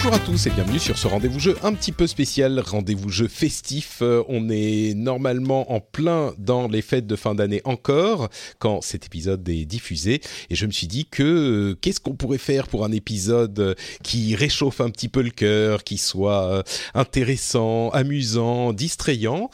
[0.00, 3.26] Bonjour à tous et bienvenue sur ce rendez-vous jeu un petit peu spécial, rendez-vous jeu
[3.26, 3.98] festif.
[4.00, 8.28] Euh, on est normalement en plein dans les fêtes de fin d'année encore
[8.60, 12.38] quand cet épisode est diffusé et je me suis dit que euh, qu'est-ce qu'on pourrait
[12.38, 13.74] faire pour un épisode
[14.04, 16.62] qui réchauffe un petit peu le cœur, qui soit euh,
[16.94, 19.50] intéressant, amusant, distrayant.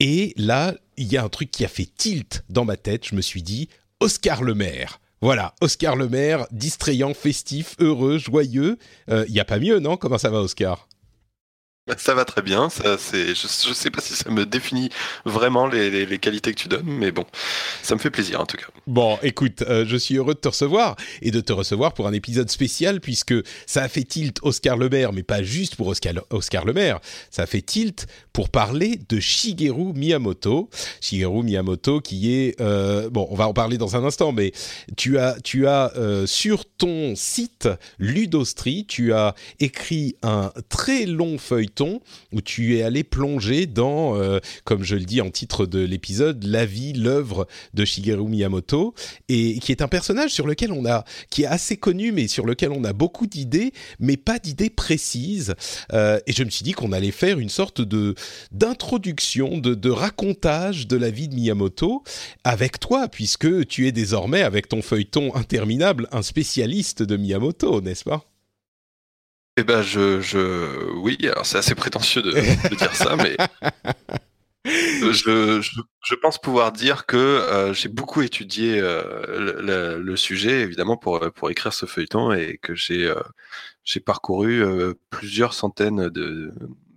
[0.00, 3.06] Et là, il y a un truc qui a fait tilt dans ma tête.
[3.06, 5.00] Je me suis dit Oscar le maire.
[5.22, 8.76] Voilà, Oscar le maire, distrayant, festif, heureux, joyeux.
[9.06, 9.96] Il euh, n'y a pas mieux, non?
[9.96, 10.88] Comment ça va, Oscar?
[11.86, 12.68] Bah, ça va très bien.
[12.68, 14.88] Ça, c'est, je, ne sais pas si ça me définit
[15.24, 17.24] vraiment les, les, qualités que tu donnes, mais bon,
[17.82, 18.66] ça me fait plaisir en tout cas.
[18.88, 22.12] Bon, écoute, euh, je suis heureux de te recevoir et de te recevoir pour un
[22.12, 26.14] épisode spécial puisque ça a fait tilt Oscar Le Maire, mais pas juste pour Oscar,
[26.30, 26.98] Oscar Le Maire.
[27.30, 30.68] Ça a fait tilt pour parler de Shigeru Miyamoto.
[31.00, 34.50] Shigeru Miyamoto, qui est euh, bon, on va en parler dans un instant, mais
[34.96, 37.68] tu as, tu as euh, sur ton site
[38.00, 42.00] Ludostri, tu as écrit un très long feuilleton
[42.32, 44.18] où tu es allé plonger dans,
[44.64, 48.71] comme je le dis en titre de l'épisode, la vie, l'œuvre de Shigeru Miyamoto,
[49.28, 52.46] et qui est un personnage sur lequel on a, qui est assez connu, mais sur
[52.46, 55.54] lequel on a beaucoup d'idées, mais pas d'idées précises.
[55.92, 58.14] Euh, et je me suis dit qu'on allait faire une sorte de
[58.50, 62.02] d'introduction, de, de racontage de la vie de Miyamoto
[62.44, 68.04] avec toi, puisque tu es désormais, avec ton feuilleton interminable, un spécialiste de Miyamoto, n'est-ce
[68.04, 68.24] pas?
[69.58, 73.36] Eh ben, je, je, oui, alors c'est assez prétentieux de, de dire ça, mais
[74.64, 80.60] je, je, je, pense pouvoir dire que euh, j'ai beaucoup étudié euh, le, le, sujet,
[80.62, 83.20] évidemment, pour, pour écrire ce feuilleton et que j'ai euh,
[83.84, 84.62] j'ai parcouru
[85.10, 86.52] plusieurs centaines de,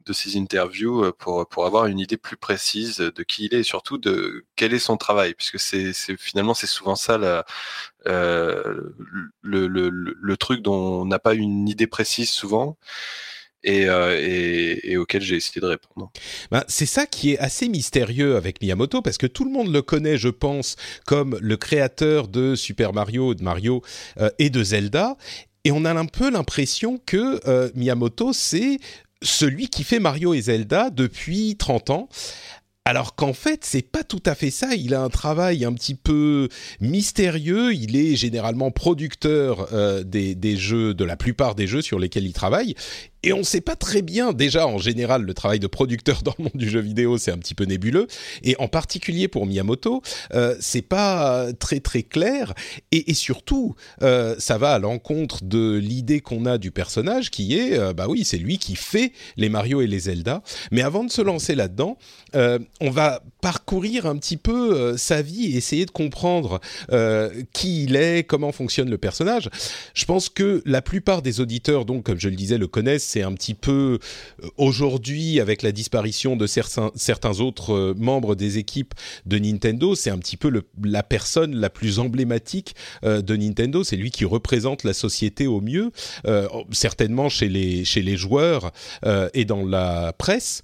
[0.06, 3.60] de ces interviews euh, pour, pour avoir une idée plus précise de qui il est
[3.62, 7.46] et surtout de quel est son travail, puisque c'est finalement c'est souvent ça la,
[8.08, 8.94] euh,
[9.42, 12.78] le, le, le, truc dont on n'a pas une idée précise souvent.
[13.66, 16.12] Et, euh, auquel j'ai essayé de répondre.
[16.52, 19.82] Ben, c'est ça qui est assez mystérieux avec Miyamoto, parce que tout le monde le
[19.82, 23.82] connaît, je pense, comme le créateur de Super Mario, de Mario
[24.20, 25.18] euh, et de Zelda.
[25.64, 28.78] Et on a un peu l'impression que euh, Miyamoto, c'est
[29.24, 32.10] celui qui fait Mario et Zelda depuis 30 ans.
[32.88, 34.76] Alors qu'en fait, c'est pas tout à fait ça.
[34.76, 36.50] Il a un travail un petit peu
[36.80, 37.74] mystérieux.
[37.74, 42.34] Il est généralement producteur euh, des, jeux, de la plupart des jeux sur lesquels il
[42.34, 42.76] travaille
[43.26, 44.32] et on ne sait pas très bien.
[44.32, 47.38] Déjà, en général, le travail de producteur dans le monde du jeu vidéo, c'est un
[47.38, 48.08] petit peu nébuleux,
[48.44, 50.02] et en particulier pour Miyamoto,
[50.34, 52.54] euh, c'est pas très très clair.
[52.92, 57.78] Et, surtout, euh, ça va à l'encontre de l'idée qu'on a du personnage, qui est,
[57.78, 60.44] euh, bah oui, c'est lui qui fait les Mario et les Zelda.
[60.72, 61.98] Mais avant de se lancer là-dedans,
[62.36, 66.60] euh, on va parcourir un petit peu euh, sa vie et essayer de comprendre
[67.54, 69.50] qui il est, comment fonctionne le personnage.
[69.94, 73.24] Je pense que la plupart des auditeurs, donc comme je le disais, le connaissent c'est
[73.24, 74.00] un petit peu
[74.44, 78.94] euh, aujourd'hui avec la disparition de certains, autres euh, membres des équipes
[79.26, 80.52] de Nintendo, c'est un petit peu
[80.84, 82.76] la personne la plus emblématique
[83.06, 83.86] euh, de Nintendo.
[83.86, 85.92] C'est lui qui représente la société au mieux,
[86.72, 88.72] certainement chez les chez les joueurs
[89.34, 90.62] et dans la presse.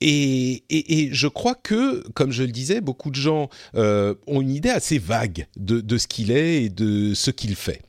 [0.00, 0.64] Et,
[1.12, 5.46] je crois que, comme je le disais, beaucoup de gens ont une idée assez vague
[5.56, 7.82] de, de ce qu'il est et de ce qu'il fait.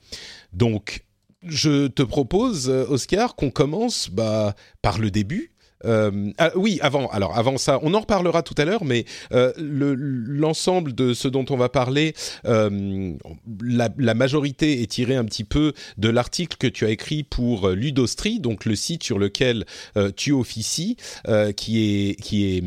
[0.53, 1.02] Donc,
[1.45, 5.51] je te propose, euh, Oscar, qu'on commence bah, par le début.
[5.85, 7.07] Euh, ah, oui, avant.
[7.07, 9.03] Alors, avant ça, on en reparlera tout à l'heure, mais
[9.33, 12.13] euh, l'ensemble de ce dont on va parler,
[12.45, 17.67] la, la, majorité est tirée un petit peu de l'article que tu as écrit pour
[17.67, 19.65] Ludostri, donc le site sur lequel
[20.15, 20.95] tu officies,
[21.57, 22.63] qui est qui est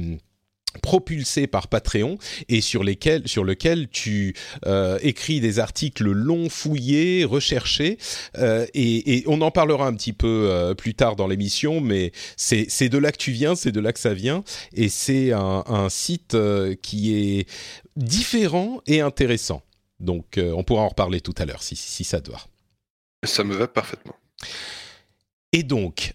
[0.76, 2.18] propulsé par Patreon
[2.48, 4.34] et sur lesquels sur lequel tu
[4.66, 7.98] euh, écris des articles longs, fouillés, recherchés
[8.38, 12.12] euh, et, et, on en parlera un petit peu euh, plus tard dans l'émission, mais
[12.36, 15.64] c'est de là que tu viens, c'est de là que ça vient et c'est un,
[15.66, 16.36] un, site
[16.82, 17.48] qui est
[17.96, 19.62] différent et intéressant.
[20.00, 22.40] Donc, on pourra en reparler tout à l'heure si, si ça te va.
[23.24, 24.16] Ça me va parfaitement.
[25.52, 26.12] Et donc,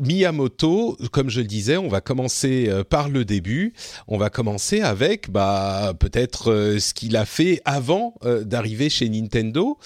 [0.00, 3.74] Miyamoto, comme je le disais, on va commencer euh, par le début.
[4.08, 9.10] On va commencer avec bah, peut-être euh, ce qu'il a fait avant euh, d'arriver chez
[9.10, 9.78] Nintendo.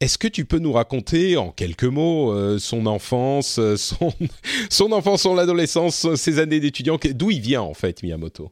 [0.00, 4.12] Est-ce que tu peux nous raconter en quelques mots son enfance, son,
[4.70, 8.50] son enfance, son adolescence, ses années d'étudiant, d'où il vient en fait Miyamoto?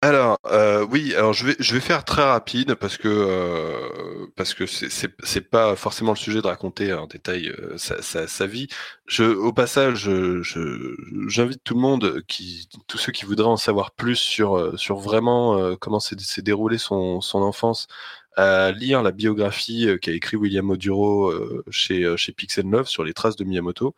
[0.00, 4.54] Alors euh, oui, alors je vais je vais faire très rapide parce que euh, parce
[4.54, 8.46] que c'est c'est pas forcément le sujet de raconter en détail euh, sa, sa, sa,
[8.46, 8.68] vie.
[9.06, 10.08] Je au passage,
[10.42, 10.94] je
[11.26, 14.98] j'invite tout le monde qui tous ceux qui voudraient en savoir plus sur euh, sur
[14.98, 17.88] vraiment euh, comment s'est déroulé son son enfance
[18.36, 21.32] à lire la biographie qu'a écrit William Moduro
[21.70, 23.96] chez chez Pixel Love sur les traces de Miyamoto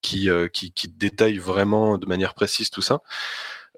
[0.00, 3.00] qui qui qui détaille vraiment de manière précise tout ça.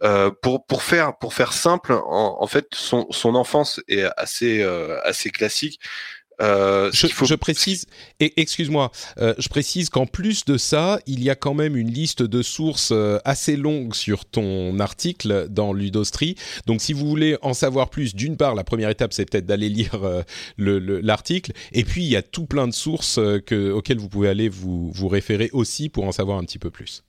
[0.02, 4.62] Euh, pour pour faire pour faire simple, en, en fait, son, son enfance est assez
[4.62, 5.80] euh, assez classique.
[6.40, 7.24] Euh, je, faut...
[7.24, 7.86] je, précise,
[8.20, 11.90] et excuse-moi, euh, je précise qu'en plus de ça, il y a quand même une
[11.90, 16.36] liste de sources euh, assez longue sur ton article dans Ludostri.
[16.66, 19.68] Donc, si vous voulez en savoir plus, d'une part, la première étape, c'est peut-être d'aller
[19.76, 19.98] lire
[20.58, 24.28] l'article, le, et puis il y a tout plein de sources que, auxquelles vous pouvez
[24.28, 27.02] aller vous vous référer aussi pour en savoir un petit peu plus.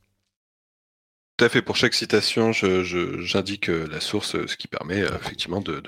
[1.38, 1.62] Tout à fait.
[1.62, 5.84] Pour chaque citation, j'indique euh, la source, euh, ce qui permet euh, effectivement de,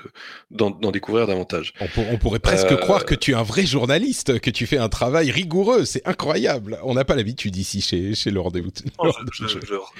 [0.52, 1.74] d'en, découvrir davantage.
[1.96, 5.32] On, pourrait presque croire que tu es un vrai journaliste, que tu fais un travail
[5.32, 5.84] rigoureux.
[5.84, 6.78] C'est incroyable.
[6.84, 8.70] On n'a pas l'habitude ici chez, chez le rendez-vous.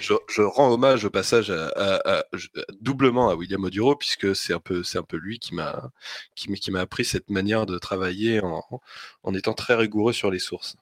[0.01, 2.25] je, rends hommage au passage à,
[2.81, 5.91] doublement à William Oduro, puisque c'est un peu, c'est un peu lui qui m'a,
[6.37, 8.63] qui, qui m'a appris cette manière de travailler en,
[9.25, 10.77] en étant très rigoureux sur les sources.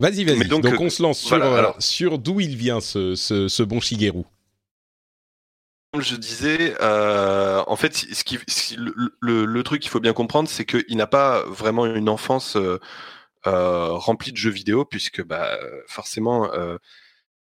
[0.00, 0.46] Vas-y, vas-y.
[0.46, 3.80] Donc, donc, on se lance sur, euh, sur d'où il vient ce, ce, ce, bon
[3.80, 4.22] Shigeru.
[5.92, 8.38] Comme je disais, euh, en fait, ce qui,
[8.76, 12.56] le, le, le, truc qu'il faut bien comprendre, c'est qu'il n'a pas vraiment une enfance
[12.56, 12.78] euh,
[13.46, 15.58] euh, remplie de jeux vidéo, puisque bah,
[15.88, 16.48] forcément,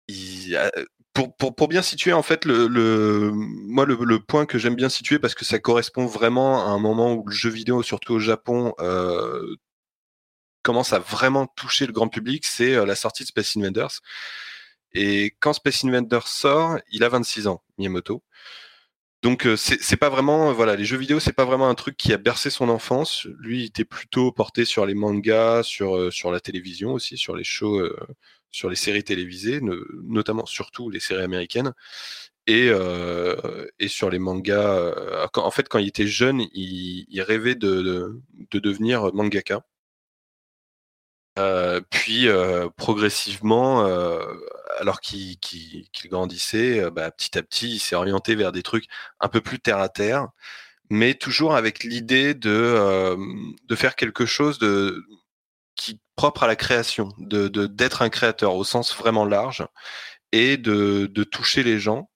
[0.09, 0.71] il a,
[1.13, 4.75] pour, pour, pour, bien situer, en fait, le, le moi, le, le, point que j'aime
[4.75, 8.15] bien situer, parce que ça correspond vraiment à un moment où le jeu vidéo, surtout
[8.15, 9.57] au Japon, euh,
[10.63, 14.01] commence à vraiment toucher le grand public, c'est euh, la sortie de Space Invaders.
[14.95, 18.23] Et quand Space Invaders sort, il a 26 ans, Miyamoto.
[19.23, 22.13] Donc euh, c'est pas vraiment voilà les jeux vidéo c'est pas vraiment un truc qui
[22.13, 23.27] a bercé son enfance.
[23.39, 27.37] Lui il était plutôt porté sur les mangas, sur euh, sur la télévision aussi, sur
[27.37, 27.89] les shows,
[28.51, 29.61] sur les séries télévisées,
[30.03, 31.73] notamment surtout les séries américaines
[32.49, 32.71] et
[33.79, 34.93] et sur les mangas.
[35.37, 38.21] en fait quand il était jeune il, rêvait de,
[38.51, 39.65] de devenir mangaka.
[41.39, 44.23] Euh, puis euh, progressivement, euh,
[44.79, 45.39] alors qu'il
[46.07, 48.87] grandissait, bah, petit à petit, il s'est orienté vers des trucs
[49.21, 50.29] un peu plus terre à terre,
[50.91, 53.17] mais toujours avec l'idée de,
[53.67, 55.05] de faire quelque chose de
[55.77, 59.67] qui propre à la création, de d'être un créateur au sens vraiment large
[60.33, 62.11] et de, de toucher les gens.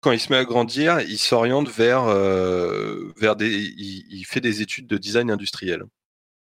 [0.00, 2.04] Quand il se met à grandir, il s'oriente vers
[3.16, 5.84] vers des, il fait des études de design industriel.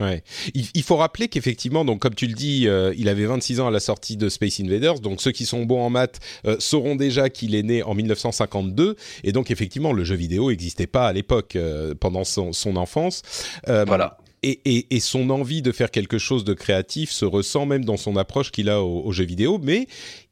[0.02, 0.22] Ouais.
[0.52, 3.70] Il, faut rappeler qu'effectivement, donc comme tu le dis, euh, il avait 26 ans à
[3.70, 5.00] la sortie de Space Invaders.
[5.00, 8.96] Donc ceux qui sont bons en maths euh, sauront déjà qu'il est né en 1952.
[9.24, 13.22] Et donc effectivement, le jeu vidéo n'existait pas à l'époque euh, pendant son, son enfance.
[13.66, 14.18] voilà.
[14.42, 17.96] Et, et, et, son envie de faire quelque chose de créatif se ressent même dans
[17.96, 19.58] son approche qu'il a au, au jeu vidéo.
[19.60, 19.88] Mais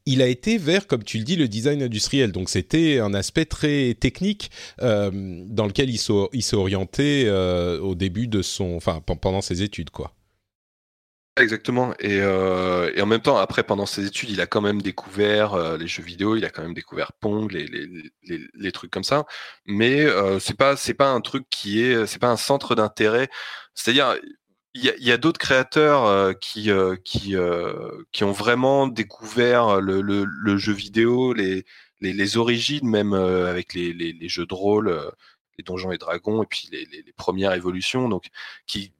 [0.06, 2.32] il a été vers, comme tu le dis, le design industriel.
[2.32, 4.50] Donc c'était un aspect très technique
[4.82, 5.98] euh, dans lequel il
[6.42, 10.12] s'est orienté euh, au début de son, enfin pendant ses études, quoi.
[11.36, 11.94] Exactement.
[11.98, 15.76] Et, euh, et, en même temps, après, pendant ses études, il a quand même découvert
[15.76, 17.66] les jeux vidéo, il a quand même découvert Pong, les,
[18.54, 19.26] les trucs comme ça.
[19.66, 23.28] Mais euh, c'est pas c'est pas un truc qui est c'est pas un centre d'intérêt.
[23.74, 24.16] C'est-à-dire,
[24.74, 29.80] il y a, a d'autres créateurs euh, qui euh, qui euh, qui ont vraiment découvert
[29.80, 31.64] le, le, le jeu vidéo, les,
[32.00, 35.12] les, les origines même avec les, les, les, jeux de rôle,
[35.58, 38.08] les donjons et dragons et puis les, les premières évolutions.
[38.08, 38.26] Donc
[38.66, 38.92] qui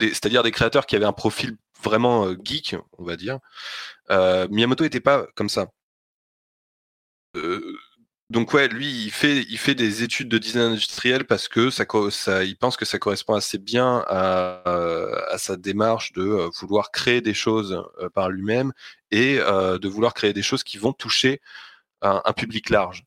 [0.00, 3.38] c'est-à-dire des créateurs qui avaient un profil vraiment geek, on va dire.
[4.10, 5.68] Miyamoto était pas comme ça.
[8.30, 11.86] Donc ouais, lui, il fait, il fait des études de design industriel parce que ça,
[12.10, 17.22] ça il pense que ça correspond assez bien à, sa démarche de euh, vouloir créer
[17.22, 18.72] des choses euh, par lui-même
[19.10, 21.40] et euh, de vouloir créer des choses qui vont toucher
[22.02, 23.04] un, public large.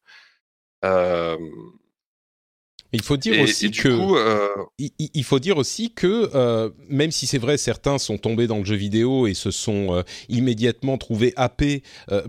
[2.94, 7.38] Il faut dire aussi que euh, il, faut dire aussi que euh, même si c'est
[7.38, 11.84] vrai certains sont tombés dans le jeu vidéo et se sont euh, immédiatement trouvés happés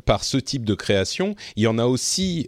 [0.04, 2.46] par ce type de création, il y en a aussi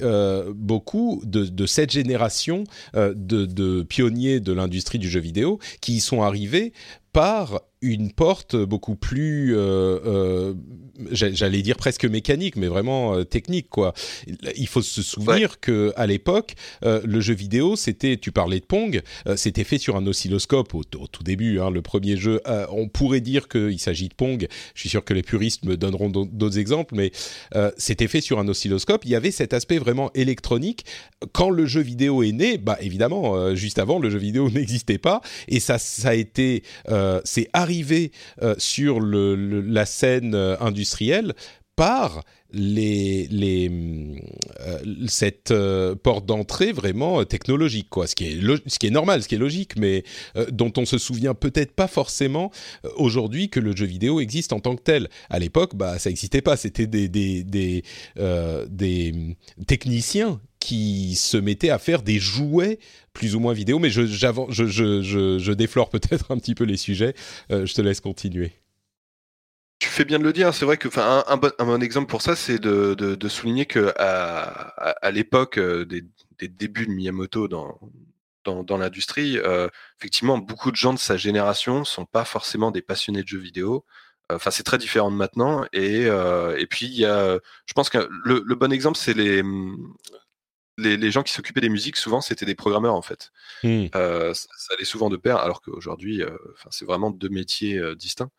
[0.54, 6.00] beaucoup de, de, cette génération de, de pionniers de l'industrie du jeu vidéo qui y
[6.00, 6.72] sont arrivés
[7.12, 10.54] par une porte beaucoup plus, euh, euh,
[11.10, 13.92] j'allais dire presque mécanique, mais vraiment euh, technique quoi.
[14.56, 19.02] Il faut se souvenir que à l'époque, le jeu vidéo, c'était, tu parlais de Pong,
[19.36, 21.60] c'était fait sur un oscilloscope au, tout début.
[21.60, 24.46] Hein, le premier jeu, on pourrait dire qu'il s'agit de Pong.
[24.74, 27.12] Je suis sûr que les puristes me donneront d'autres exemples, mais
[27.76, 29.04] c'était fait sur un oscilloscope.
[29.04, 30.84] Il y avait cet aspect vraiment électronique.
[31.32, 35.20] Quand le jeu vidéo est né, bah évidemment, juste avant, le jeu vidéo n'existait pas,
[35.48, 36.62] et ça, ça a été,
[37.24, 37.73] c'est arrivé
[38.42, 41.34] euh, sur la scène euh, industrielle
[41.76, 42.22] par
[42.54, 44.16] euh,
[45.08, 45.52] cette
[46.04, 48.06] porte d'entrée vraiment technologique, quoi.
[48.06, 50.04] Ce qui est normal, ce qui est logique, mais
[50.52, 52.52] dont on se souvient peut-être pas forcément
[52.94, 55.08] aujourd'hui que le jeu vidéo existe en tant que tel.
[55.30, 56.56] À l'époque, bah ça n'existait pas.
[56.56, 57.82] C'était des
[59.66, 62.78] techniciens qui se mettaient à faire des jouets
[63.14, 67.14] plus ou moins vidéo, mais je, déflore peut-être un petit peu les sujets.
[67.50, 68.52] Euh, je te laisse continuer.
[69.78, 70.52] Tu fais bien de le dire.
[70.52, 73.92] C'est vrai que, enfin, un, bon, un, bon, exemple pour ça, c'est de, souligner que
[73.96, 76.02] à, l'époque euh, des,
[76.48, 79.68] débuts de Miyamoto dans l'industrie, euh,
[79.98, 83.84] effectivement, beaucoup de gens de sa génération sont pas forcément des passionnés de jeux vidéo.
[84.32, 85.64] Enfin, c'est très différent de maintenant.
[85.72, 86.08] Et,
[86.68, 89.42] puis, il y a, je pense que le, le bon exemple, c'est les,
[90.76, 93.30] les, gens qui s'occupaient des musiques, souvent, c'était des programmeurs, en fait.
[93.62, 93.86] Hmm.
[93.94, 96.36] Euh, ça, allait souvent de pair, alors qu'aujourd'hui, euh,
[96.70, 98.30] c'est vraiment deux métiers euh, distincts.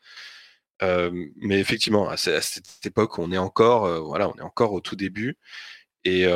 [0.82, 5.38] mais effectivement, à, cette époque, on est encore, voilà, on est encore au tout début.
[6.04, 6.28] Et,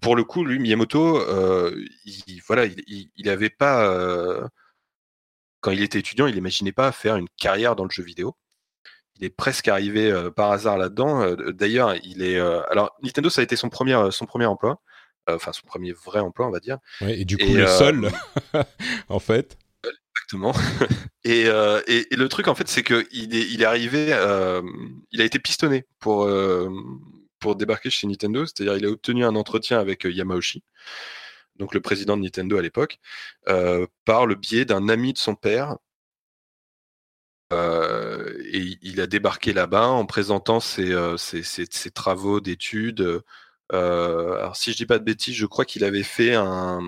[0.00, 1.20] pour le coup, lui, Miyamoto,
[2.04, 4.50] il, voilà, il, il avait pas,
[5.60, 8.36] quand il était étudiant, il n'imaginait pas faire une carrière dans le jeu vidéo
[9.16, 11.36] il est presque arrivé par hasard là-dedans.
[11.52, 12.40] D'ailleurs, il est.
[12.40, 14.80] alors, Nintendo, ça a été son premier, son premier emploi.
[15.28, 16.78] Euh, enfin son premier vrai emploi, on va dire.
[17.00, 18.10] et du coup, le seul,
[18.54, 18.62] euh,
[19.08, 19.56] en fait.
[19.84, 20.52] Exactement.
[21.24, 24.06] Euh, et, et, le truc, en fait, c'est qu'il est, il est arrivé,
[25.12, 26.28] il a été pistonné pour,
[27.38, 30.64] pour débarquer chez Nintendo, c'est-à-dire il a obtenu un entretien avec Yamauchi,
[31.60, 32.98] donc le président de Nintendo à l'époque,
[34.04, 35.76] par le biais d'un ami de son père.
[37.52, 43.22] et il a débarqué là-bas en présentant ses, ses, ses travaux d'études,
[43.72, 46.80] alors si je dis pas de bêtises, je crois qu'il avait fait un,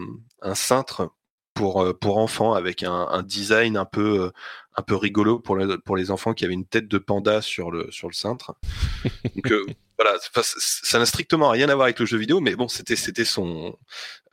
[0.42, 1.10] un cintre
[1.54, 4.30] pour, euh, pour enfants avec un, un, design un peu, euh,
[4.76, 7.90] un peu rigolo pour, pour les enfants qui avaient une tête de panda sur le,
[7.90, 8.54] sur le cintre.
[9.34, 9.52] Donc
[9.98, 13.24] voilà, ça n'a strictement rien à voir avec le jeu vidéo, mais bon, c'était c'était
[13.24, 13.78] son,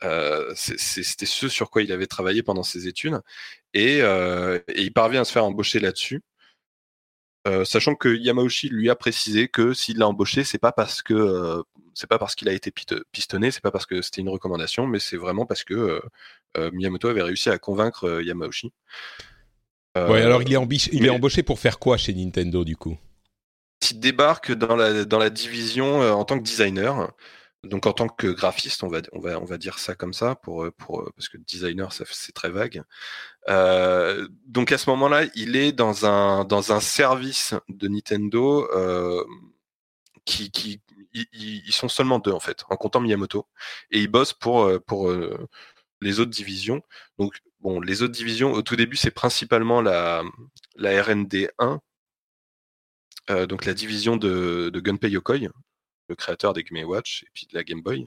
[0.02, 3.20] euh, c'était ce sur quoi il avait travaillé pendant ses études,
[3.72, 6.22] et, et il parvient à se faire embaucher là-dessus.
[7.46, 11.14] Euh, sachant que Yamauchi lui a précisé que s'il l'a embauché, c'est pas parce que
[11.14, 11.62] euh,
[11.94, 12.72] c'est pas parce qu'il a été
[13.12, 16.02] pistonné, c'est pas parce que c'était une recommandation, mais c'est vraiment parce que
[16.56, 18.72] euh, Miyamoto avait réussi à convaincre Yamauchi.
[19.96, 22.96] ouais, alors il est, il est embauché pour faire quoi chez Nintendo du coup?
[23.90, 27.12] Il débarque dans la, dans la division en tant que designer.
[27.64, 30.34] Donc en tant que graphiste, on va, on va, on va dire ça comme ça,
[30.34, 32.82] pour, pour, parce que designer, c'est très vague.
[33.48, 39.24] Euh, donc à ce moment-là, il est dans un, dans un service de Nintendo euh,
[40.24, 40.80] qui, qui
[41.14, 43.46] ils, sont seulement deux en fait, en comptant Miyamoto,
[43.90, 45.48] et ils bossent pour, euh, pour euh,
[46.00, 46.82] les autres divisions.
[47.18, 50.22] Donc bon, les autres divisions, au tout début, c'est principalement la,
[50.76, 51.80] la R&D 1,
[53.30, 55.48] euh, donc la division de, de Gunpei Yokoi,
[56.12, 58.06] le créateur des Game Watch et puis de la Game Boy.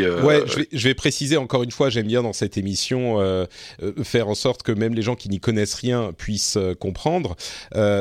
[0.00, 3.46] Euh, ouais, je vais, préciser encore une fois, j'aime bien dans cette émission euh,
[3.82, 7.36] euh, faire en sorte que même les gens qui n'y connaissent rien puissent comprendre.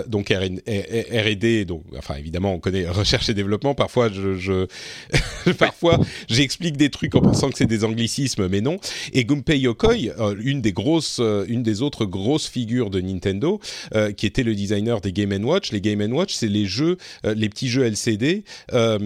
[0.07, 3.75] donc R&D, donc enfin évidemment on connaît recherche et développement.
[3.75, 4.67] Parfois je,
[5.57, 8.79] parfois j'explique des trucs en pensant que c'est des anglicismes, mais non.
[9.13, 9.95] Et Gunpei Yokoi,
[10.43, 13.59] une des grosses, une des autres grosses figures de Nintendo,
[14.17, 15.71] qui était le designer des Game Watch.
[15.71, 18.43] Les Game Watch, c'est les jeux, les petits jeux LCD.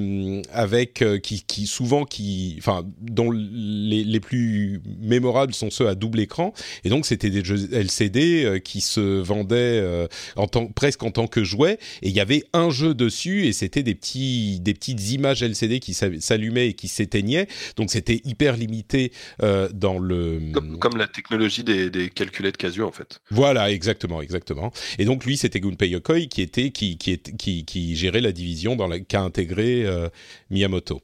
[0.05, 5.87] Euh, avec euh, qui, qui, souvent qui, enfin, dont les, les, plus mémorables sont ceux
[5.87, 6.53] à double écran.
[6.83, 11.27] Et donc c'était des jeux LCD euh, qui se vendaient en tant, presque en tant
[11.27, 11.77] que jouets.
[12.01, 15.79] Et il y avait un jeu dessus et c'était des petits, des petites images LCD
[15.79, 17.47] qui s'allumaient et qui s'éteignaient.
[17.75, 20.39] Donc c'était hyper limité dans le.
[20.79, 23.19] Comme, la technologie des, des, calculettes Casio en fait.
[23.29, 24.71] Voilà, exactement, exactement.
[24.97, 28.75] Et donc lui, c'était Gunpei Yokoi qui était qui qui, qui, qui gérait la division
[28.75, 30.09] dans la qui a intégré euh,
[30.49, 31.01] Miyamoto.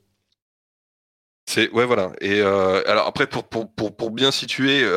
[1.45, 2.13] C'est ouais voilà.
[2.21, 4.87] Et alors après pour pour pour, pour bien situer,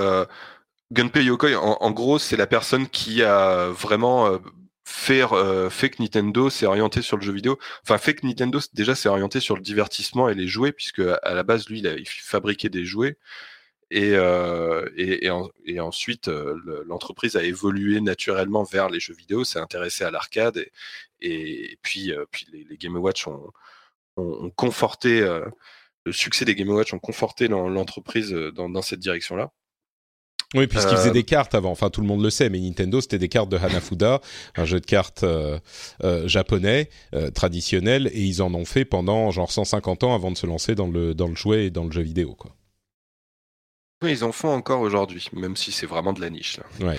[0.93, 4.39] Gunpei Yokoi en, gros c'est la personne qui a vraiment
[4.85, 7.59] faire euh, fait que Nintendo s'est orienté sur le jeu vidéo.
[7.83, 11.35] Enfin, fait que Nintendo déjà s'est orienté sur le divertissement et les jouets, puisque à
[11.35, 13.17] la base, lui, il, fabriquait des jouets.
[13.91, 15.27] Et, euh, et,
[15.67, 20.65] et, ensuite, euh, l'entreprise a évolué naturellement vers les jeux vidéo, s'est intéressé à l'arcade,
[21.25, 23.51] et, puis, puis les, les, Game Watch ont,
[24.17, 29.53] ont, conforté, le succès des Game Watch ont conforté l'entreprise dans, dans cette direction-là.
[30.55, 31.71] Oui, puisqu'ils faisaient euh, des cartes avant.
[31.71, 34.21] Enfin, tout le monde le sait, mais Nintendo, c'était des cartes de Hanafuda,
[34.57, 35.59] un jeu de cartes euh,
[36.05, 36.89] euh, japonais
[37.35, 40.87] traditionnel, et ils en ont fait pendant genre 150 ans avant de se lancer dans
[40.87, 42.55] le dans le jouet et dans le jeu vidéo, quoi.
[44.03, 46.59] Oui, ils en font encore aujourd'hui, même si c'est vraiment de la niche.
[46.59, 46.89] Là.
[46.89, 46.99] Ouais.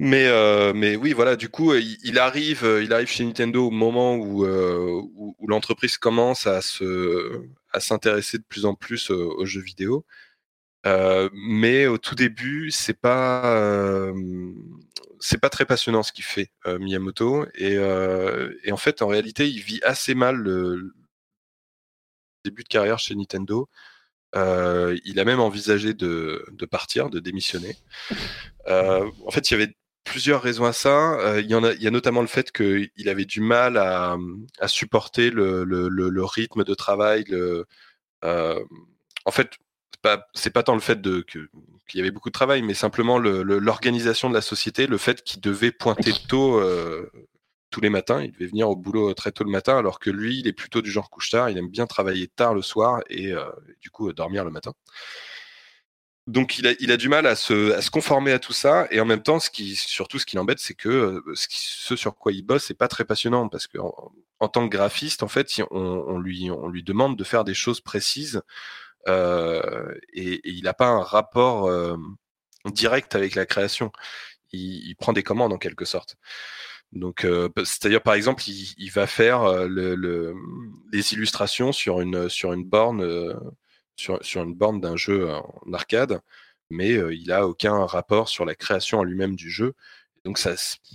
[0.00, 1.36] Mais mais oui, voilà.
[1.36, 6.46] Du coup, il, arrive, il arrive chez Nintendo au moment où où, où l'entreprise commence
[6.46, 7.42] à se
[7.72, 10.04] à s'intéresser de plus en plus aux jeux vidéo.
[10.86, 14.14] Euh, mais au tout début, c'est pas euh,
[15.20, 17.74] c'est pas très passionnant ce qu'il fait euh, Miyamoto et,
[18.64, 20.94] et, en fait en réalité il vit assez mal le
[22.44, 23.68] début de carrière chez Nintendo.
[24.34, 27.76] il a même envisagé de, de partir, de démissionner.
[28.66, 29.74] en fait, il y avait
[30.10, 31.38] plusieurs raisons à ça.
[31.38, 34.16] il, y en a, il y a notamment le fait qu'il avait du mal à,
[34.66, 37.24] supporter le, rythme de travail.
[37.28, 37.66] Le,
[38.22, 39.50] en fait,
[40.02, 41.48] pas c'est pas tant le fait qu'il
[41.94, 45.72] y avait beaucoup de travail, mais simplement l'organisation de la société, le fait qu'il devait
[45.72, 47.10] pointer tôt euh,
[47.70, 50.40] tous les matins, il devait venir au boulot très tôt le matin, alors que lui,
[50.40, 53.32] il est plutôt du genre couche tard, il aime bien travailler tard le soir et
[53.32, 53.44] euh,
[53.80, 54.72] du coup dormir le matin.
[56.30, 59.40] Donc il a, du mal à se, conformer à tout ça et en même temps,
[59.40, 63.04] surtout ce qui l'embête, c'est que euh, ce, sur quoi il bosse, c'est pas très
[63.04, 63.78] passionnant parce que
[64.38, 66.48] en, tant que graphiste, en fait, on, lui,
[66.84, 68.42] demande de faire des choses précises
[69.08, 71.96] euh, et, il n'a pas un rapport euh,
[72.66, 73.90] direct avec la création.
[74.52, 76.14] Il, prend des commandes en quelque sorte.
[76.92, 80.34] Donc, c'est-à-dire par exemple, il, va faire le, le,
[80.92, 83.34] les illustrations sur une borne
[84.00, 86.20] sur, une borne d'un jeu en arcade,
[86.70, 89.74] mais il a aucun rapport sur la création en lui-même du jeu.
[90.24, 90.54] Donc ça,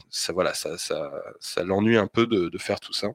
[0.09, 3.09] ça voilà, ça, l'ennuie un peu de, faire tout ça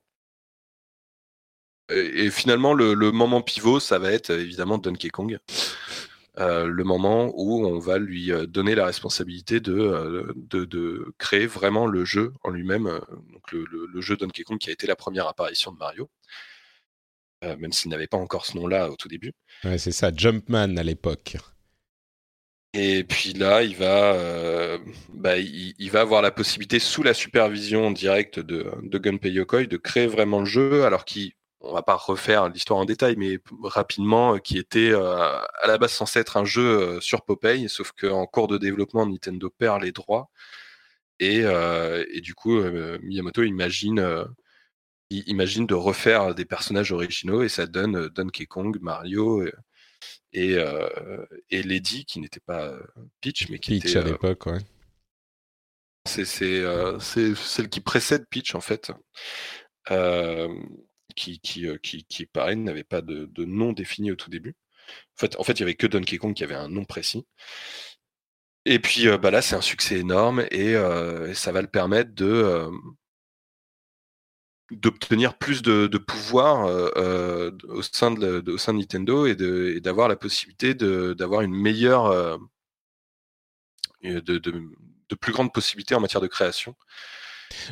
[1.93, 5.38] et finalement, le, moment pivot, ça va être évidemment Donkey Kong.
[6.37, 12.51] Le moment où on va lui donner la responsabilité de, créer vraiment le jeu en
[12.51, 13.01] lui-même,
[13.53, 16.09] le, jeu Donkey Kong qui a été la première apparition de Mario,
[17.42, 19.33] même s'il n'avait pas encore ce nom-là au tout début.
[19.64, 21.37] Ouais, c'est ça, Jumpman à l'époque.
[22.72, 24.79] Et puis là, il va, euh,
[25.12, 29.64] bah, il, il, va avoir la possibilité, sous la supervision directe de, de Gunpei Yokoi,
[29.64, 33.38] de créer vraiment le jeu, alors qu'il on va pas refaire l'histoire en détail, mais
[33.62, 37.68] rapidement, euh, qui était euh, à la base censé être un jeu euh, sur Popeye,
[37.68, 40.31] sauf qu'en cours de développement, Nintendo perd les droits.
[41.18, 42.59] Et, et du coup,
[43.03, 44.24] Miyamoto imagine,
[45.11, 49.44] imagine de refaire des personnages originaux et ça donne Donkey Kong, Mario
[50.33, 50.57] et,
[51.51, 52.75] et Lady, qui n'était pas
[53.20, 53.99] Peach, mais qui Peach était.
[53.99, 54.59] à l'époque, ouais.
[56.07, 58.92] C'est celle qui précède Peach, en fait.
[59.90, 60.49] Euh,
[61.16, 64.55] qui, qui, euh, qui, qui pareil, n'avait pas de, de, nom défini au tout début.
[65.16, 67.27] En fait, en fait, il y avait que Donkey Kong qui avait un nom précis.
[68.66, 71.68] Et puis euh, bah là, c'est un succès énorme et, euh, et, ça va le
[71.68, 72.70] permettre de euh,
[74.71, 79.81] d'obtenir plus de, de pouvoir euh, au sein de, de, au sein de Nintendo et
[79.81, 82.39] d'avoir la possibilité d'avoir une meilleure
[84.03, 86.75] de, de, plus grandes possibilités en matière de création.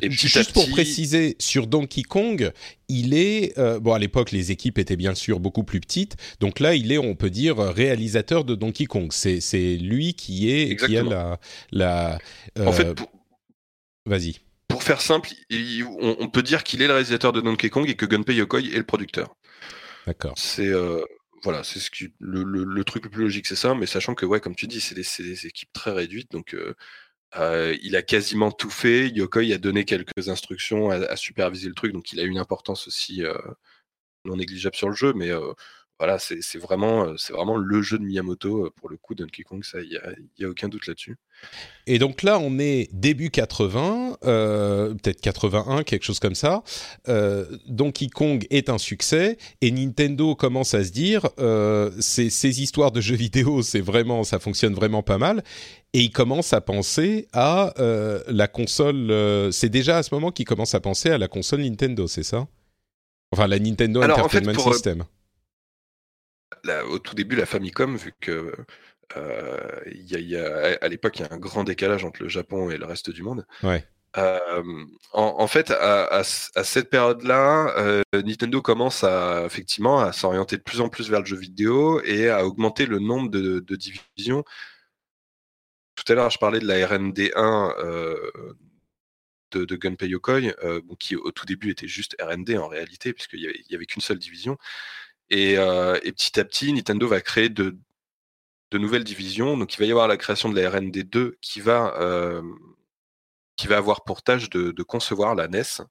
[0.03, 2.53] Et Juste pour préciser, sur Donkey Kong,
[2.89, 6.59] il est euh, bon à l'époque les équipes étaient bien sûr beaucoup plus petites, donc
[6.59, 9.13] là il est on peut dire réalisateur de Donkey Kong.
[9.13, 11.11] C'est c'est lui qui est Exactement.
[11.11, 12.19] qui a la la.
[12.59, 13.09] Euh, en fait, pour...
[14.05, 14.39] vas-y.
[14.79, 17.91] Pour faire simple, il, on, on, peut dire qu'il est le réalisateur de Donkey Kong
[17.91, 19.35] et que Gunpei Yokoi est le producteur.
[20.07, 20.35] D'accord.
[20.37, 21.05] C'est euh,
[21.43, 23.75] voilà, c'est ce qui le, le, le, truc le plus logique, c'est ça.
[23.75, 26.77] Mais sachant que ouais, comme tu dis, c'est des, des, équipes très réduites, donc euh,
[27.39, 29.09] euh, il a quasiment tout fait.
[29.09, 32.87] Yokoi a donné quelques instructions, à, à superviser le truc, donc il a une importance
[32.87, 33.25] aussi
[34.25, 35.13] non négligeable sur le jeu.
[35.13, 35.33] Mais
[35.99, 39.17] voilà, c'est vraiment, euh, c'est vraiment le jeu de Miyamoto euh, pour le coup.
[39.17, 41.17] Donkey Kong, ça, il y a, y a, aucun doute là-dessus.
[41.87, 46.63] Et donc là, on est début 80, euh, peut-être 81, quelque chose comme ça.
[47.09, 52.63] Euh, Donkey Kong est un succès et Nintendo commence à se dire, euh, ces, ces
[52.63, 55.43] histoires de jeux vidéo, c'est vraiment, ça fonctionne vraiment pas mal.
[55.95, 57.73] Et il commence à penser à
[58.29, 59.51] la console.
[59.53, 62.47] C'est déjà à ce moment qu'il commence à penser à la console Nintendo, c'est ça?
[63.33, 65.05] Enfin, la Nintendo Alors, Entertainment en fait, pour, System
[66.85, 68.55] au tout début la Famicom, vu que
[69.87, 72.85] y a, à l'époque il y a un grand décalage entre le Japon et le
[72.85, 73.47] reste du monde.
[73.63, 73.85] Ouais.
[75.13, 81.09] En, fait, à, cette période-là, Nintendo commence à effectivement à s'orienter de plus en plus
[81.09, 84.45] vers le jeu vidéo et à augmenter le nombre de, divisions.
[85.95, 87.75] Tout à l'heure, je parlais de la R&D1
[89.53, 90.41] de, Gunpei Yokoi,
[90.99, 94.59] qui au tout début était juste R&D en réalité, puisqu'il n'y avait, qu'une seule division.
[95.31, 97.77] Et, petit à petit, Nintendo va créer de,
[98.73, 99.57] nouvelles divisions.
[99.57, 101.95] Donc, il va y avoir la création de la R&D 2 qui va
[103.71, 105.83] avoir pour tâche de, concevoir la NES.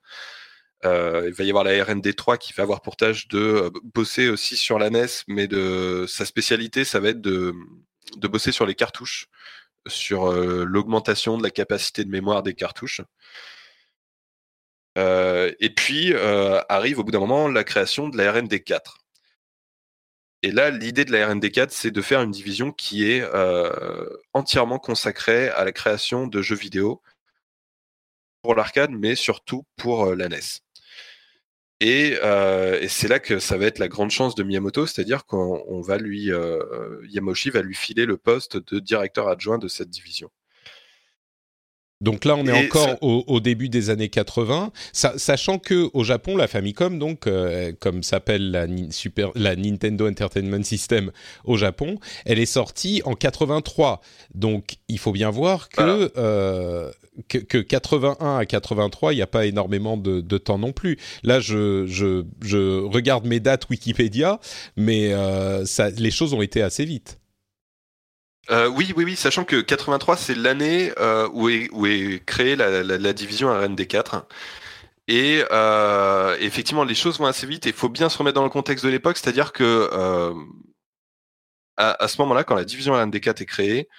[0.85, 3.69] Euh, il va y avoir la R&D 3 qui va avoir pour tâche de euh,
[3.83, 7.53] bosser aussi sur la NES, mais de sa spécialité, ça va être de,
[8.21, 9.27] bosser sur les cartouches,
[9.87, 13.01] sur euh, l'augmentation de la capacité de mémoire des cartouches.
[14.97, 16.13] et puis
[16.69, 18.97] arrive au bout d'un moment la création de la R&D 4.
[20.43, 23.23] Et là, l'idée de la R&D 4, c'est de faire une division qui est
[24.33, 27.01] entièrement consacrée à la création de jeux vidéo
[28.47, 30.39] pour l'arcade, mais surtout pour euh, la NES.
[31.83, 35.81] Euh, et, c'est là que ça va être la grande chance de Miyamoto, c'est-à-dire qu'on
[35.81, 40.31] va lui, euh, Yamoshi va lui filer le poste de directeur adjoint de cette division.
[41.99, 46.47] Donc là, on est encore au, début des années 80, sachant que au Japon, la
[46.47, 51.11] Famicom, donc euh, comme s'appelle la, Super, la Nintendo Entertainment System
[51.45, 54.01] au Japon, elle est sortie en 83.
[54.35, 56.91] Donc il faut bien voir que euh,
[57.27, 60.97] que, 81 à 83, il n'y a pas énormément de, temps non plus.
[61.23, 64.39] Là, je, je, regarde mes dates Wikipédia,
[64.75, 67.17] mais euh, ça, les choses ont été assez vite.
[68.49, 73.49] Euh, oui, oui, oui, sachant que 83, c'est l'année euh, où, est, créée la, division
[73.49, 74.23] RND4.
[75.07, 78.43] Et euh, effectivement, les choses vont assez vite et il faut bien se remettre dans
[78.43, 79.89] le contexte de l'époque, c'est-à-dire que
[81.77, 83.89] à, ce moment-là, quand la division RND4 est créée,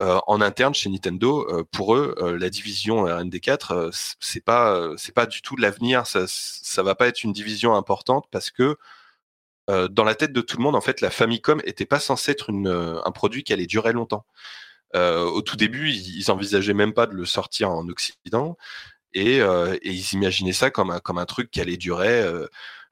[0.00, 3.90] en interne chez Nintendo, pour eux, la division RND4,
[4.20, 6.06] c'est pas, c'est pas du tout l'avenir.
[6.06, 8.76] Ça, ça va pas être une division importante parce que
[9.68, 12.32] euh, dans la tête de tout le monde, en fait, la Famicom était pas censée
[12.32, 14.24] être euh, un produit qui allait durer longtemps.
[14.96, 18.56] Euh, au tout début, ils, ils, envisageaient même pas de le sortir en Occident
[19.14, 19.40] et,
[19.82, 22.24] ils imaginaient ça comme un truc qui allait durer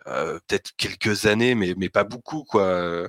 [0.09, 2.45] euh, peut-être quelques années, mais, mais pas beaucoup.
[2.45, 2.63] quoi.
[2.63, 3.09] Euh,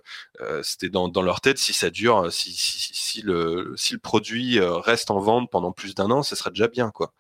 [0.64, 4.60] c'était dans, dans, leur tête, si ça dure, si, si, si, le, si le produit
[4.60, 6.90] euh, reste en vente pendant plus d'un an, ça serait déjà bien.
[6.90, 7.14] quoi.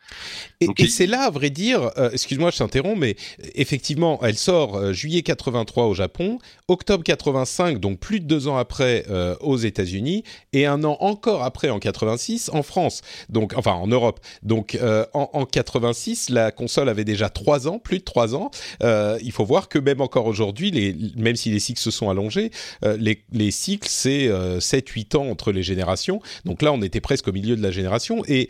[0.61, 3.15] Et, et c'est là, à vrai dire, excuse-moi, je t'interromps, mais
[3.53, 9.05] effectivement, elle sort juillet 83 au Japon, octobre 85, donc plus de deux ans après
[9.41, 14.19] aux États-Unis, et un an encore après, en 86, en France, donc enfin en Europe.
[14.43, 14.77] Donc
[15.13, 18.49] en, en 86, la console avait déjà trois ans, plus de trois ans.
[18.81, 22.51] il faut voir que même encore aujourd'hui, même si les cycles se sont allongés,
[22.83, 26.21] euh, les, cycles, c'est 7-8 euh, ans entre les générations.
[26.45, 28.23] Donc là, on était presque au milieu de la génération.
[28.27, 28.49] Et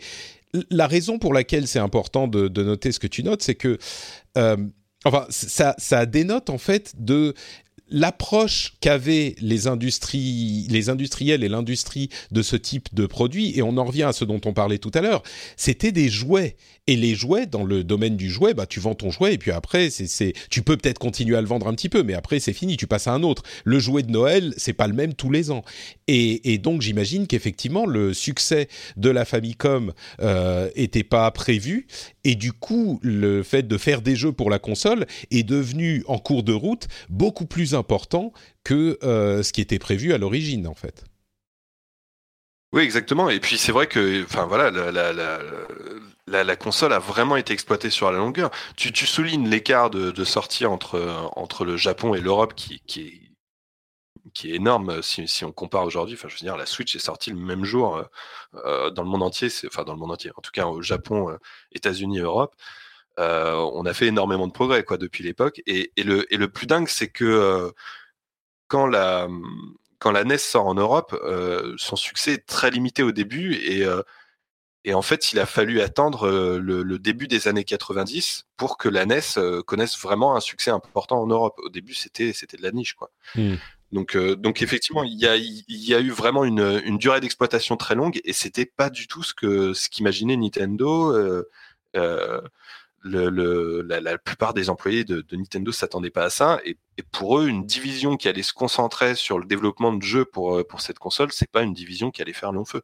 [0.70, 3.78] la raison pour laquelle c'est important de, noter ce que tu notes, c'est que...
[4.36, 4.56] Euh,
[5.04, 7.34] enfin, ça, ça dénote en fait de
[7.90, 13.76] l'approche qu'avaient les industries, les industriels et l'industrie de ce type de produit, et on
[13.76, 15.22] en revient à ce dont on parlait tout à l'heure,
[15.56, 16.56] c'était des jouets.
[16.88, 19.50] Et les jouets, dans le domaine du jouet, bah, tu vends ton jouet et puis
[19.50, 22.54] après, c'est, tu peux peut-être continuer à le vendre un petit peu, mais après, c'est
[22.54, 23.42] fini, tu passes à un autre.
[23.64, 25.62] Le jouet de Noël, c'est pas le même tous les ans.
[26.06, 31.86] Et, donc, j'imagine qu'effectivement, le succès de la Famicom euh, était pas prévu.
[32.24, 36.18] Et du coup, le fait de faire des jeux pour la console est devenu, en
[36.18, 38.32] cours de route, beaucoup plus important
[38.64, 41.04] que euh, ce qui était prévu à l'origine, en fait.
[42.72, 43.28] Oui, exactement.
[43.28, 45.38] Et puis c'est vrai que, enfin voilà, la,
[46.58, 48.50] console a vraiment été exploitée sur la longueur.
[48.76, 55.44] Tu, soulignes l'écart de, sortie entre, le Japon et l'Europe qui, est, énorme si, si
[55.44, 56.14] on compare aujourd'hui.
[56.14, 58.04] Enfin, je veux dire, la Switch est sortie le même jour euh,
[58.66, 59.48] euh, dans le monde entier.
[59.66, 60.30] Enfin, dans le monde entier.
[60.36, 61.36] En tout cas, au Japon,
[61.72, 62.54] États-Unis, Europe.
[63.18, 65.60] Euh, on a fait énormément de progrès depuis l'époque.
[65.66, 67.70] Et, le, plus dingue, c'est que euh,
[68.68, 69.28] quand la
[69.98, 73.84] quand la NES sort en Europe, euh, son succès est très limité au début et
[74.84, 79.06] et en fait, il a fallu attendre le, début des années 90 pour que la
[79.06, 79.20] NES
[79.66, 81.58] connaisse vraiment un succès important en Europe.
[81.62, 83.10] Au début, c'était c'était de la niche, quoi.
[83.34, 83.54] Mmh.
[83.92, 87.76] Donc, donc effectivement, il y a, il y a eu vraiment une, une durée d'exploitation
[87.76, 91.44] très longue et c'était pas du tout ce que ce qu'imaginait Nintendo.
[91.96, 92.40] Euh,
[93.02, 96.60] le, la, plupart des employés de, de Nintendo s'attendaient pas à ça.
[96.64, 96.76] Et,
[97.12, 100.64] pour eux, une division qui allait se concentrer sur le développement de jeux pour, euh,
[100.64, 102.82] pour cette console, c'est pas une division qui allait faire long feu.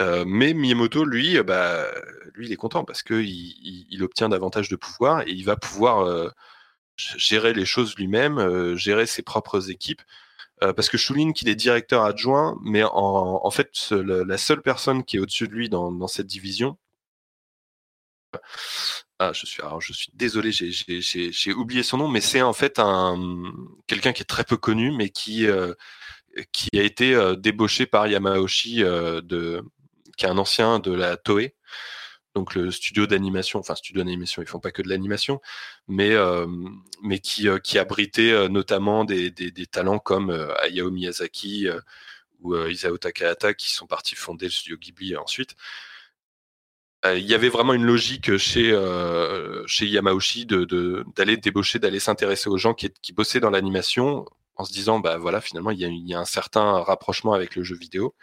[0.00, 1.86] Euh, mais Miyamoto, lui, euh, bah,
[2.34, 6.32] lui, il est content parce que il, obtient davantage de pouvoir et il va pouvoir
[6.96, 10.02] gérer les choses lui-même, gérer ses propres équipes.
[10.60, 15.04] parce que je souligne qu'il est directeur adjoint, mais en, en fait, la seule personne
[15.04, 16.78] qui est au-dessus de lui dans, dans cette division,
[19.18, 23.18] ah, je suis, je suis désolé, j'ai oublié son nom, mais c'est en fait un
[23.86, 25.46] quelqu'un qui est très peu connu, mais qui
[26.38, 29.62] euh, qui a été euh, débauché par Yamauchi, euh, de,
[30.20, 31.54] qui est un ancien de la Toei,
[32.34, 35.40] donc le studio d'animation, enfin studio d'animation, ils font pas que de l'animation,
[35.88, 36.14] mais
[37.02, 39.32] mais qui qui abritait notamment des,
[39.70, 40.30] talents comme
[40.62, 41.68] Hayao Miyazaki
[42.40, 45.56] ou Isao Takahata qui sont partis fonder le studio Ghibli ensuite.
[47.06, 52.50] Euh, il y avait vraiment une logique chez euh, chez Yamauchi d'aller débaucher, d'aller s'intéresser
[52.50, 56.18] aux gens qui, bossaient dans l'animation en se disant bah voilà finalement il y, a,
[56.18, 58.14] un certain rapprochement avec le jeu vidéo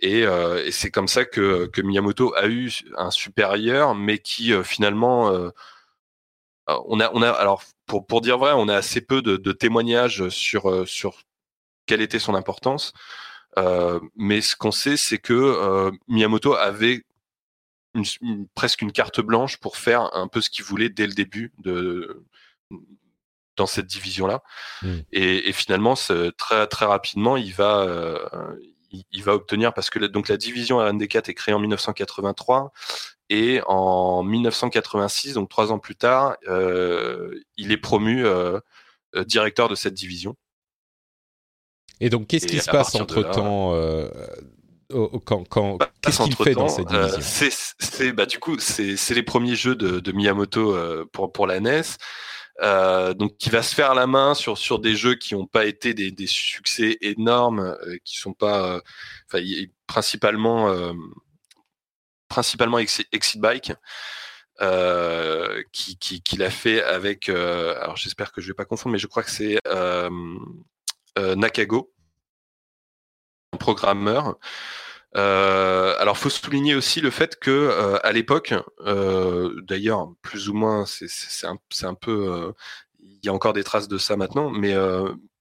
[0.00, 4.52] et, euh, et c'est comme ça que, que Miyamoto a eu un supérieur mais qui
[4.52, 5.50] euh, finalement euh,
[6.66, 9.52] on a on a alors pour pour dire vrai on a assez peu de, de
[9.52, 11.22] témoignages sur sur
[11.86, 12.92] quelle était son importance
[14.16, 17.04] mais ce qu'on sait c'est que Miyamoto avait
[17.94, 21.52] une, presque une carte blanche pour faire un peu ce qu'il voulait dès le début
[21.58, 22.24] de
[23.56, 24.42] dans cette division là
[24.82, 24.98] mmh.
[25.12, 25.94] et, et, finalement
[26.38, 28.56] très très rapidement il va euh,
[28.90, 32.72] il, va obtenir parce que donc la division RND4 est créée en 1983
[33.28, 38.58] et en 1986 donc trois ans plus tard euh, il est promu euh,
[39.14, 40.36] euh, directeur de cette division
[42.00, 43.74] et donc qu'est-ce qui se passe entre temps
[45.24, 47.50] quand, quand bah, qu'est-ce qu'il fait dans cette euh, division?
[47.78, 51.60] C'est bah du coup c'est les premiers jeux de, de Miyamoto euh, pour pour la
[51.60, 51.82] NES.
[52.62, 55.64] Euh, donc qui va se faire la main sur sur des jeux qui n'ont pas
[55.64, 58.80] été des, succès énormes, euh, qui sont pas,
[59.26, 59.42] enfin
[59.86, 60.94] principalement
[62.28, 63.72] principalement Exit Bike.
[64.62, 68.98] Euh, qui, qui, qui l'a fait avec, alors j'espère que je vais pas confondre, mais
[68.98, 69.58] je crois que c'est
[71.16, 71.90] Nakago,
[73.58, 74.38] programmeur.
[75.16, 80.54] Euh, alors, faut souligner aussi le fait que euh, à l'époque, euh, d'ailleurs, plus ou
[80.54, 82.52] moins, c'est un, peu, euh,
[83.00, 84.74] il y a encore des traces de ça maintenant, mais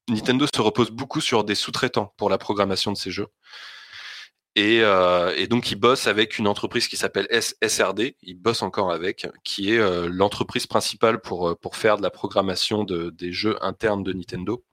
[0.09, 3.27] Nintendo se repose beaucoup sur des sous-traitants pour la programmation de ces jeux.
[4.55, 4.81] Et,
[5.49, 8.15] donc, ils bossent avec une entreprise qui s'appelle SRD.
[8.23, 13.31] Ils bossent encore avec, qui est l'entreprise principale pour faire de la programmation de, des
[13.31, 14.63] jeux internes de Nintendo.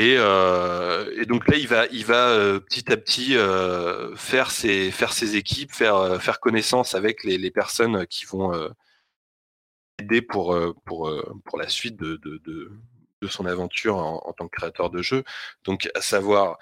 [0.00, 4.50] Et, euh, et, donc là, il va, il va euh, petit à petit euh, faire
[4.52, 8.68] ses faire ses équipes, faire euh, faire connaissance avec les, les personnes qui vont euh,
[9.98, 11.12] aider pour pour
[11.44, 12.70] pour la suite de de, de,
[13.22, 15.24] de son aventure en, en, tant que créateur de jeu.
[15.64, 16.58] Donc à savoir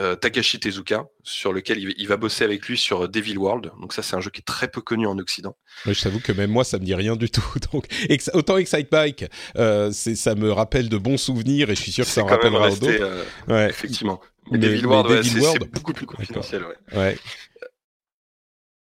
[0.00, 3.70] euh, Takashi Tezuka, sur lequel il, va bosser avec lui sur Devil World.
[3.80, 5.56] Donc ça, c'est un jeu qui est très peu connu en Occident.
[5.86, 7.44] je t'avoue que même moi, ça me dit rien du tout.
[7.72, 7.86] Donc
[8.32, 9.26] autant Excite Bike,
[9.56, 12.70] euh, ça me rappelle de bons souvenirs et je suis sûr que ça en rappellera
[12.70, 12.88] d'autres.
[12.88, 13.70] Euh, ouais.
[13.70, 14.20] Effectivement.
[14.50, 16.64] Mais, Devil World, c'est beaucoup plus confidentiel.
[16.64, 16.98] Ouais.
[16.98, 17.18] ouais.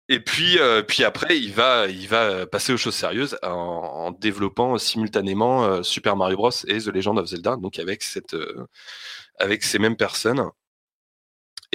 [0.10, 4.12] Et puis, euh, puis après, il va, il va passer aux choses sérieuses en, en
[4.12, 8.36] développant simultanément Super Mario Bros et The Legend of Zelda, donc avec cette,
[9.40, 10.50] avec ces mêmes personnes.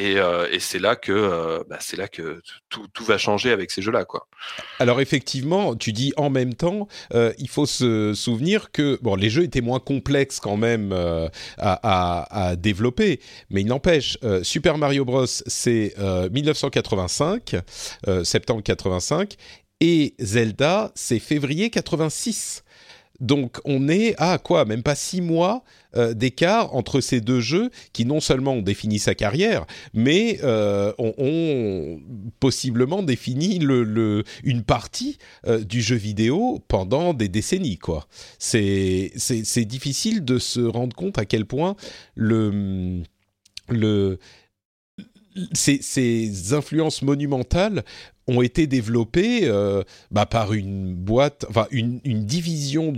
[0.00, 3.50] Et, euh, et c'est là que euh, bah, c'est là que tout, tout, va changer
[3.50, 4.28] avec ces jeux-là, quoi.
[4.78, 9.28] Alors effectivement, tu dis en même temps, euh, il faut se souvenir que bon, les
[9.28, 15.04] jeux étaient moins complexes quand même à, à, à, développer, mais il n'empêche, Super Mario
[15.04, 15.94] Bros, c'est
[16.32, 17.56] 1985,
[18.24, 19.36] septembre 85,
[19.80, 22.64] et Zelda, c'est février 86.
[23.20, 25.62] Donc on est à quoi Même pas six mois
[25.96, 30.92] euh, d'écart entre ces deux jeux qui non seulement ont défini sa carrière, mais euh,
[30.98, 32.00] ont,
[32.38, 33.58] possiblement défini
[34.44, 37.78] une partie euh, du jeu vidéo pendant des décennies.
[37.78, 38.06] quoi.
[38.38, 39.10] C'est
[39.64, 41.76] difficile de se rendre compte à quel point
[42.14, 43.02] le
[45.52, 47.84] ces, ces, influences monumentales
[48.26, 52.94] ont été développées euh, bah, par une boîte, enfin une, une, division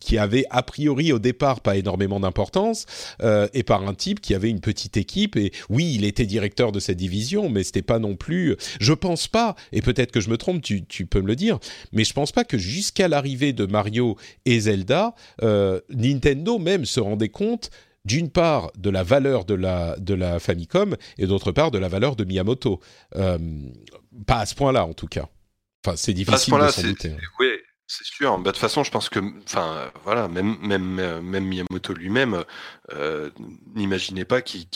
[0.00, 2.86] qui avait a priori au départ pas énormément d'importance
[3.22, 5.36] euh, et par un type qui avait une petite équipe.
[5.36, 9.28] Et oui il était directeur de cette division mais c'était pas non plus je pense
[9.28, 11.58] pas et peut-être que je me trompe tu, tu, peux me le dire
[11.92, 17.00] mais je pense pas que jusqu'à l'arrivée de Mario et Zelda euh, Nintendo même se
[17.00, 17.70] rendait compte
[18.06, 21.88] d'une part de la valeur de la, de la Famicom et d'autre part de la
[21.88, 22.80] valeur de Miyamoto.
[23.16, 23.38] Euh,
[24.26, 25.28] pas à ce point-là en tout cas.
[25.84, 27.10] Enfin, c'est difficile de s'en douter.
[27.10, 27.26] Hein.
[27.40, 27.48] Oui,
[27.88, 28.38] c'est sûr.
[28.38, 32.44] Bah, de toute façon, je pense que, enfin, voilà, même même même Miyamoto lui-même
[32.92, 33.30] euh,
[33.74, 34.68] n'imaginait pas qu'il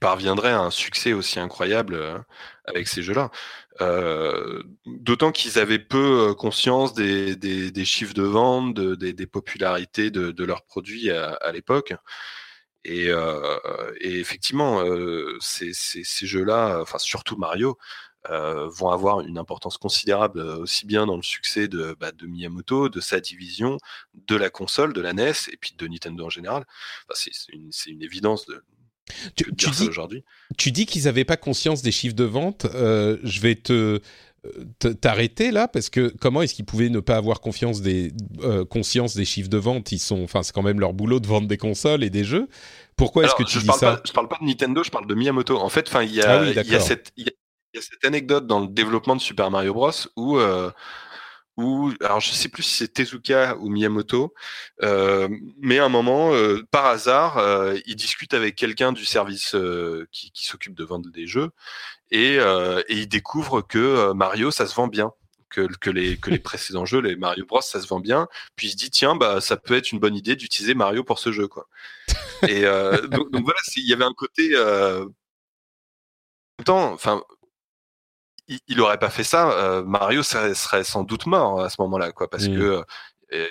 [0.00, 2.24] parviendrait à un succès aussi incroyable
[2.64, 3.30] avec ces jeux-là.
[4.86, 10.44] D'autant qu'ils avaient peu conscience des, des, chiffres de vente, des, des, popularités de, de
[10.44, 11.92] leurs produits à, à l'époque.
[12.84, 13.10] Et,
[14.00, 14.82] et, effectivement,
[15.40, 17.78] ces, ces, ces jeux-là, enfin surtout Mario,
[18.30, 22.88] euh, vont avoir une importance considérable aussi bien dans le succès de, bah, de, Miyamoto,
[22.88, 23.78] de sa division,
[24.28, 26.64] de la console, de la NES et puis de Nintendo en général.
[27.08, 28.62] Enfin, c'est une, une, évidence de,
[29.34, 30.24] tu, tu dis, aujourd'hui.
[30.56, 32.66] Tu dis qu'ils n'avaient pas conscience des chiffres de vente.
[32.66, 34.00] Euh, je vais te
[35.00, 39.14] t'arrêter là parce que comment est-ce qu'ils pouvaient ne pas avoir confiance des, euh, conscience
[39.14, 39.92] des chiffres de vente?
[39.92, 42.48] Ils sont, enfin, c'est quand même leur boulot de vendre des consoles et des jeux.
[42.96, 43.96] Pourquoi est-ce que tu dis ça?
[43.96, 45.58] pas, Je parle pas de Nintendo, je parle de Miyamoto.
[45.58, 48.60] En fait, enfin, il y a, ah y cette, il y a cette anecdote dans
[48.60, 50.70] le développement de Super Mario Bros où, euh,
[51.56, 54.32] où alors je sais plus si c'est Tezuka ou Miyamoto,
[54.82, 55.28] euh,
[55.60, 59.54] mais à un moment, euh, par hasard, euh, il discute avec quelqu'un du service
[60.10, 61.50] qui, qui s'occupe de vendre des jeux
[62.12, 65.12] et, euh, et il découvre que Mario, ça se vend bien.
[65.50, 68.26] Que, que, les, que les précédents jeux, les Mario Bros, ça se vend bien.
[68.56, 71.18] Puis il se dit, tiens, bah, ça peut être une bonne idée d'utiliser Mario pour
[71.18, 71.46] ce jeu.
[71.46, 71.68] Quoi.
[72.48, 74.52] Et donc, donc, voilà, il y avait un côté.
[74.54, 75.04] Euh,
[76.68, 77.22] enfin,
[78.48, 81.80] il, il aurait pas fait ça, euh, Mario serait, serait, sans doute mort à ce
[81.80, 82.58] moment-là, quoi, parce mmh.
[82.58, 82.84] que
[83.32, 83.48] euh,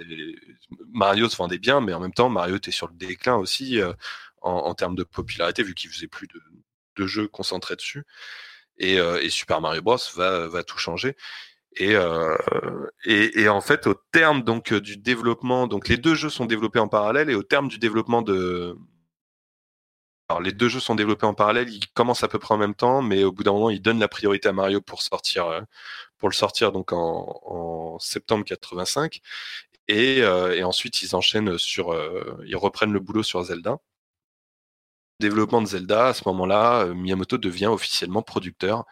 [0.92, 3.94] Mario se vendait bien, mais en même temps, Mario était sur le déclin aussi euh,
[4.42, 6.42] en, en, termes de popularité, vu qu'il faisait plus de,
[6.98, 8.04] de, jeux concentrés dessus.
[8.82, 11.16] Et, et, Super Mario Bros va, tout changer.
[11.78, 11.96] Et,
[13.06, 16.88] et, en fait, au terme donc du développement, donc les deux jeux sont développés en
[16.88, 18.76] parallèle, et au terme du développement de,
[20.32, 22.74] alors, les deux jeux sont développés en parallèle, ils commencent à peu près en même
[22.74, 25.60] temps, mais au bout d'un moment, ils donnent la priorité à Mario pour sortir, euh,
[26.18, 29.20] pour le sortir donc en, septembre 85,
[29.90, 33.80] et, euh, ensuite ils enchaînent sur, euh, ils reprennent le boulot sur Zelda.
[35.22, 38.86] Développement de Zelda, à ce moment-là, euh, Miyamoto devient officiellement producteur,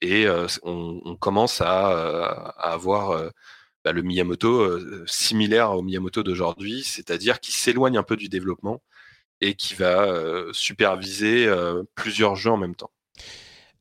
[0.00, 1.88] et euh, on, commence à,
[2.56, 3.30] à avoir
[3.84, 8.82] bah, le Miyamoto similaire au Miyamoto d'aujourd'hui, c'est-à-dire qui s'éloigne un peu du développement
[9.40, 12.90] et qui va euh, superviser euh, plusieurs jeux en même temps.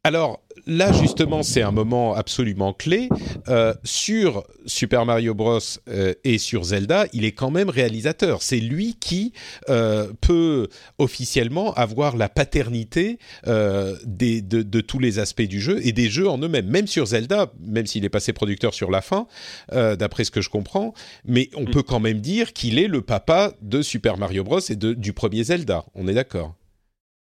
[0.05, 3.07] Alors là justement c'est un moment absolument clé.
[3.47, 8.41] Euh, sur Super Mario Bros euh, et sur Zelda, il est quand même réalisateur.
[8.41, 9.31] C'est lui qui
[9.69, 15.79] euh, peut officiellement avoir la paternité euh, des, de, de, tous les aspects du jeu
[15.85, 16.67] et des jeux en eux-mêmes.
[16.67, 19.27] Même sur Zelda, même s'il est passé producteur sur la fin,
[19.71, 21.71] euh, d'après ce que je comprends, mais on mm.
[21.71, 25.13] peut quand même dire qu'il est le papa de Super Mario Bros et de, du
[25.13, 25.85] premier Zelda.
[25.95, 26.55] On est d'accord?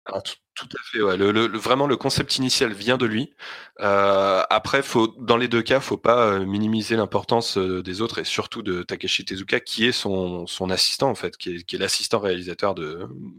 [0.06, 1.16] Ah, tout, tout, à fait, ouais.
[1.16, 3.34] Le, vraiment le concept initial vient de lui.
[3.80, 4.82] Euh, après,
[5.18, 8.82] dans les deux cas, faut pas euh, minimiser l'importance euh, des autres et surtout de
[8.82, 12.74] Takeshi Tezuka, qui est son, assistant en fait, qui est, l'assistant réalisateur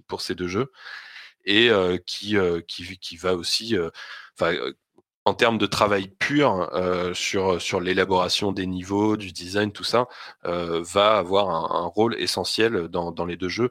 [0.07, 0.71] pour ces deux jeux
[1.45, 1.69] et
[2.07, 2.35] qui,
[3.17, 3.75] va aussi,
[5.25, 6.69] en termes de travail pur
[7.13, 10.07] sur l'élaboration des niveaux, du design, tout ça,
[10.43, 13.69] va avoir un, rôle essentiel dans, les deux jeux.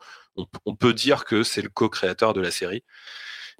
[0.66, 2.84] On peut dire que c'est le co-créateur de la série.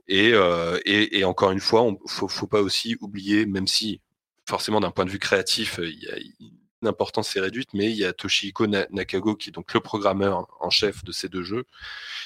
[0.08, 4.00] Et, euh, et, et, encore une fois, on faut, faut pas aussi oublier, même si
[4.48, 6.34] forcément d'un point de vue créatif, il
[6.82, 10.70] l'importance est réduite, mais il y a Toshihiko Nakago qui est donc le programmeur en
[10.70, 11.64] chef de ces deux jeux,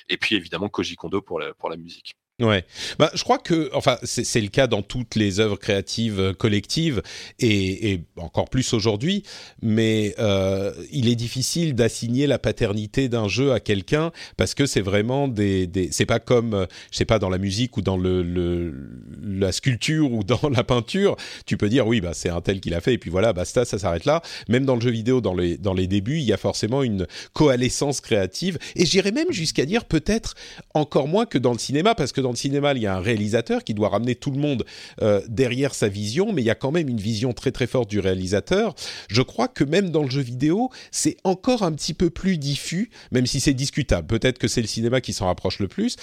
[0.08, 2.16] et puis évidemment Koji Kondo pour la musique.
[2.42, 2.66] Ouais,
[2.98, 7.00] bah, je crois que, enfin, c'est le cas dans toutes les œuvres créatives euh, collectives
[7.38, 9.22] et, encore plus aujourd'hui.
[9.62, 14.82] Mais euh, il est difficile d'assigner la paternité d'un jeu à quelqu'un parce que c'est
[14.82, 17.96] vraiment des, des c'est pas comme, euh, je sais pas, dans la musique ou dans
[17.96, 18.74] le
[19.22, 21.16] la sculpture ou dans la peinture.
[21.46, 23.64] Tu peux dire oui, bah c'est un tel qui l'a fait et puis voilà, basta,
[23.64, 24.20] ça s'arrête là.
[24.50, 27.06] Même dans le jeu vidéo, dans les dans les débuts, il y a forcément une
[27.32, 30.34] coalescence créative et j'irais même jusqu'à dire peut-être
[30.74, 33.00] encore moins que dans le cinéma parce que dans le cinéma, il y a un
[33.00, 34.64] réalisateur qui doit ramener tout le monde
[35.00, 37.88] euh, derrière sa vision, mais il y a quand même une vision très très forte
[37.88, 38.74] du réalisateur.
[39.08, 42.90] Je crois que même dans le jeu vidéo, c'est encore un petit peu plus diffus,
[43.12, 44.08] même si c'est discutable.
[44.08, 45.94] Peut-être que c'est le cinéma qui s'en rapproche le plus,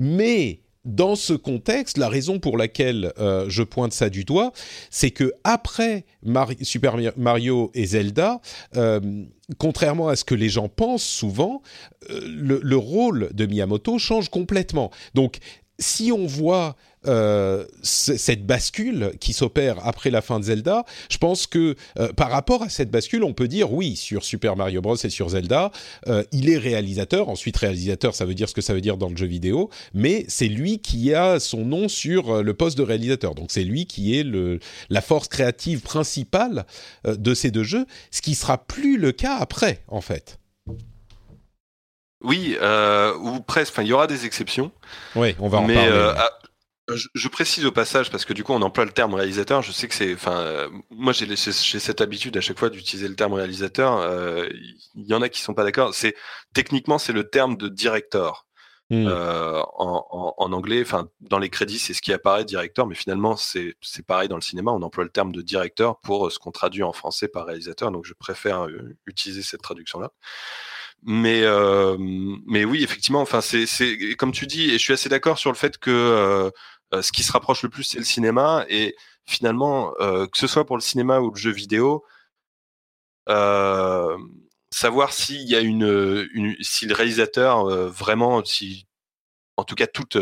[0.00, 4.52] mais dans ce contexte, la raison pour laquelle euh, je pointe ça du doigt,
[4.90, 6.06] c'est que après
[6.62, 8.40] Super Mario et Zelda,
[8.76, 9.00] euh,
[9.58, 11.62] contrairement à ce que les gens pensent souvent,
[12.10, 14.90] le, le, rôle de Miyamoto change complètement.
[15.14, 15.38] Donc
[15.78, 21.46] si on voit euh, cette bascule qui s'opère après la fin de Zelda, je pense
[21.46, 24.96] que euh, par rapport à cette bascule, on peut dire oui sur Super Mario Bros
[24.96, 25.70] et sur Zelda,
[26.08, 27.28] euh, il est réalisateur.
[27.28, 30.24] Ensuite, réalisateur, ça veut dire ce que ça veut dire dans le jeu vidéo, mais
[30.28, 33.34] c'est lui qui a son nom sur euh, le poste de réalisateur.
[33.34, 34.58] Donc c'est lui qui est le,
[34.90, 36.66] la force créative principale
[37.06, 40.37] euh, de ces deux jeux, ce qui sera plus le cas après, en fait.
[42.20, 43.72] Oui, euh, ou presque.
[43.72, 44.72] Enfin, il y aura des exceptions.
[45.14, 45.76] Oui, on va en parler.
[45.76, 46.30] Euh, ah,
[47.14, 49.62] je, précise au passage parce que du coup on emploie le terme réalisateur.
[49.62, 53.14] Je sais que c'est, enfin, euh, moi j'ai cette habitude à chaque fois d'utiliser le
[53.14, 54.02] terme réalisateur.
[54.94, 55.94] Il y en a qui sont pas d'accord.
[55.94, 56.14] C'est
[56.54, 58.44] techniquement c'est le terme de directeur.
[58.90, 59.06] Hmm.
[59.06, 63.76] en, en, anglais, enfin dans les crédits c'est ce qui apparaît directeur, mais finalement c'est
[64.06, 66.94] pareil dans le cinéma, on emploie le terme de directeur pour ce qu'on traduit en
[66.94, 68.66] français par réalisateur, donc je préfère
[69.04, 70.10] utiliser cette traduction là.
[71.02, 71.96] Mais euh,
[72.46, 75.50] mais oui, effectivement, enfin c'est c'est comme tu dis, et je suis assez d'accord sur
[75.50, 76.50] le fait que euh,
[76.94, 78.64] euh, ce qui se rapproche le plus, c'est le cinéma.
[78.68, 82.04] Et finalement, que ce soit pour le cinéma ou le jeu vidéo,
[84.70, 88.86] savoir s'il y a une, une, si le réalisateur vraiment, si
[89.56, 90.16] en tout cas toute,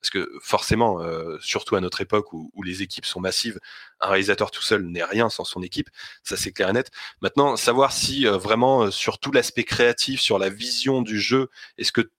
[0.00, 3.58] parce que forcément, euh, surtout à notre époque où, les équipes sont massives,
[4.00, 5.90] un réalisateur tout seul n'est rien sans son équipe,
[6.22, 6.90] ça c'est clair et net.
[7.20, 11.48] Maintenant, savoir si euh, vraiment sur tout l'aspect créatif, sur la vision du jeu,
[11.78, 12.10] est-ce que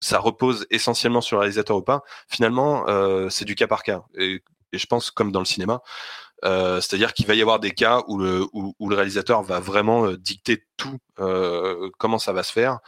[0.00, 2.84] ça repose essentiellement sur le réalisateur ou pas, finalement,
[3.30, 4.04] c'est du cas par cas.
[4.18, 4.42] Et,
[4.72, 5.80] je pense comme dans le cinéma,
[6.42, 10.66] c'est-à-dire qu'il va y avoir des cas où le, où le réalisateur va vraiment dicter
[10.76, 10.98] tout,
[11.98, 12.80] comment ça va se faire.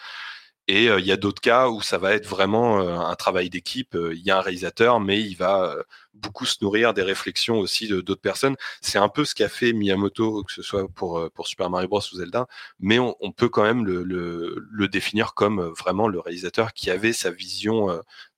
[0.70, 3.48] Et euh, il y a d'autres cas où ça va être vraiment euh, un travail
[3.48, 3.94] d'équipe.
[3.94, 5.74] Euh, il y a un réalisateur, mais il va
[6.12, 8.54] beaucoup se nourrir des réflexions aussi de d'autres personnes.
[8.82, 12.00] C'est un peu ce qu'a fait Miyamoto, que ce soit pour, pour Super Mario Bros
[12.00, 12.46] ou Zelda,
[12.80, 16.90] mais on, on peut quand même le, le, le, définir comme vraiment le réalisateur qui
[16.90, 17.88] avait sa vision,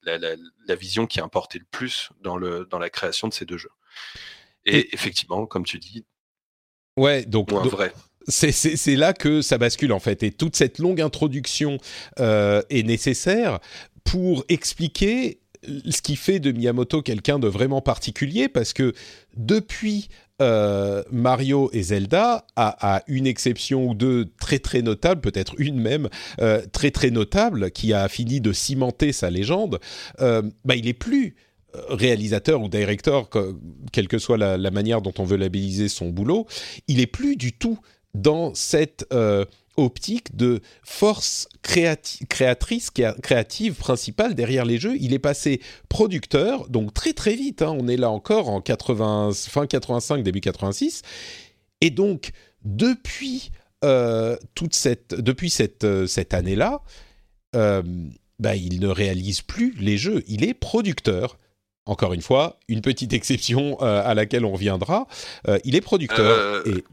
[0.02, 3.46] la, la, la, vision qui importait le plus dans, le, dans la création de ces
[3.46, 3.72] deux jeux.
[4.66, 6.04] Et, effectivement, comme tu dis,
[6.96, 7.92] ouais, donc, vrai
[8.28, 10.22] c'est là que ça bascule en fait.
[10.22, 11.78] Et toute cette longue introduction
[12.18, 13.60] euh, est nécessaire
[14.04, 18.94] pour expliquer ce qui fait de Miyamoto quelqu'un de vraiment particulier, parce que
[19.36, 20.08] depuis
[20.40, 26.08] euh, Mario et Zelda, à, une exception ou deux très très notables, peut-être une même
[26.40, 29.80] euh, très très notable, qui a fini de cimenter sa légende,
[30.18, 31.34] bah, il est plus
[31.88, 33.28] réalisateur ou directeur,
[33.92, 36.46] quelle que soit la, la, manière dont on veut labelliser son boulot,
[36.88, 37.78] il est plus du tout
[38.14, 39.44] dans cette euh,
[39.76, 44.96] optique de force créatrice, créative principale derrière les jeux.
[45.00, 47.74] Il est passé producteur, donc très très vite, hein.
[47.78, 51.02] on est là encore en 80, fin 85, début 86,
[51.80, 52.32] et donc
[52.64, 53.52] depuis,
[53.84, 56.82] euh, toute cette, depuis cette, euh, cette année-là,
[57.52, 61.36] bah, il ne réalise plus les jeux, il est producteur.
[61.86, 65.08] Encore une fois, une petite exception à laquelle on reviendra.
[65.64, 66.84] il est producteur et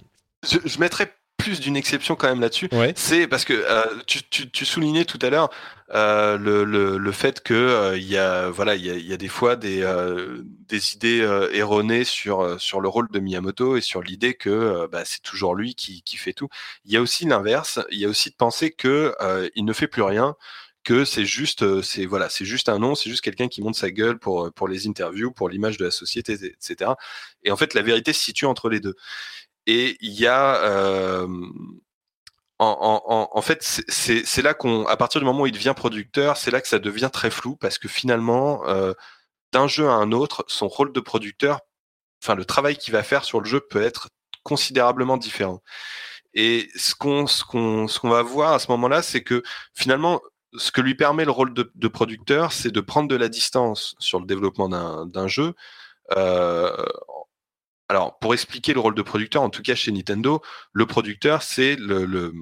[0.43, 2.67] je, je mettrais plus d'une exception quand même là-dessus.
[2.95, 5.49] C'est parce que euh, tu, tu, tu, soulignais tout à l'heure
[5.93, 9.13] euh, le, le, le, fait que euh, il y a voilà il y a, y
[9.13, 13.77] a, des fois des, euh, des idées euh, erronées sur sur le rôle de Miyamoto
[13.77, 16.49] et sur l'idée que bah, c'est toujours lui qui, qui fait tout.
[16.85, 17.79] Il y a aussi l'inverse.
[17.91, 19.15] Il y a aussi de penser que
[19.55, 20.35] il ne fait plus rien
[20.83, 23.91] que c'est juste, c'est voilà, c'est juste un nom, c'est juste quelqu'un qui monte sa
[23.91, 26.91] gueule pour pour les interviews, pour l'image de la société, etc.
[27.43, 28.95] Et en fait, la vérité se situe entre les deux.
[29.67, 31.27] Et il y a euh,
[32.59, 36.61] en, fait, c'est là qu'on, à partir du moment où il devient producteur, c'est là
[36.61, 38.93] que ça devient très flou parce que finalement, euh,
[39.51, 41.59] d'un jeu à un autre, son rôle de producteur,
[42.23, 44.09] enfin le travail qu'il va faire sur le jeu peut être
[44.43, 45.61] considérablement différent.
[46.33, 49.43] Et ce qu'on ce qu'on qu'on va voir à ce moment-là, c'est que
[49.73, 50.21] finalement,
[50.57, 53.95] ce que lui permet le rôle de, de producteur, c'est de prendre de la distance
[53.99, 54.69] sur le développement
[55.05, 55.53] d'un jeu
[56.15, 56.75] euh,
[57.89, 60.41] alors, pour expliquer le rôle de producteur, en tout cas chez Nintendo,
[60.73, 62.33] le producteur, c'est le,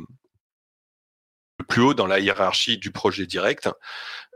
[1.68, 3.70] plus haut dans la hiérarchie du projet direct.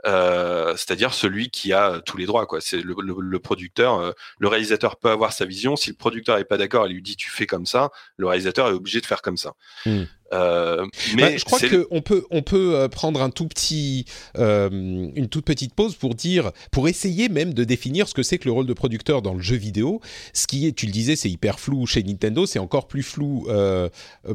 [0.06, 2.46] Euh, c'est-à-dire celui qui a tous les droits.
[2.46, 2.62] Quoi.
[2.62, 5.76] C'est le, producteur, euh, le réalisateur peut avoir sa vision.
[5.76, 7.90] Si le producteur est pas d'accord, il lui dit tu fais comme ça.
[8.16, 9.54] Le réalisateur est obligé de faire comme ça.
[9.86, 10.04] Hmm.
[10.34, 14.06] Euh, mais bah, je crois qu'on peut on peut prendre un tout petit
[14.36, 18.46] une toute petite pause pour dire pour essayer même de définir ce que c'est que
[18.46, 20.02] le rôle de producteur dans le jeu vidéo.
[20.34, 23.48] Ce qui est, tu le disais, c'est hyper flou chez Nintendo, c'est encore plus flou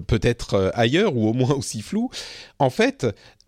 [0.07, 2.11] peut-être ailleurs ou au moins aussi flou.
[2.59, 3.07] En fait,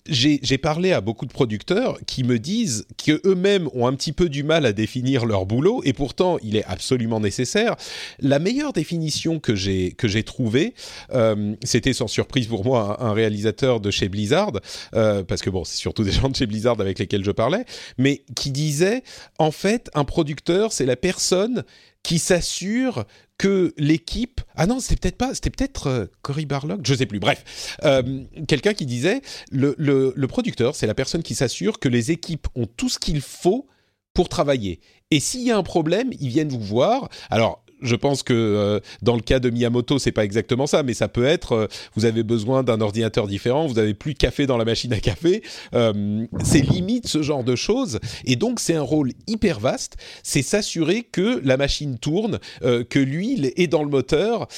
[0.09, 4.43] j'ai parlé à beaucoup de producteurs qui me disent qu'eux-mêmes ont un petit peu du
[4.43, 7.77] mal à définir leur boulot et pourtant il est absolument nécessaire.
[8.21, 10.75] La meilleure définition que j'ai que j'ai trouvée,
[11.13, 14.53] euh, c'était sans surprise pour moi un, réalisateur de chez Blizzard,
[14.95, 17.65] euh, parce que bon c'est surtout des gens de chez Blizzard avec lesquels je parlais,
[17.99, 19.03] mais qui disait
[19.39, 21.65] en fait un producteur c'est la personne
[22.07, 23.05] qui s'assure
[23.37, 27.19] que l'équipe ah non c'était peut-être pas c'était peut-être euh, Cory Barlog je sais plus
[27.19, 27.77] bref.
[27.83, 32.13] Euh, quelqu'un qui disait le, le, le producteur c'est la personne qui s'assure que les
[32.13, 33.67] équipes ont tout ce qu'il faut
[34.15, 34.79] pour travailler.
[35.11, 37.09] Et s'il y a un problème ils viennent vous voir.
[37.29, 40.95] Alors je pense que euh, dans le cas de Miyamoto, c'est pas exactement ça, mais
[40.95, 44.47] ça peut être euh, vous avez besoin d'un ordinateur différent, vous avez plus de café
[44.47, 45.43] dans la machine à café.
[45.75, 49.97] Euh, c'est limite ce genre de choses, et donc c'est un rôle hyper vaste.
[50.23, 54.49] C'est s'assurer que la machine tourne, que l'huile est dans le moteur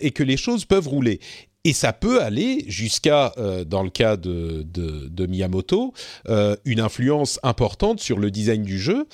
[0.00, 1.20] et que les choses peuvent rouler.
[1.64, 3.32] Et ça peut aller jusqu'à,
[3.66, 5.92] dans le cas de, de, de Miyamoto,
[6.64, 9.06] une influence importante sur le design du jeu.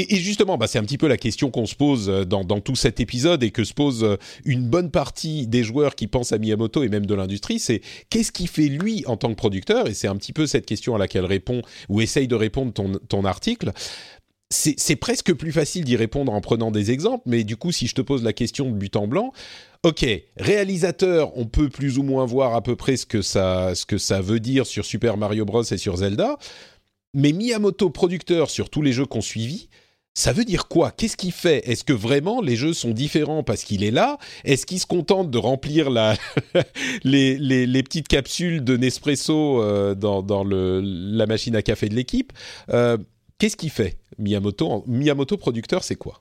[0.00, 2.76] Et, justement, bah, c'est un petit peu la question qu'on se pose euh, dans, tout
[2.76, 6.38] cet épisode et que se pose euh, une bonne partie des joueurs qui pensent à
[6.38, 9.94] Miyamoto et même de l'industrie, c'est qu'est-ce qui fait lui en tant que producteur Et
[9.94, 13.72] c'est un petit peu cette question à laquelle répond ou essaye de répondre ton, article.
[14.50, 17.94] C'est presque plus facile d'y répondre en prenant des exemples, mais du coup, si je
[17.96, 19.32] te pose la question de but en blanc,
[19.82, 23.84] ok, réalisateur, on peut plus ou moins voir à peu près ce que ça, ce
[23.84, 26.38] que ça veut dire sur Super Mario Bros et sur Zelda,
[27.14, 29.68] mais Miyamoto producteur sur tous les jeux qu'on suivi,
[30.18, 30.90] ça veut dire quoi?
[30.90, 31.62] Qu'est-ce qu'il fait?
[31.70, 34.18] Est-ce que vraiment les jeux sont différents parce qu'il est là?
[34.42, 36.16] Est-ce qu'il se contente de remplir la
[37.04, 42.32] les, petites capsules de Nespresso euh, dans, le, la machine à café de l'équipe?
[42.70, 42.98] Euh,
[43.38, 43.96] Qu'est-ce qu'il fait?
[44.18, 46.20] Miyamoto Miyamoto producteur, c'est quoi?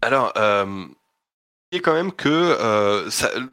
[0.00, 0.86] Alors, euh,
[1.70, 2.56] il est quand même que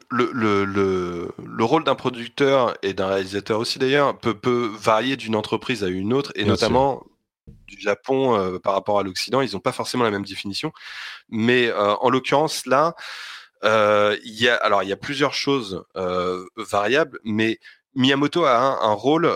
[0.09, 5.83] le, le, rôle d'un producteur et d'un réalisateur aussi d'ailleurs peut, peut varier d'une entreprise
[5.83, 7.03] à une autre et notamment
[7.69, 10.71] du Japon euh, par rapport à l'Occident, ils n'ont pas forcément la même définition.
[11.29, 12.95] Mais euh, en l'occurrence, là,
[13.63, 15.83] euh, il y a alors il y a plusieurs choses
[16.55, 17.59] variables, mais
[17.95, 19.29] Miyamoto a un, rôle,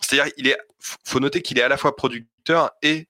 [0.00, 0.58] c'est-à-dire il est,
[1.04, 3.08] faut noter qu'il est à la fois producteur et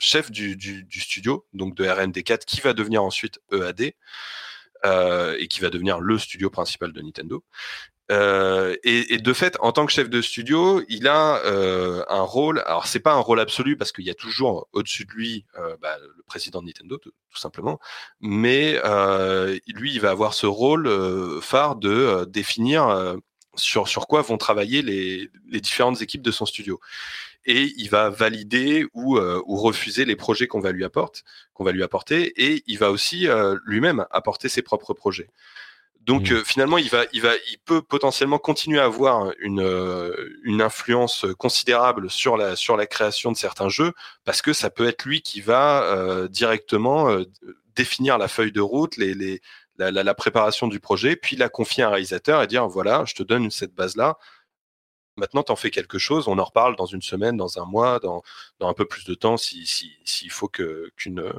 [0.00, 3.94] chef du, du, studio, donc de RND4, qui va devenir ensuite EAD.
[5.38, 7.42] et qui va devenir le studio principal de Nintendo.
[8.12, 12.62] Euh, et, de fait, en tant que chef de studio, il a euh, un rôle.
[12.66, 15.76] Alors, c'est pas un rôle absolu parce qu'il y a toujours au-dessus de lui euh,
[15.80, 17.80] bah, le président de Nintendo, tout, simplement.
[18.20, 18.80] Mais
[19.66, 20.88] lui, il va avoir ce rôle
[21.42, 23.16] phare de définir
[23.56, 26.80] sur sur quoi vont travailler les, les différentes équipes de son studio.
[27.44, 31.72] Et il va valider ou, ou refuser les projets qu'on va lui apporter, qu'on va
[31.72, 33.28] lui apporter, et il va aussi
[33.64, 35.28] lui-même apporter ses propres projets.
[36.06, 36.34] Donc mmh.
[36.34, 40.62] euh, finalement, il va, il va, il peut potentiellement continuer à avoir une euh, une
[40.62, 43.92] influence considérable sur la sur la création de certains jeux
[44.24, 47.08] parce que ça peut être lui qui va euh, directement
[47.74, 49.40] définir la feuille de route, les, les
[49.78, 53.14] la, la, préparation du projet, puis la confier à un réalisateur et dire voilà, je
[53.14, 54.16] te donne cette base là.
[55.16, 56.28] Maintenant, t'en fais quelque chose.
[56.28, 58.22] On en reparle dans une semaine, dans un mois, dans,
[58.58, 61.32] dans un peu plus de temps, si s'il si, faut que qu'une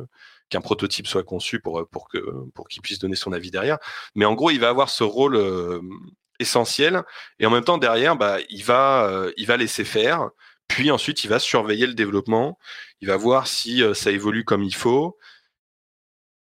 [0.49, 2.19] qu'un prototype soit conçu pour, euh, pour que
[2.53, 3.77] pour qu'il puisse donner son avis derrière.
[4.15, 5.81] Mais en gros, il va avoir ce rôle euh,
[6.39, 7.03] essentiel
[7.39, 10.29] et en même temps derrière, bah, il va euh, il va laisser faire.
[10.67, 12.57] Puis ensuite, il va surveiller le développement.
[13.01, 15.17] Il va voir si ça évolue comme il faut.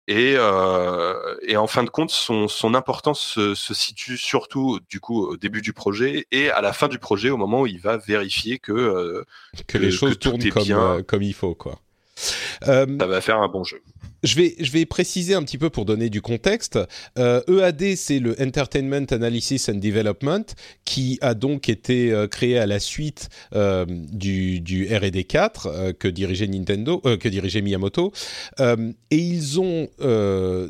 [0.06, 5.26] Et, et en fin de compte, son, son importance se, se, situe surtout du coup
[5.26, 7.96] au début du projet et à la fin du projet, au moment où il va
[7.96, 9.24] vérifier que
[9.66, 11.80] que, les choses tournent comme, comme il faut, quoi.
[12.14, 13.82] ça va faire un bon jeu
[14.22, 16.78] je vais, je vais préciser un petit peu pour donner du contexte.
[17.18, 20.44] Euh, EAD, c'est le Entertainment Analysis and Development,
[20.84, 25.92] qui a donc été euh, créé à la suite euh, du, du R&D 4 euh,
[25.92, 28.12] que dirigeait Nintendo, euh, que dirigeait Miyamoto,
[28.58, 29.88] et ils ont,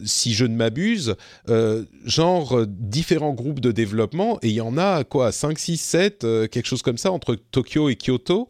[0.04, 1.14] si je ne m'abuse,
[2.04, 6.66] genre différents groupes de développement, et il y en a quoi, 5, 6, 7, quelque
[6.66, 8.48] chose comme ça entre Tokyo et Kyoto.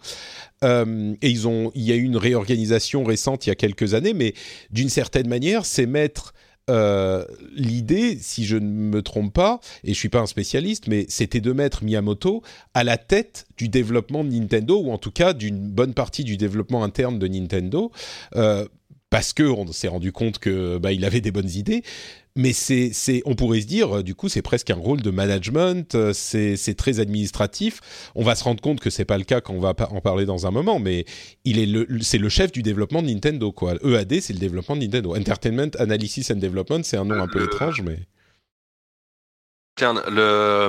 [0.63, 3.95] Euh, et ils ont, il y a eu une réorganisation récente il y a quelques
[3.95, 4.35] années, mais
[4.71, 6.35] d'une certaine manière, c'est mettre
[6.71, 11.07] euh, l'idée, si je ne me trompe pas, et je suis pas un spécialiste, mais
[11.09, 12.43] c'était de mettre Miyamoto
[12.75, 16.37] à la tête du développement de Nintendo, ou en tout cas d'une bonne partie du
[16.37, 17.91] développement interne de Nintendo.
[18.37, 18.67] Euh,
[19.11, 21.83] parce que on s'est rendu compte que bah, il avait des bonnes idées,
[22.35, 25.95] mais c'est, on pourrait se dire, euh, du coup, c'est presque un rôle de management,
[25.95, 27.81] euh, c'est, c'est très administratif.
[28.15, 30.25] On va se rendre compte que c'est pas le cas quand on va en parler
[30.25, 31.05] dans un moment, mais
[31.45, 33.75] il est le, c'est le chef du développement de Nintendo, quoi.
[33.85, 35.15] EAD, c'est le développement de Nintendo.
[35.15, 37.99] Entertainment Analysis and Development, c'est un nom un peu étrange, mais
[39.81, 40.69] le,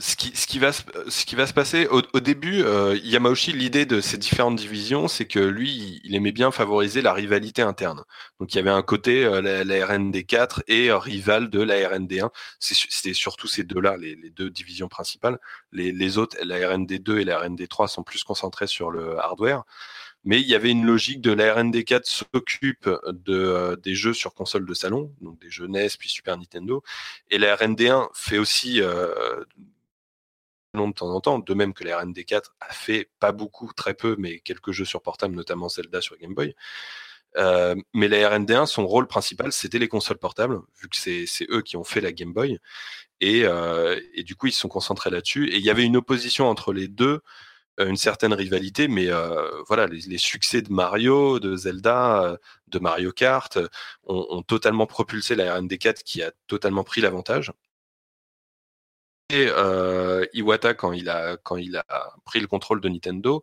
[0.00, 4.00] ce, qui, ce, qui va, ce qui va se passer au, début, euh, l'idée de
[4.00, 8.04] ces différentes divisions, c'est que lui, il aimait bien favoriser la rivalité interne.
[8.40, 12.30] Donc il y avait un côté, euh, la, RND4 et euh, rival de la RND1.
[12.60, 15.38] C'était surtout ces deux-là, les, deux divisions principales.
[15.72, 19.64] Les, les autres, la RND2 et la RND3, sont plus concentrés sur le hardware
[20.26, 22.90] mais il y avait une logique de la RND4 s'occupe
[23.28, 26.82] euh, des jeux sur console de salon, donc des jeux NES puis Super Nintendo,
[27.30, 29.44] et la RND1 fait aussi euh,
[30.74, 34.16] de temps en temps, de même que la RND4 a fait pas beaucoup, très peu,
[34.18, 36.54] mais quelques jeux sur portable, notamment Zelda sur Game Boy.
[37.94, 41.76] mais la R&D1, son rôle principal, c'était les consoles portables, vu que c'est eux qui
[41.76, 42.58] ont fait la Game Boy.
[43.20, 43.44] Et,
[44.14, 45.48] et du coup, ils se sont concentrés là-dessus.
[45.48, 47.20] Et il y avait une opposition entre les deux euh,
[47.78, 52.36] une certaine rivalité, mais euh, voilà, les, succès de Mario, de Zelda, euh,
[52.68, 53.58] de Mario Kart
[54.04, 57.52] ont, totalement propulsé la RND4 qui a totalement pris l'avantage.
[59.30, 59.48] Et
[60.34, 63.42] Iwata, quand il a quand il a pris le contrôle de Nintendo,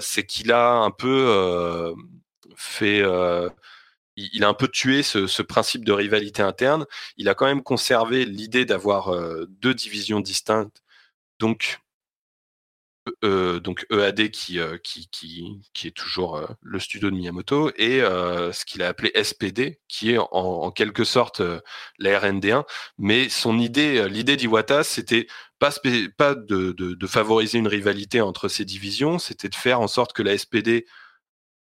[0.00, 1.94] c'est qu'il a un peu
[2.56, 3.02] fait
[4.16, 6.86] il a un peu tué ce, ce, principe de rivalité interne.
[7.16, 9.12] Il a quand même conservé l'idée d'avoir
[9.48, 10.82] deux divisions distinctes.
[11.40, 11.80] Donc,
[13.22, 18.00] euh, donc EAD euh, qui, qui, qui, est toujours euh, le studio de Miyamoto, et
[18.00, 21.42] ce qu'il a appelé SPD, qui est en, quelque sorte
[21.98, 22.64] la RND1.
[22.98, 25.26] Mais son idée, l'idée d'Iwata, c'était
[25.58, 25.70] pas,
[26.16, 30.22] pas de, de, favoriser une rivalité entre ces divisions, c'était de faire en sorte que
[30.22, 30.86] la SPD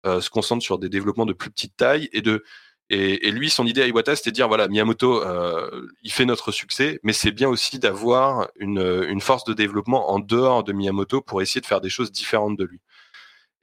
[0.04, 2.44] se concentre sur des développements de plus petite taille et de
[2.90, 6.52] et, lui, son idée à Iwata, c'était de dire voilà, Miyamoto, euh, il fait notre
[6.52, 11.40] succès, mais c'est bien aussi d'avoir une, force de développement en dehors de Miyamoto pour
[11.40, 12.80] essayer de faire des choses différentes de lui.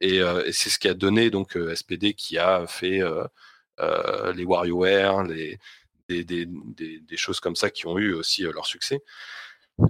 [0.01, 3.01] Et, euh, c'est ce qui a donné donc euh, SPD qui a fait
[4.35, 5.57] les WarioWare, des,
[7.15, 9.01] choses comme ça qui ont eu aussi leur succès.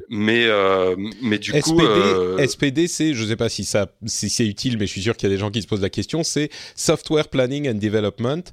[0.09, 2.47] Mais, euh, mais du SPD, coup, euh...
[2.47, 5.17] SPD, c'est, je ne sais pas si ça, si c'est utile, mais je suis sûr
[5.17, 6.23] qu'il y a des gens qui se posent la question.
[6.23, 8.43] C'est Software Planning and Development.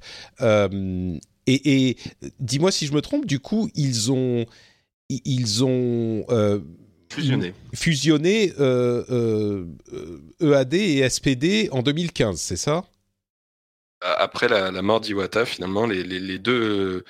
[0.40, 1.16] Euh,
[1.46, 1.96] et, et
[2.40, 3.26] dis-moi si je me trompe.
[3.26, 4.46] Du coup, ils ont,
[5.08, 6.60] ils ont euh,
[7.10, 9.64] fusionné, fusionné EAD euh,
[10.42, 12.84] e et SPD en 2015, c'est ça?
[14.00, 17.04] Après la, la mort d'Iwata, finalement, les, les, les deux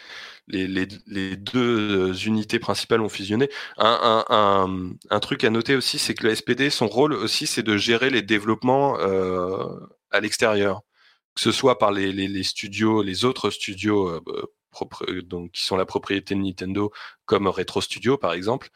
[0.48, 3.48] les, les, les, deux unités principales ont fusionné.
[3.76, 7.62] Un, un, un, truc à noter aussi, c'est que le SPD, son rôle aussi, c'est
[7.62, 9.64] de gérer les développements euh,
[10.10, 10.82] à l'extérieur,
[11.34, 14.20] que ce soit par les, les, studios, les autres studios euh,
[14.70, 16.92] propres, donc qui sont la propriété de Nintendo,
[17.24, 18.68] comme Retro Studio par exemple.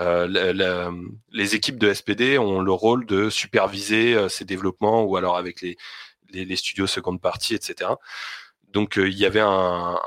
[0.00, 0.90] Euh, la,
[1.32, 5.62] les équipes de SPD ont le rôle de superviser euh, ces développements, ou alors avec
[5.62, 7.90] les studios seconde partie, etc.
[8.76, 9.98] Donc euh, il y avait un,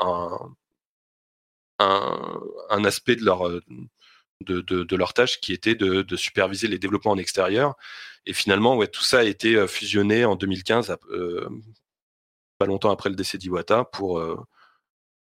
[1.79, 3.49] un, aspect de leur
[4.45, 7.75] de, de, de, leur tâche qui était de, de, superviser les développements en extérieur.
[8.25, 11.49] Et finalement, ouais, tout ça a été euh, fusionné en 2015, euh,
[12.57, 14.37] pas longtemps après le décès d'Iwata, pour, euh,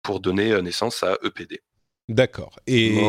[0.02, 1.62] pour donner naissance à EPD.
[2.08, 2.58] D'accord.
[2.66, 3.00] Et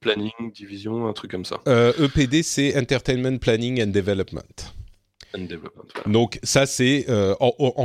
[0.00, 1.60] planning, division, un truc comme ça.
[1.66, 4.74] EPD, c'est Entertainment Planning and Development.
[5.34, 6.10] And development voilà.
[6.10, 7.84] Donc ça, c'est en, en,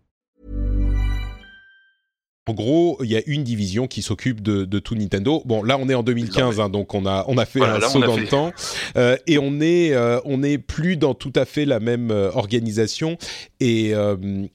[2.47, 5.43] En gros, il y a une division qui s'occupe de, de, tout Nintendo.
[5.45, 7.77] Bon, là, on est en 2015, hein, donc on a on a fait voilà, un
[7.77, 8.21] là, saut dans fait...
[8.21, 8.51] le temps
[8.97, 12.31] euh, et on est euh, on est plus dans tout à fait la même euh,
[12.33, 13.19] organisation.
[13.59, 13.93] Et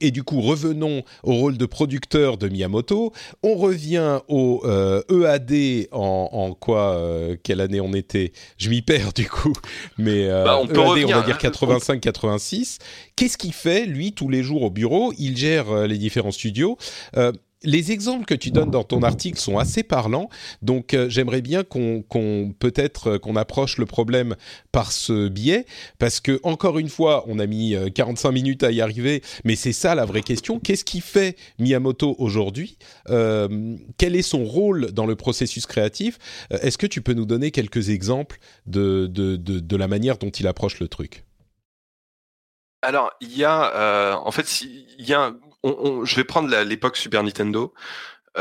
[0.01, 3.12] et du coup, revenons au rôle de producteur de Miyamoto.
[3.45, 7.01] On revient au EAD e en, en quoi
[7.45, 8.32] Quelle année on était?
[8.59, 9.53] Je m'y perds du coup.
[9.97, 12.78] Mais bah, on, peut revenir, on va dire 85-86.
[13.14, 15.12] Qu'est-ce qu'il fait lui tous les jours au bureau?
[15.18, 16.76] Il gère les différents studios
[17.63, 20.29] les exemples que tu donnes dans ton article sont assez parlants,
[20.63, 24.37] donc euh, j'aimerais bien qu'on qu peut-être euh, qu'on approche le problème
[24.73, 25.67] par ce biais,
[25.99, 29.57] parce que encore une fois, on a mis euh, 45 minutes à y arriver, mais
[29.57, 30.61] c'est ça la vraie question.
[30.61, 32.79] Qu'est-ce qui fait Miyamoto aujourd'hui?
[33.09, 36.19] Euh, Quel est son rôle dans le processus créatif?
[36.53, 40.31] Euh, Est-ce que tu peux nous donner quelques exemples de, de, de, la manière dont
[40.31, 41.25] il approche le truc?
[42.83, 45.35] Alors, il y a, euh, en fait, il y a
[46.05, 47.75] je vais prendre l'époque Super Nintendo.
[48.37, 48.41] il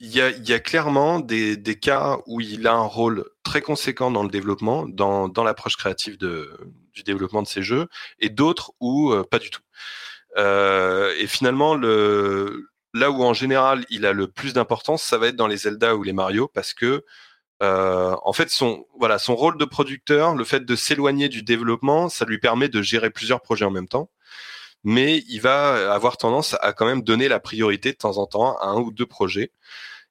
[0.00, 4.86] y, a, clairement des, cas où il a un rôle très conséquent dans le développement,
[4.88, 7.88] dans, l'approche créative du développement de ces jeux,
[8.18, 9.62] et d'autres où pas du tout.
[10.36, 15.36] et finalement, le, là où en général il a le plus d'importance, ça va être
[15.36, 17.04] dans les Zelda ou les Mario, parce que
[17.62, 18.84] euh, en fait, son
[19.28, 23.40] rôle de producteur, le fait de s'éloigner du développement, ça lui permet de gérer plusieurs
[23.40, 24.10] projets en même temps.
[24.84, 28.56] Mais il va avoir tendance à quand même donner la priorité de temps en temps
[28.58, 29.50] à un ou deux projets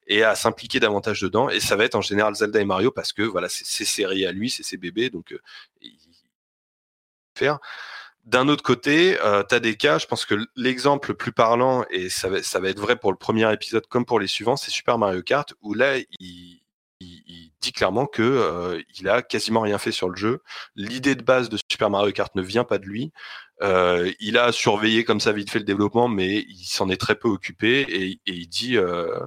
[0.08, 1.50] et à s'impliquer davantage dedans.
[1.50, 4.32] Et ça va être en général Zelda et Mario parce que voilà, c'est ses à
[4.32, 5.40] lui, c'est ses bébés, donc euh,
[5.82, 5.94] il
[7.36, 7.60] faire.
[8.26, 12.30] D'un autre côté, euh, des cas, je pense que l'exemple le plus parlant, et ça
[12.30, 14.98] va, ça va être vrai pour le premier épisode comme pour les suivants, c'est Super
[14.98, 16.63] Mario Kart, où là, il,
[17.64, 20.42] dit clairement que euh, il a quasiment rien fait sur le jeu.
[20.76, 23.12] L'idée de base de Super Mario Kart ne vient pas de lui.
[23.62, 27.16] Euh, il a surveillé comme ça vite fait le développement, mais il s'en est très
[27.16, 29.20] peu occupé et, il dit, euh,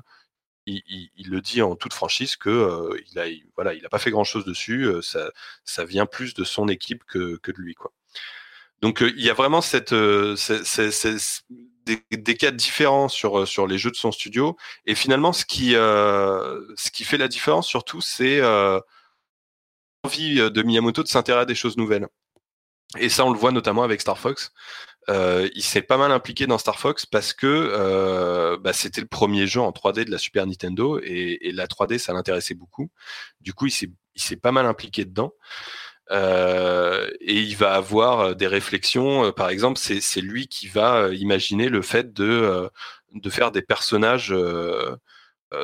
[0.66, 3.24] il, le dit en toute franchise que il a,
[3.54, 4.88] voilà, il a pas fait grand chose dessus.
[5.02, 5.30] ça,
[5.64, 7.92] ça vient plus de son équipe que, que de lui, quoi.
[8.82, 9.94] Donc il y a vraiment cette,
[11.86, 14.56] des, des, cas différents sur euh, sur les jeux de son studio.
[14.86, 18.80] Et finalement, ce qui euh, ce qui fait la différence surtout, c'est euh,
[20.04, 22.08] l'envie de Miyamoto de s'intéresser à des choses nouvelles.
[22.98, 24.52] Et ça, on le voit notamment avec Star Fox.
[25.08, 29.06] Euh, il s'est pas mal impliqué dans Star Fox parce que euh, bah, c'était le
[29.06, 32.90] premier jeu en 3D de la Super Nintendo et, et la 3D ça l'intéressait beaucoup.
[33.40, 33.72] Du coup, il
[34.20, 35.32] s'est pas mal impliqué dedans.
[36.10, 39.26] Euh, et il va avoir euh, des réflexions.
[39.26, 42.70] Euh, par exemple, c'est lui qui va imaginer le fait de,
[43.14, 44.34] de faire des personnages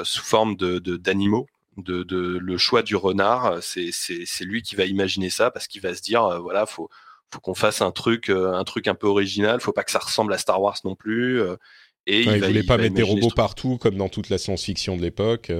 [0.02, 1.46] sous forme de d'animaux.
[1.78, 3.90] De, de, le choix du renard, c'est
[4.42, 6.90] lui qui va imaginer ça parce qu'il va se dire voilà faut
[7.32, 10.34] faut qu'on fasse un truc un truc un peu original, faut pas que ça ressemble
[10.34, 11.40] à Star Wars non plus.
[12.06, 15.50] et il, voulait pas mettre des robots partout comme dans toute la science-fiction de l'époque.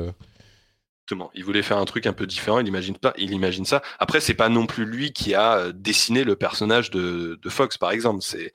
[1.34, 2.60] Il voulait faire un truc un peu différent.
[2.60, 3.12] Il imagine pas.
[3.18, 3.82] Il imagine ça.
[3.98, 7.90] Après, c'est pas non plus lui qui a euh, dessiné le personnage de, Fox, par
[7.90, 8.22] exemple.
[8.22, 8.52] C'est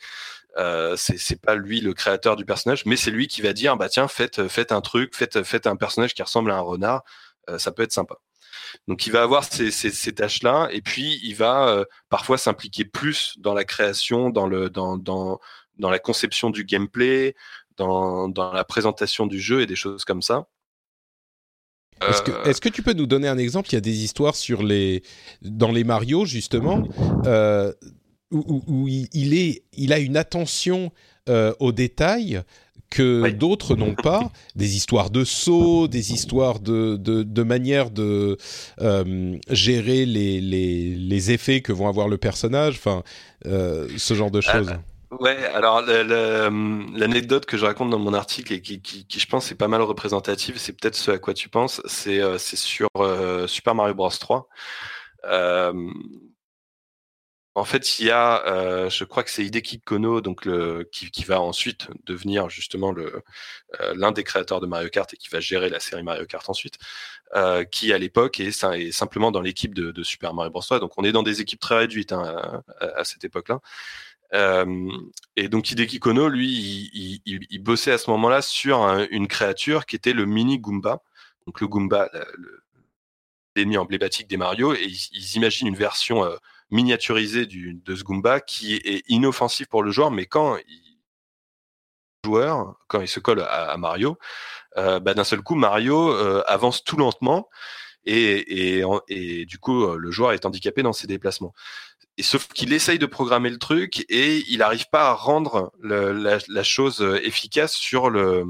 [0.57, 3.89] euh, c'est pas lui le créateur du personnage, mais c'est lui qui va dire bah
[3.89, 7.03] tiens faites faites un truc, faites faites un personnage qui ressemble à un renard.
[7.49, 8.15] Euh, ça peut être sympa.
[8.87, 13.35] Donc il va avoir ces, ces, tâches-là, et puis il va euh, parfois s'impliquer plus
[13.39, 17.35] dans la création, dans le dans dans la conception du gameplay,
[17.77, 20.47] dans dans la présentation du jeu et des choses comme ça.
[22.01, 23.69] Est-ce que, est que, tu peux nous donner un exemple?
[23.71, 25.03] Il y a des histoires sur les,
[25.41, 26.87] dans les Mario justement,
[27.25, 27.73] euh,
[28.31, 30.91] où, où, il, est, il a une attention
[31.29, 32.41] euh, aux détails
[32.89, 34.31] que d'autres n'ont pas.
[34.55, 38.37] Des histoires de sauts, des histoires de, de, de manière de
[38.81, 42.75] euh, gérer les, les, les, effets que vont avoir le personnage.
[42.75, 43.03] Enfin,
[43.45, 44.71] euh, ce genre de choses.
[45.11, 49.49] Ouais, alors l'anecdote que je raconte dans mon article et qui, qui, qui je pense
[49.51, 53.47] est pas mal représentative, c'est peut-être ce à quoi tu penses, c'est euh, sur euh,
[53.47, 54.49] Super Mario Bros 3.
[55.25, 55.73] Euh,
[57.55, 61.09] en fait, il y a, euh, je crois que c'est Hideki Kono, donc le, qui,
[61.09, 63.23] qui, va ensuite devenir justement le
[63.95, 66.77] l'un des créateurs de Mario Kart et qui va gérer la série Mario Kart ensuite,
[67.71, 68.51] qui à l'époque est,
[68.91, 70.79] simplement dans l'équipe de, de, Super Mario Bros 3.
[70.79, 73.59] Donc on est dans des équipes très réduites hein, à, cette époque-là.
[74.34, 80.13] Et donc Hideki Kono, lui, il, bossait à ce moment-là sur une créature qui était
[80.13, 81.01] le mini Goomba.
[81.45, 82.09] Donc le Goomba,
[83.57, 86.38] l'ennemi emblématique des Mario, et ils, imaginent une version euh,
[86.69, 90.84] miniaturisée de ce Goomba qui est inoffensif pour le joueur, mais quand il
[92.23, 94.17] joueur, quand il se colle à, Mario,
[94.78, 97.47] euh, bah, d'un seul coup, Mario euh, avance tout lentement
[98.05, 98.84] et,
[99.45, 101.53] du coup, le joueur est handicapé dans ses déplacements.
[102.18, 106.63] Et sauf qu'il essaye de programmer le truc et il n'arrive pas à rendre la,
[106.63, 108.43] chose euh, efficace sur le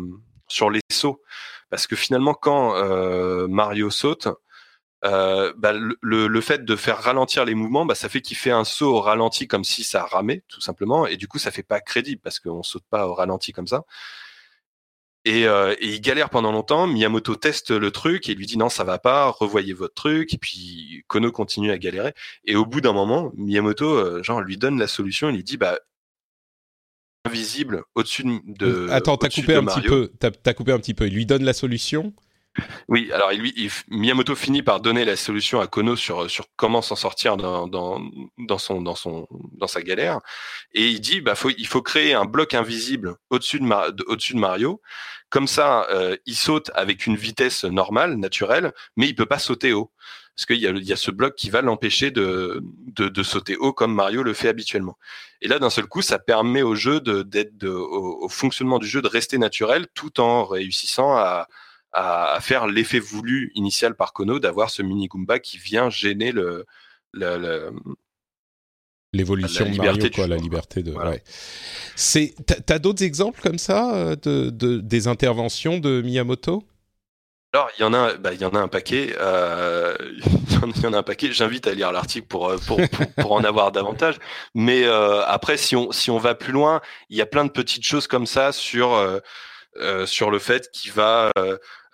[0.47, 1.21] sur les sauts.
[1.69, 4.29] Parce que finalement, quand euh, Mario saute,
[5.05, 8.51] euh, bah, le, le, fait de faire ralentir les mouvements, bah, ça fait qu'il fait
[8.51, 11.05] un saut au ralenti comme si ça ramait, tout simplement.
[11.05, 13.83] Et du coup, ça fait pas crédible parce qu'on saute pas au ralenti comme ça.
[15.27, 16.87] Euh, et, il galère pendant longtemps.
[16.87, 20.33] Miyamoto teste le truc et lui dit non, ça va pas, revoyez votre truc.
[20.33, 22.13] Et puis Kono continue à galérer.
[22.45, 25.29] Et au bout d'un moment, Miyamoto, euh, genre, lui donne la solution.
[25.29, 25.79] Il lui dit bah
[27.25, 28.87] invisible au-dessus de.
[28.89, 30.11] Attends, t'as coupé un petit peu.
[30.19, 31.07] T'as coupé un petit peu.
[31.07, 32.13] Il lui donne la solution.
[32.87, 36.81] Oui, alors il, il, Miyamoto finit par donner la solution à Kono sur sur comment
[36.81, 38.01] s'en sortir dans, dans,
[38.37, 40.19] dans son dans son dans sa galère.
[40.73, 44.39] Et il dit bah faut il faut créer un bloc invisible au-dessus de, au-dessus de
[44.39, 44.81] Mario.
[45.29, 49.73] Comme ça euh, il saute avec une vitesse normale naturelle mais il peut pas sauter
[49.73, 49.91] haut.
[50.35, 53.57] Parce qu'il y a, y a ce bloc qui va l'empêcher de, de, de, sauter
[53.57, 54.95] haut comme Mario le fait habituellement.
[55.41, 58.85] Et là, d'un seul coup, ça permet au jeu de, d'être au, au, fonctionnement du
[58.85, 61.47] jeu de rester naturel tout en réussissant à,
[61.97, 66.31] à, à faire l'effet voulu initial par Kono d'avoir ce mini Goomba qui vient gêner
[66.31, 66.65] le,
[67.11, 67.73] le, le
[69.13, 70.91] l'évolution de Mario, quoi, la liberté de.
[70.91, 71.11] Voilà.
[71.11, 71.23] Ouais.
[71.95, 72.35] C'est,
[72.65, 76.63] t'as d'autres exemples comme ça euh, de, de, des interventions de Miyamoto?
[77.53, 79.15] Alors, il y en a, bah, il y en a un paquet.
[79.19, 79.95] Euh,
[80.75, 81.31] il y en a un paquet.
[81.31, 84.17] J'invite à lire l'article pour, euh, pour, pour, pour, en avoir davantage.
[84.53, 87.49] Mais euh, après, si on, si on va plus loin, il y a plein de
[87.49, 89.19] petites choses comme ça sur, euh
[90.05, 91.31] sur le fait qu'il va,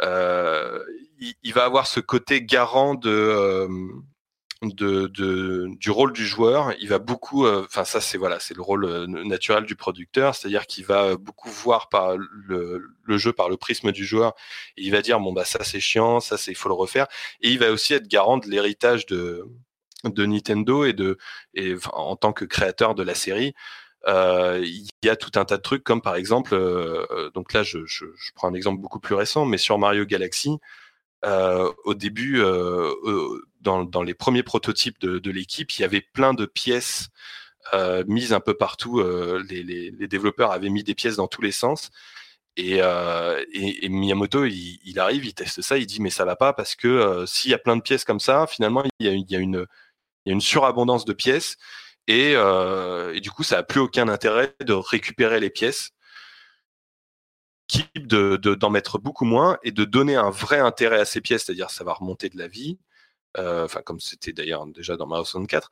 [0.01, 3.67] il, il, va avoir ce côté garant de
[4.71, 6.73] de, de, du rôle du joueur.
[6.79, 10.35] Il va beaucoup, euh, enfin ça c'est voilà, c'est le rôle euh, naturel du producteur,
[10.35, 14.33] c'est-à-dire qu'il va beaucoup voir par le, le, jeu par le prisme du joueur.
[14.77, 17.07] Et il va dire bon bah ça c'est chiant, ça c'est il faut le refaire.
[17.41, 19.45] Et il va aussi être garant de l'héritage de
[20.05, 21.17] de Nintendo et de
[21.53, 23.53] et en tant que créateur de la série.
[24.07, 27.63] Euh, il y a tout un tas de trucs comme par exemple, euh, donc là
[27.63, 30.59] je, je, je, prends un exemple beaucoup plus récent, mais sur Mario Galaxy,
[31.25, 32.91] euh, au début, euh,
[33.61, 37.09] dans, dans, les premiers prototypes de, de l'équipe, il y avait plein de pièces
[37.73, 39.01] euh, mises un peu partout.
[39.49, 41.91] Les, les, les, développeurs avaient mis des pièces dans tous les sens.
[42.57, 46.35] Et, et, et Miyamoto, il, il, arrive, il teste ça, il dit mais ça va
[46.35, 49.13] pas parce que s'il y a plein de pièces comme ça, finalement il y a,
[49.13, 49.65] il y a une
[50.25, 51.57] il y a une surabondance de pièces
[52.07, 55.91] et, euh, et, du coup, ça a plus aucun intérêt de récupérer les pièces
[57.95, 61.45] de d'en de, mettre beaucoup moins et de donner un vrai intérêt à ces pièces,
[61.45, 62.77] c'est-à-dire ça va remonter de la vie,
[63.37, 65.71] euh, comme c'était d'ailleurs déjà dans Mario 64,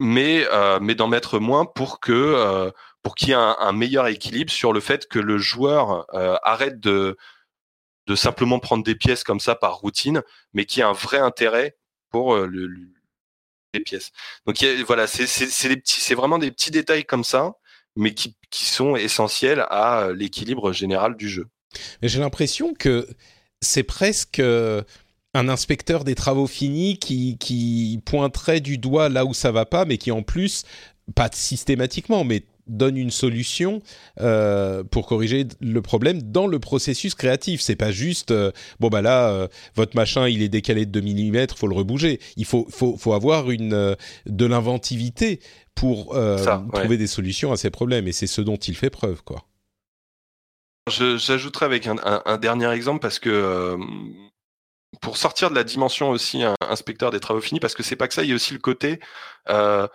[0.00, 2.72] mais euh, mais d'en mettre moins pour que
[3.02, 6.06] pour qu'il y ait un, meilleur équilibre sur le fait que le joueur
[6.44, 7.16] arrête de
[8.06, 10.22] de simplement prendre des pièces comme ça par routine,
[10.52, 11.76] mais qu'il y ait un vrai intérêt
[12.10, 12.66] pour le
[13.74, 14.10] les pièces.
[14.46, 17.54] Donc voilà, c'est vraiment des petits détails comme ça
[17.96, 21.46] mais qui, sont essentiels à euh, l'équilibre général du jeu.
[22.02, 23.06] J'ai l'impression que
[23.60, 24.82] c'est presque euh,
[25.34, 29.84] un inspecteur des travaux finis qui, qui pointerait du doigt là où ça va pas,
[29.84, 30.64] mais qui en plus,
[31.14, 33.82] pas systématiquement, mais donne une solution
[34.20, 37.60] euh, pour corriger le problème dans le processus créatif.
[37.60, 41.00] C'est pas juste euh, bon bah là euh, votre machin il est décalé de 2
[41.00, 42.20] mm, faut le rebouger.
[42.36, 43.96] Il faut faut faut avoir une
[44.26, 45.40] de l'inventivité
[45.74, 46.80] pour Ça, ouais.
[46.80, 49.44] trouver des solutions à ces problèmes et c'est ce dont il fait preuve quoi.
[50.88, 53.76] J'ajouterai avec un, un, un, dernier exemple parce que
[55.00, 58.14] pour sortir de la dimension aussi inspecteur des travaux finis parce que c'est pas que
[58.14, 59.00] ça, il y a aussi le côté
[59.48, 59.86] euh,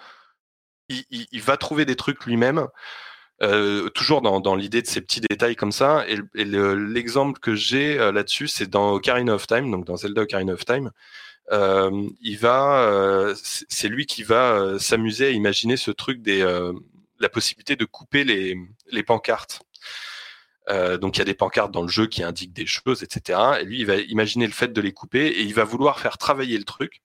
[0.90, 2.68] il, va trouver des trucs lui-même,
[3.42, 6.06] euh, toujours dans, l'idée de ces petits détails comme ça.
[6.08, 10.54] Et, l'exemple que j'ai euh, là-dessus, c'est dans Ocarina of Time, donc dans Zelda Ocarina
[10.54, 10.92] of Time.
[11.52, 13.36] Euh, il va, euh,
[13.70, 16.44] c'est lui qui va s'amuser à imaginer ce truc des,
[17.20, 18.58] la possibilité de couper les,
[18.92, 19.62] les pancartes.
[20.68, 23.40] Donc il y a des pancartes dans le jeu qui indiquent des choses, etc.
[23.62, 26.18] Et lui, il va imaginer le fait de les couper et il va vouloir faire
[26.18, 27.04] travailler le truc.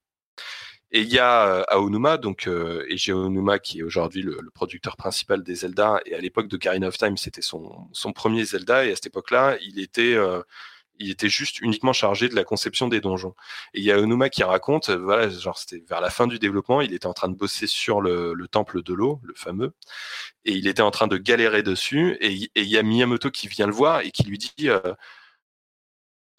[0.93, 4.51] Et il y a euh, Aonuma, donc euh, Eiji Aonuma, qui est aujourd'hui le, le,
[4.51, 6.01] producteur principal des Zelda.
[6.07, 8.85] Et à l'époque de Karina of Time, c'était son, son premier Zelda.
[8.85, 10.43] Et à cette époque-là, il était euh,
[11.01, 13.35] il était juste uniquement chargé de la conception des donjons.
[13.75, 16.39] Et il y a Aonuma qui raconte, euh, voilà, genre c'était vers la fin du
[16.39, 19.73] développement, il était en train de bosser sur le, le temple de l'eau, le fameux,
[20.45, 22.17] et il était en train de galérer dessus.
[22.21, 24.95] Et, il y a Miyamoto qui vient le voir et qui lui dit euh,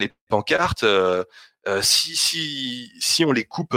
[0.00, 1.24] les pancartes, euh,
[1.82, 3.76] si si si on les coupe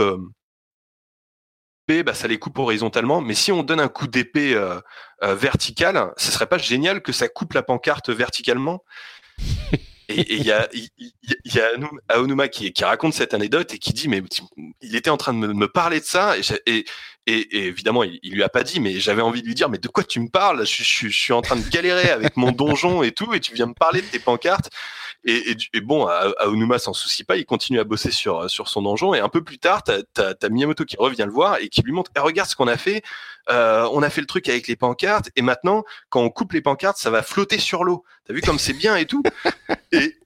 [1.88, 3.20] bah, ça les coupe horizontalement.
[3.20, 4.80] Mais si on donne un coup d'épée euh,
[5.22, 8.84] euh, vertical, ce serait pas génial que ça coupe la pancarte verticalement.
[10.08, 10.88] Et il y a, y,
[11.44, 11.66] y a
[12.10, 14.22] Aonuma qui, qui, raconte cette anecdote et qui dit mais
[14.80, 16.84] il était en train de me, me parler de ça et, et,
[17.26, 19.68] et, et évidemment il, il, lui a pas dit mais j'avais envie de lui dire
[19.68, 20.64] mais de quoi tu me parles?
[20.64, 23.52] Je, je, je, suis en train de galérer avec mon donjon et tout et tu
[23.52, 24.70] viens me parler de tes pancartes
[25.24, 28.82] et, et, et bon, Aonuma s'en soucie pas, il continue à bosser sur sur son
[28.82, 29.14] donjon.
[29.14, 31.92] Et un peu plus tard, t'as as, Miyamoto qui revient le voir et qui lui
[31.92, 33.02] montre, eh, regarde ce qu'on a fait.
[33.48, 36.60] Euh, on a fait le truc avec les pancartes et maintenant, quand on coupe les
[36.60, 38.04] pancartes, ça va flotter sur l'eau.
[38.24, 39.22] T'as vu comme c'est bien et tout?
[39.92, 40.16] et,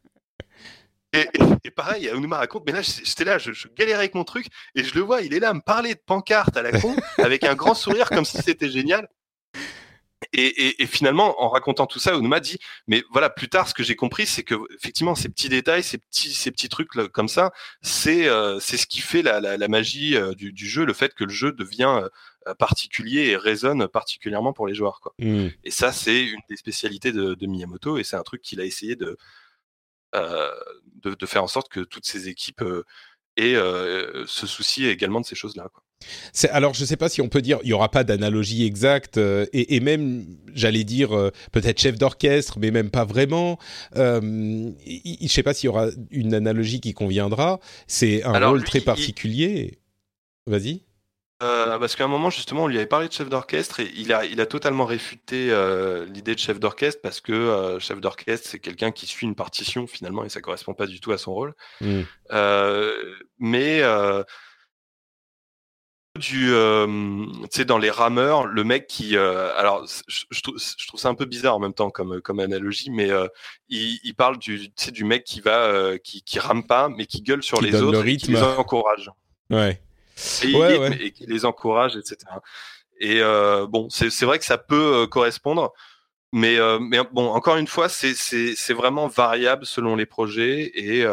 [1.12, 1.28] et,
[1.64, 4.84] et, pareil, Aonuma raconte, mais là, j'étais là, je, je, galérais avec mon truc, et
[4.84, 7.44] je le vois, il est là à me parler de pancartes à la con, avec
[7.44, 9.08] un grand sourire, comme si c'était génial.
[10.32, 13.74] Et, et, et, finalement, en racontant tout ça, Onuma dit, mais voilà, plus tard, ce
[13.74, 17.08] que j'ai compris, c'est que effectivement, ces petits détails, ces petits, ces petits trucs là,
[17.08, 20.68] comme ça, c'est euh, c'est ce qui fait la, la, la magie euh, du, du,
[20.68, 22.02] jeu, le fait que le jeu devient
[22.46, 25.00] euh, particulier et résonne particulièrement pour les joueurs.
[25.00, 25.14] Quoi.
[25.18, 25.48] Mmh.
[25.64, 28.66] Et ça, c'est une des spécialités de, de Miyamoto, et c'est un truc qu'il a
[28.66, 29.16] essayé de,
[30.14, 30.50] euh,
[30.96, 32.62] de, de faire en sorte que toutes ces équipes
[33.36, 35.70] et se soucie également de ces choses-là.
[36.50, 39.18] Alors, je ne sais pas si on peut dire, il n'y aura pas d'analogie exacte,
[39.18, 40.24] et, et, même,
[40.54, 41.10] j'allais dire,
[41.52, 43.58] peut-être chef d'orchestre, mais même pas vraiment.
[43.94, 47.60] je ne sais pas s'il y aura une analogie qui conviendra.
[47.86, 49.78] C'est un rôle très particulier.
[50.46, 50.82] Vas-y.
[51.42, 54.12] Euh, parce qu'à un moment, justement, on lui avait parlé de chef d'orchestre et il
[54.12, 58.46] a, il a totalement réfuté euh, l'idée de chef d'orchestre parce que euh, chef d'orchestre,
[58.50, 61.32] c'est quelqu'un qui suit une partition finalement et ça correspond pas du tout à son
[61.32, 61.54] rôle.
[61.80, 62.02] Mm.
[63.38, 63.82] mais
[66.20, 71.08] du, tu sais, dans les rameurs, le mec qui, alors, je, trouve, je, trouve, ça
[71.08, 73.10] un peu bizarre en même temps comme, comme analogie, mais
[73.68, 77.42] il, il, parle du, du mec qui va, qui, qui rame pas, mais qui gueule
[77.42, 79.10] sur les autres, et qui les encourage.
[79.50, 79.80] Ouais
[80.44, 82.16] et, qui les encourage, etc.
[83.00, 85.72] Et euh, bon, c'est vrai que ça peut euh, correspondre,
[86.32, 91.04] mais, euh, mais bon, encore une fois, c'est vraiment variable selon les projets et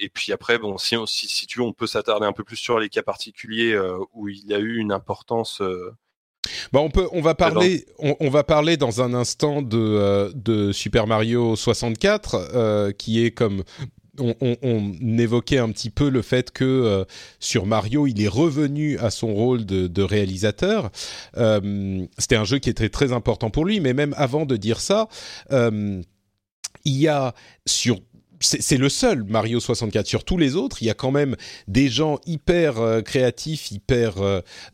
[0.00, 2.56] et puis après, bon, si, si, si tu veux, on peut s'attarder un peu plus
[2.56, 3.78] sur les cas particuliers
[4.12, 5.62] où il y a eu une importance.
[6.72, 11.06] Bah on peut, on va parler, on, va parler dans un instant de, de Super
[11.06, 13.62] Mario 64, qui est comme
[14.20, 17.04] on, évoquait un petit peu le fait que euh,
[17.38, 20.90] sur Mario, il est revenu à son rôle de, réalisateur.
[21.36, 24.80] Euh, c'était un jeu qui était très important pour lui, mais même avant de dire
[24.80, 25.08] ça,
[25.52, 26.02] euh,
[26.84, 27.34] il y a
[27.66, 27.98] sur
[28.40, 30.06] c'est le seul Mario 64.
[30.06, 31.36] Sur tous les autres, il y a quand même
[31.68, 34.14] des gens hyper créatifs, hyper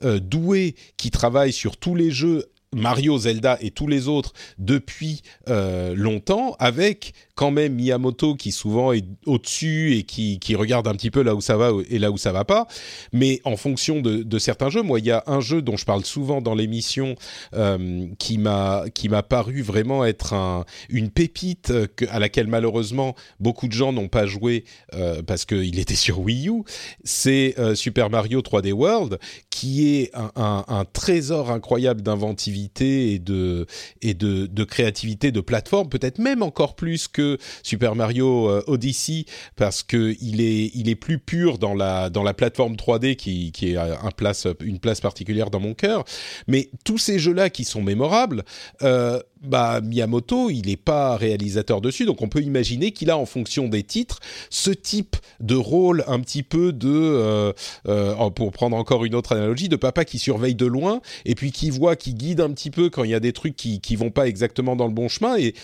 [0.03, 6.55] doués qui travaillent sur tous les jeux Mario, Zelda et tous les autres depuis longtemps,
[6.59, 11.23] avec quand même Miyamoto qui souvent est au-dessus et qui, qui regarde un petit peu
[11.23, 12.67] là où ça va et là où ça va pas.
[13.13, 16.05] Mais en fonction de, certains jeux, moi il y a un jeu dont je parle
[16.05, 17.15] souvent dans l'émission
[17.55, 23.73] euh, qui m'a paru vraiment être un, une pépite que, à laquelle malheureusement beaucoup de
[23.73, 24.65] gens n'ont pas joué
[24.95, 26.63] euh, parce qu'il était sur Wii U.
[27.05, 29.19] C'est euh, Super Mario 3D World
[29.51, 33.67] qui est un, un, un trésor incroyable d'inventivité et de
[34.01, 37.26] et de, de créativité de plateforme, peut-être même encore plus que
[37.63, 39.25] Super Mario euh, Odyssey
[39.57, 43.53] parce que il est il est plus pur dans la dans la plateforme 3D qui
[43.53, 46.05] qui est un place une place particulière dans mon cœur.
[46.47, 48.45] Mais tous ces jeux là qui sont mémorables.
[48.83, 53.27] Euh, bah Miyamoto, il n'est pas réalisateur dessus, donc on peut imaginer qu'il a en
[53.27, 54.21] fonction des titres
[54.51, 57.53] ce type de rôle un petit peu de, euh,
[57.87, 61.53] euh, pour prendre encore une autre analogie, de papa qui surveille de loin et puis
[61.53, 63.95] qui voit, qui guide un petit peu quand il y a des trucs qui qui
[63.95, 65.55] vont pas exactement dans le bon chemin et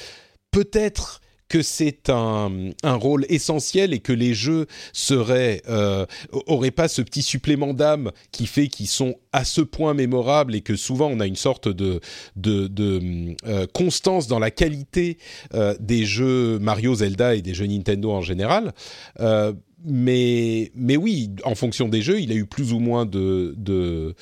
[0.50, 1.21] peut-être
[1.52, 6.06] que c'est un, un, rôle essentiel et que les jeux seraient euh,
[6.46, 10.62] auraient pas ce petit supplément d'âme qui fait qu'ils sont à ce point mémorables et
[10.62, 12.00] que souvent on a une sorte de
[12.36, 15.18] de, de euh, constance dans la qualité
[15.52, 18.72] euh, des jeux Mario, Zelda et des jeux Nintendo en général.
[19.20, 19.52] Euh,
[19.84, 24.14] mais mais oui, en fonction des jeux, il a eu plus ou moins de, de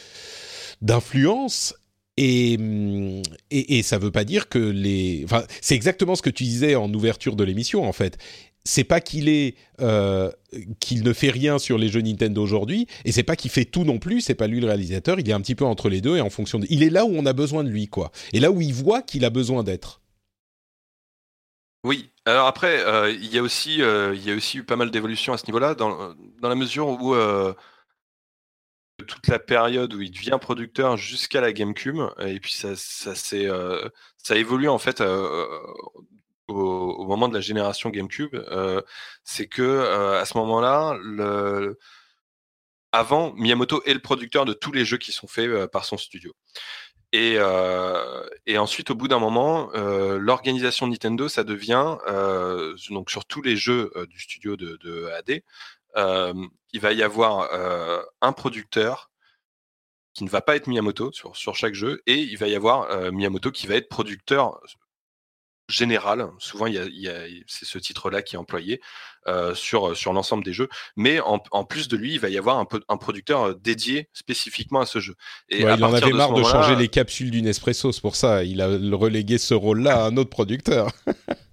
[0.82, 1.74] d'influence
[2.20, 5.26] et, ça veut pas dire que les.
[5.60, 8.18] C'est exactement ce que tu disais en ouverture de l'émission, en fait.
[8.62, 10.30] C'est pas qu'il est euh,
[10.80, 13.84] qu'il ne fait rien sur les jeux Nintendo aujourd'hui, et c'est pas qu'il fait tout
[13.84, 14.20] non plus.
[14.20, 15.18] C'est pas lui le réalisateur.
[15.18, 16.66] Il est un petit peu entre les deux et en fonction de.
[16.68, 18.12] Il est là où on a besoin de lui, quoi.
[18.34, 20.00] Et là où il voit qu'il a besoin d'être.
[21.84, 22.10] Oui.
[22.26, 25.32] Alors après, euh, il y a aussi euh, y a aussi eu pas mal d'évolutions
[25.32, 27.54] à ce niveau-là, dans, dans la mesure où euh,
[29.11, 32.00] toute la période où il devient producteur jusqu'à la GameCube.
[32.20, 33.88] Et puis ça ça euh,
[34.30, 35.46] évolue en fait euh,
[36.48, 38.34] au, moment de la génération GameCube.
[38.34, 38.80] Euh,
[39.24, 40.98] c'est que à ce moment-là
[42.92, 46.32] avant Miyamoto est le producteur de tous les jeux qui sont faits par son studio.
[47.12, 47.38] Et,
[48.56, 51.96] ensuite au bout d'un moment l'organisation Nintendo ça devient
[52.90, 55.42] donc sur tous les jeux du studio de, AD
[55.97, 57.49] il va y avoir
[58.20, 59.11] un producteur
[60.12, 63.12] qui ne va pas être Miyamoto sur, sur chaque jeu, et il va y avoir
[63.12, 64.61] Miyamoto qui va être producteur
[65.70, 66.28] général.
[66.38, 67.14] Souvent, il y a,
[67.47, 68.80] c'est ce titre-là qui est employé
[69.28, 70.68] euh, sur, sur l'ensemble des jeux.
[70.97, 74.80] Mais en, en, plus de lui, il va y avoir un, un producteur dédié spécifiquement
[74.80, 75.14] à ce jeu.
[75.49, 78.45] Et ouais, il en avait marre de changer les capsules du Nespresso, c'est pour ça.
[78.45, 80.91] Il a relégué ce rôle-là à un autre producteur.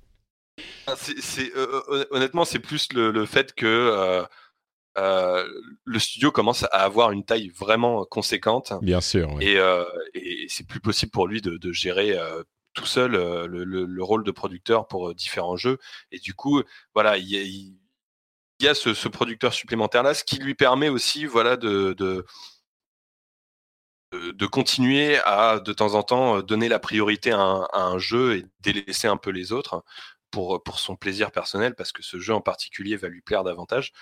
[0.87, 4.23] Ah, c'est, euh, honnêtement, c'est plus le, le, fait que euh,
[4.97, 5.45] euh,
[5.83, 8.71] le studio commence à avoir une taille vraiment conséquente.
[8.81, 9.37] Bien sûr.
[9.41, 9.57] Et,
[10.13, 12.17] et c'est plus possible pour lui de, de gérer
[12.73, 15.77] tout seul le, le, le, rôle de producteur pour différents jeux.
[16.11, 16.63] Et du coup,
[16.93, 17.75] voilà, il y a, il
[18.61, 22.25] y a ce, ce, producteur supplémentaire là, ce qui lui permet aussi, voilà, de, de
[24.13, 28.37] de continuer à de temps en temps donner la priorité à un, à un, jeu
[28.37, 29.83] et délaisser un peu les autres
[30.31, 33.93] pour, pour son plaisir personnel, parce que ce jeu en particulier va lui plaire davantage.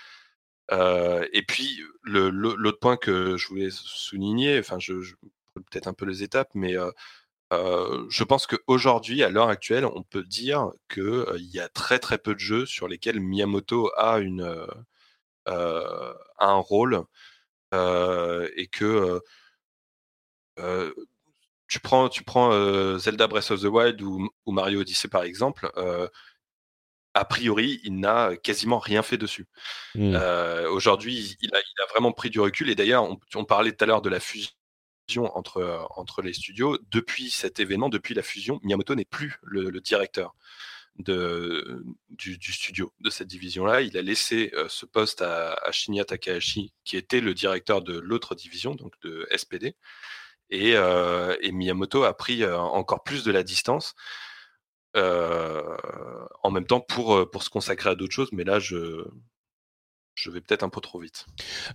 [0.72, 5.14] et puis l'autre point que je voulais souligner, enfin je, je
[5.54, 6.74] peut-être un peu les étapes, mais
[7.52, 12.34] je pense qu'aujourd'hui, à l'heure actuelle, on peut dire qu'il y a très très peu
[12.34, 14.66] de jeux sur lesquels Miyamoto a une
[15.46, 17.04] un rôle
[17.72, 19.20] et que
[21.68, 22.50] tu prends, tu prends
[22.98, 25.70] Zelda Breath of the Wild ou, Mario Odyssey par exemple,
[27.14, 29.46] a priori, il n'a quasiment rien fait dessus.
[29.94, 30.16] Mmh.
[30.70, 32.68] Aujourd'hui, il, a, vraiment pris du recul.
[32.68, 34.52] Et d'ailleurs, on, on, parlait tout à l'heure de la fusion
[35.08, 36.78] entre, entre les studios.
[36.90, 40.34] Depuis cet événement, depuis la fusion, Miyamoto n'est plus le, directeur
[40.98, 43.82] de, du, studio de cette division-là.
[43.82, 48.74] Il a laissé ce poste à, Shinya Takahashi, qui était le directeur de l'autre division,
[48.74, 49.76] donc de SPD.
[50.50, 53.94] Et, et, Miyamoto a pris encore plus de la distance.
[54.94, 59.04] en même temps pour, pour se consacrer à d'autres choses, mais là je,
[60.16, 61.26] je vais peut-être un peu trop vite.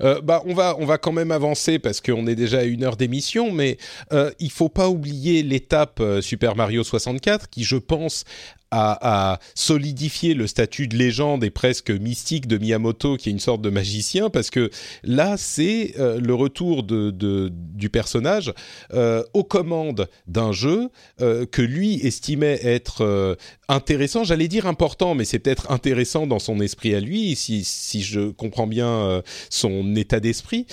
[0.01, 2.83] Euh, bah, on va, on va quand même avancer parce qu'on est déjà à une
[2.83, 3.77] heure d'émission, mais
[4.11, 8.25] euh, il faut pas oublier l'étape euh, Super Mario 64 qui, je pense,
[8.71, 13.61] à, solidifier le statut de légende et presque mystique de Miyamoto, qui est une sorte
[13.61, 14.69] de magicien, parce que
[15.03, 18.53] là, c'est euh, le retour du personnage
[18.93, 25.25] euh, aux commandes d'un jeu euh, que lui estimait être intéressant, j'allais dire important, mais
[25.25, 27.63] c'est peut-être intéressant dans son esprit à lui, si,
[28.01, 30.65] je comprends bien son état d'esprit,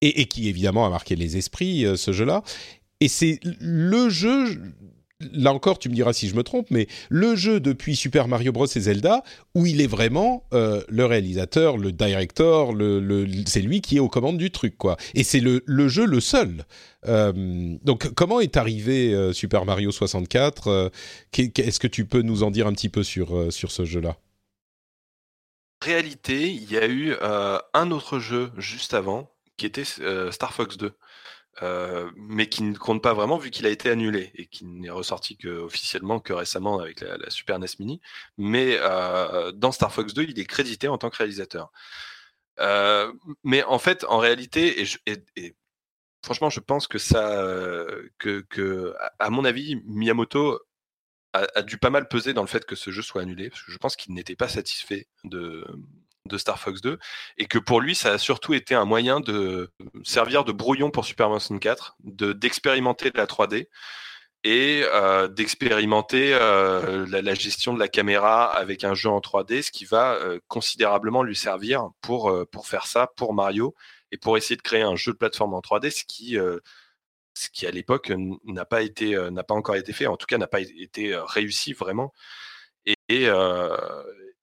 [0.00, 2.42] et, qui évidemment a marqué les esprits, ce jeu-là.
[3.00, 4.60] Et c'est le jeu
[5.20, 8.52] là encore, tu me diras si je me trompe, mais le jeu depuis Super Mario
[8.52, 9.22] Bros et Zelda,
[9.54, 12.72] où il est vraiment euh, le réalisateur, le director,
[13.46, 14.96] c'est lui qui est aux commandes du truc, quoi.
[15.14, 16.64] Et c'est le, jeu le seul.
[17.06, 17.32] Euh,
[17.82, 20.92] donc, comment est arrivé euh, Super Mario 64
[21.36, 24.16] Est-ce que tu peux nous en dire un petit peu sur, sur ce jeu-là?
[25.82, 27.14] Réalité, il y a eu
[27.74, 30.92] un autre jeu juste avant, qui était Star Fox 2.
[31.62, 34.90] Euh, mais qui ne compte pas vraiment vu qu'il a été annulé et qui n'est
[34.90, 38.00] ressorti que, officiellement que récemment avec la, Super NES Mini.
[38.36, 41.72] Mais euh, dans Star Fox 2, il est crédité en tant que réalisateur.
[42.60, 43.12] Euh,
[43.44, 45.56] mais en fait, en réalité, et,
[46.24, 47.44] franchement, je pense que ça,
[48.18, 50.60] que, à mon avis, Miyamoto
[51.32, 53.62] a, a, dû pas mal peser dans le fait que ce jeu soit annulé, parce
[53.62, 55.66] que je pense qu'il n'était pas satisfait de,
[56.28, 56.98] de Star Fox 2
[57.38, 59.70] et que pour lui ça a surtout été un moyen de
[60.04, 63.66] servir de brouillon pour Super Mario 64, de d'expérimenter la 3D
[64.44, 69.70] et euh, d'expérimenter euh, la, gestion de la caméra avec un jeu en 3D, ce
[69.70, 73.74] qui va euh, considérablement lui servir pour pour faire ça pour Mario
[74.12, 76.36] et pour essayer de créer un jeu de plateforme en 3D, ce qui
[77.34, 78.12] ce qui à l'époque
[78.44, 81.72] n'a pas été n'a pas encore été fait, en tout cas n'a pas été réussi
[81.72, 82.14] vraiment.
[83.08, 83.28] Et,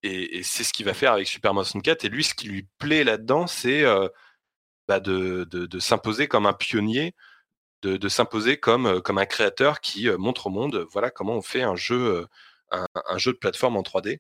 [0.06, 2.06] et, c'est ce qu'il va faire avec Super Mario 64.
[2.06, 4.08] Et lui, ce qui lui plaît là-dedans, c'est euh,
[4.88, 7.16] bah, de, s'imposer comme un pionnier,
[7.82, 11.42] de, s'imposer comme, euh, comme un créateur qui euh, montre au monde voilà comment on
[11.42, 12.28] fait un jeu,
[12.72, 14.20] un, jeu de plateforme en 3D.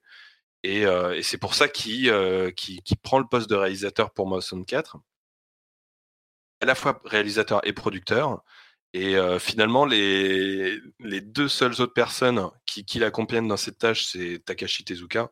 [0.63, 0.85] Et,
[1.23, 2.11] c'est pour ça qu'il
[3.03, 4.97] prend le poste de réalisateur pour Mario 64,
[6.61, 8.43] à la fois réalisateur et producteur.
[8.93, 14.41] Et finalement, les, les, deux seules autres personnes qui, qui l'accompagnent dans cette tâche, c'est
[14.45, 15.29] Takashi Tezuka,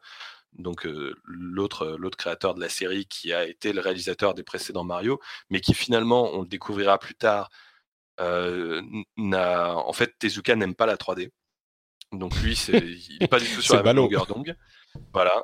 [0.57, 0.87] donc
[1.25, 5.59] l'autre l'autre créateur de la série qui a été le réalisateur des précédents Mario, mais
[5.61, 7.49] qui finalement, on le découvrira plus tard,
[8.19, 11.31] n'a en fait Tezuka n'aime pas la 3D.
[12.11, 14.55] Donc lui, c'est il n'est pas du tout sur la longueur d'onde.
[15.13, 15.43] Voilà,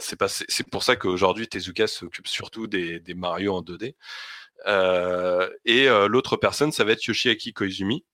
[0.00, 3.94] c'est c'est pour ça qu'aujourd'hui Tezuka s'occupe surtout des, des, Mario en 2D.
[5.64, 8.04] et l'autre personne, ça va être Yoshiaki Koizumi,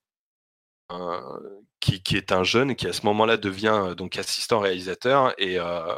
[1.80, 5.94] qui, est un jeune qui à ce moment-là devient euh, donc assistant réalisateur et, euh,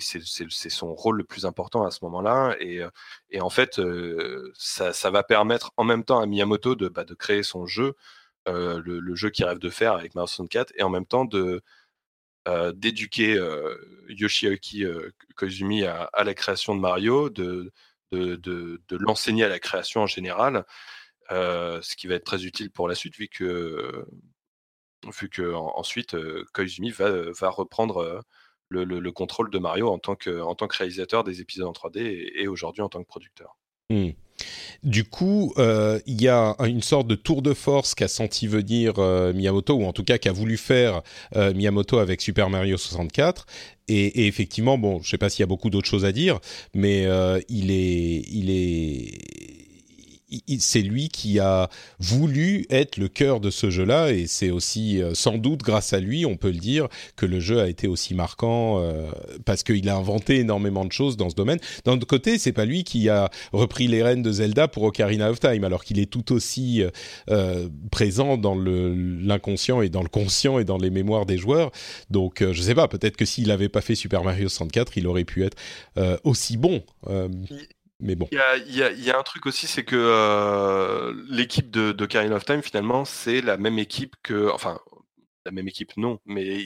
[0.00, 2.56] c'est son rôle le plus important à ce moment-là.
[2.60, 2.90] Et, euh,
[3.40, 3.80] en fait,
[4.54, 7.94] ça, va permettre en même temps à Miyamoto de, bah, créer son jeu,
[8.46, 11.62] le, jeu qu'il rêve de faire avec Mario 64, et en même temps de
[12.74, 13.40] d'éduquer
[14.08, 14.84] Yoshiaki
[15.36, 17.72] Kozumi à, la création de Mario, de,
[18.90, 20.64] l'enseigner à la création en général.
[21.32, 24.04] Euh, ce qui va être très utile pour la suite, vu que,
[25.20, 26.16] vu que ensuite
[26.52, 28.24] Koizumi va, va reprendre
[28.68, 32.30] le, contrôle de Mario en tant, que, en tant que réalisateur des épisodes en 3D
[32.34, 33.56] et, aujourd'hui en tant que producteur.
[33.90, 34.10] Mmh.
[34.82, 38.98] Du coup, il y a une sorte de tour de force qu'a senti venir
[39.34, 41.02] Miyamoto, ou en tout cas qu'a voulu faire
[41.34, 43.46] Miyamoto avec Super Mario 64.
[43.88, 46.12] Et, et effectivement, bon, je ne sais pas s'il y a beaucoup d'autres choses à
[46.12, 46.40] dire,
[46.74, 47.02] mais
[47.48, 49.71] il est, il est,
[50.58, 51.68] c'est lui qui a
[51.98, 56.26] voulu être le cœur de ce jeu-là, et c'est aussi sans doute grâce à lui,
[56.26, 58.82] on peut le dire, que le jeu a été aussi marquant
[59.44, 61.58] parce qu'il a inventé énormément de choses dans ce domaine.
[61.84, 65.30] D'un autre côté, c'est pas lui qui a repris les rênes de Zelda pour Ocarina
[65.30, 66.82] of Time, alors qu'il est tout aussi
[67.90, 71.70] présent dans l'inconscient et dans le conscient et dans les mémoires des joueurs.
[72.10, 75.24] Donc, je sais pas, peut-être que s'il n'avait pas fait Super Mario 64, il aurait
[75.24, 75.56] pu être
[76.24, 76.82] aussi bon.
[78.02, 78.28] Mais bon.
[78.30, 83.40] Il y, a, un truc aussi, c'est que l'équipe de, de of Time, finalement, c'est
[83.40, 84.50] la même équipe que.
[84.50, 84.78] Enfin,
[85.44, 86.64] la même équipe, non, mais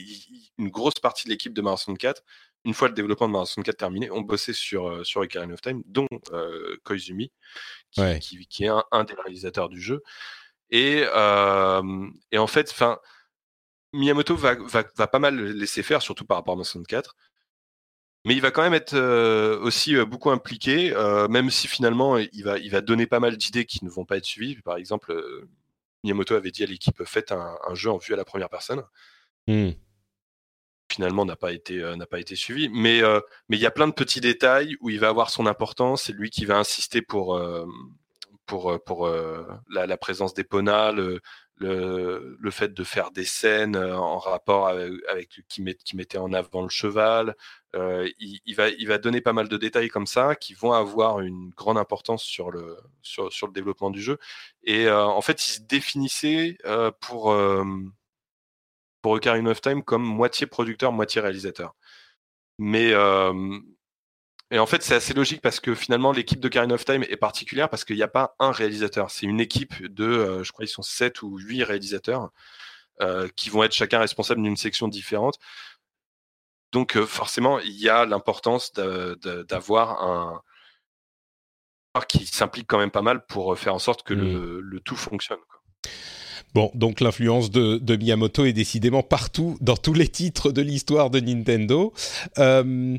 [0.57, 2.21] une grosse partie de l'équipe de Mario 64
[2.67, 5.61] une fois le développement de Mario 64 terminé, on bossait sur, euh, sur Ocarina of
[5.61, 7.31] Time, dont euh, Koizumi,
[7.91, 10.03] qui, qui, est un, des réalisateurs du jeu.
[10.69, 12.99] Et, euh, et en fait, fin,
[13.93, 17.15] Miyamoto va, va, va, pas mal laisser faire, surtout par rapport à Mario 64.
[18.27, 18.95] Mais il va quand même être
[19.61, 20.93] aussi beaucoup impliqué,
[21.29, 24.17] même si finalement il va, il va donner pas mal d'idées qui ne vont pas
[24.17, 24.61] être suivies.
[24.61, 25.15] Par exemple,
[26.03, 28.83] Miyamoto avait dit à l'équipe faites un, un, jeu en vue à la première personne.
[29.47, 29.71] Mmh
[30.91, 32.69] finalement n'a pas été euh, n'a pas été suivi.
[32.69, 35.45] Mais euh, mais il y a plein de petits détails où il va avoir son
[35.45, 36.03] importance.
[36.03, 37.65] C'est lui qui va insister pour euh,
[38.45, 39.09] pour pour
[39.69, 41.19] la, la, présence d'Epona, le,
[41.57, 46.33] le, le fait de faire des scènes en rapport avec, qui, met, qui mettait en
[46.33, 47.35] avant le cheval.
[47.75, 51.19] Euh, il, va, il va donner pas mal de détails comme ça qui vont avoir
[51.19, 54.17] une grande importance sur le, sur, sur le développement du jeu.
[54.63, 56.57] Et en fait, il se définissait
[57.01, 57.35] pour,
[59.01, 61.75] pour Ocarina of Time comme moitié producteur, moitié réalisateur.
[62.59, 62.93] Mais
[64.51, 67.17] et en fait, c'est assez logique parce que finalement, l'équipe de Ocarina of Time est
[67.17, 69.11] particulière parce qu'il n'y a pas un réalisateur.
[69.11, 72.31] C'est une équipe de, je crois, ils sont 7 ou 8 réalisateurs
[73.35, 75.37] qui vont être chacun responsable d'une section différente.
[76.71, 80.41] Donc, forcément, il y a l'importance d'avoir un
[82.07, 84.59] qui s'implique quand même pas mal pour faire en sorte que le, mmh.
[84.59, 85.39] le, tout fonctionne.
[85.49, 85.91] Quoi.
[86.53, 91.19] Bon, donc l'influence de, Miyamoto est décidément partout, dans tous les titres de l'histoire de
[91.19, 91.93] Nintendo.
[92.37, 92.97] Euh,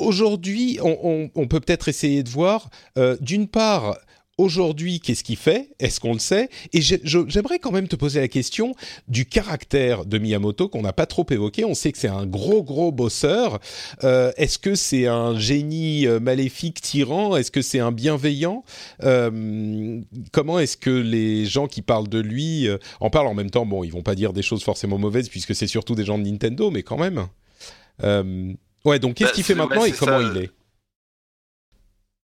[0.00, 3.98] aujourd'hui, on, peut peut-être essayer de voir, euh, d'une part,
[4.38, 5.70] aujourd'hui, qu'est-ce qu'il fait?
[5.78, 6.48] Est-ce qu'on le sait?
[6.72, 8.74] Et j'aimerais quand même te poser la question
[9.06, 11.66] du caractère de Miyamoto qu'on n'a pas trop évoqué.
[11.66, 13.60] On sait que c'est un gros, gros bosseur.
[14.02, 17.36] Euh, est-ce que c'est un génie euh, maléfique, tyran?
[17.36, 18.64] Est-ce que c'est un bienveillant?
[20.32, 22.68] Comment est-ce que les gens qui parlent de lui
[23.00, 23.66] en parlent en même temps?
[23.66, 26.24] Bon, ils vont pas dire des choses forcément mauvaises puisque c'est surtout des gens de
[26.24, 27.26] Nintendo, mais quand même.
[28.84, 30.50] Ouais, donc qu'est-ce bah, qu'il fait maintenant et comment il est?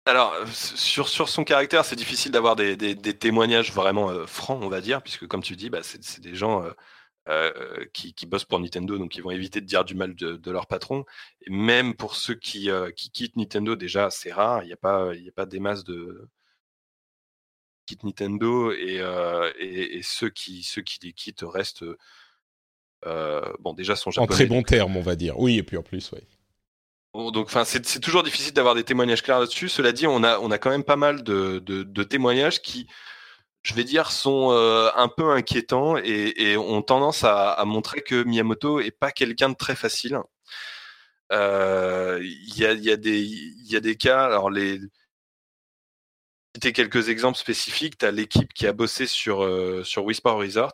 [0.07, 4.61] Alors, euh, sur, sur son caractère, c'est difficile d'avoir des, des, témoignages vraiment euh, francs,
[4.61, 6.63] on va dire, puisque comme tu dis, bah, c'est des gens
[7.27, 10.37] euh, qui, qui, bossent pour Nintendo, donc ils vont éviter de dire du mal de,
[10.37, 11.05] de leur patron.
[11.41, 15.11] Et même pour ceux qui, qui quittent Nintendo, déjà, c'est rare, il n'y a, pas,
[15.11, 16.29] a pas des masses de
[17.87, 19.01] quittent Nintendo, et,
[19.59, 21.85] et, et, ceux, qui, ceux qui les quittent restent...
[23.03, 24.31] bon, déjà, sont japonais.
[24.31, 25.39] En très bon terme, on va dire.
[25.39, 26.21] Oui, et puis en plus, oui.
[27.31, 29.69] Donc, enfin, c'est toujours difficile d'avoir des témoignages clairs là-dessus.
[29.69, 32.87] Cela dit, on a, on a quand même pas mal de, de, témoignages qui,
[33.63, 38.23] je vais dire, sont euh, un peu inquiétants et, ont tendance à, à, montrer que
[38.23, 40.19] Miyamoto est pas quelqu'un de très facile.
[41.31, 44.79] Euh, il y, a, y, a des, y a des cas, alors les
[46.55, 50.73] citer quelques exemples spécifiques, tu as l'équipe qui a bossé sur, euh, sur Whisper Resort,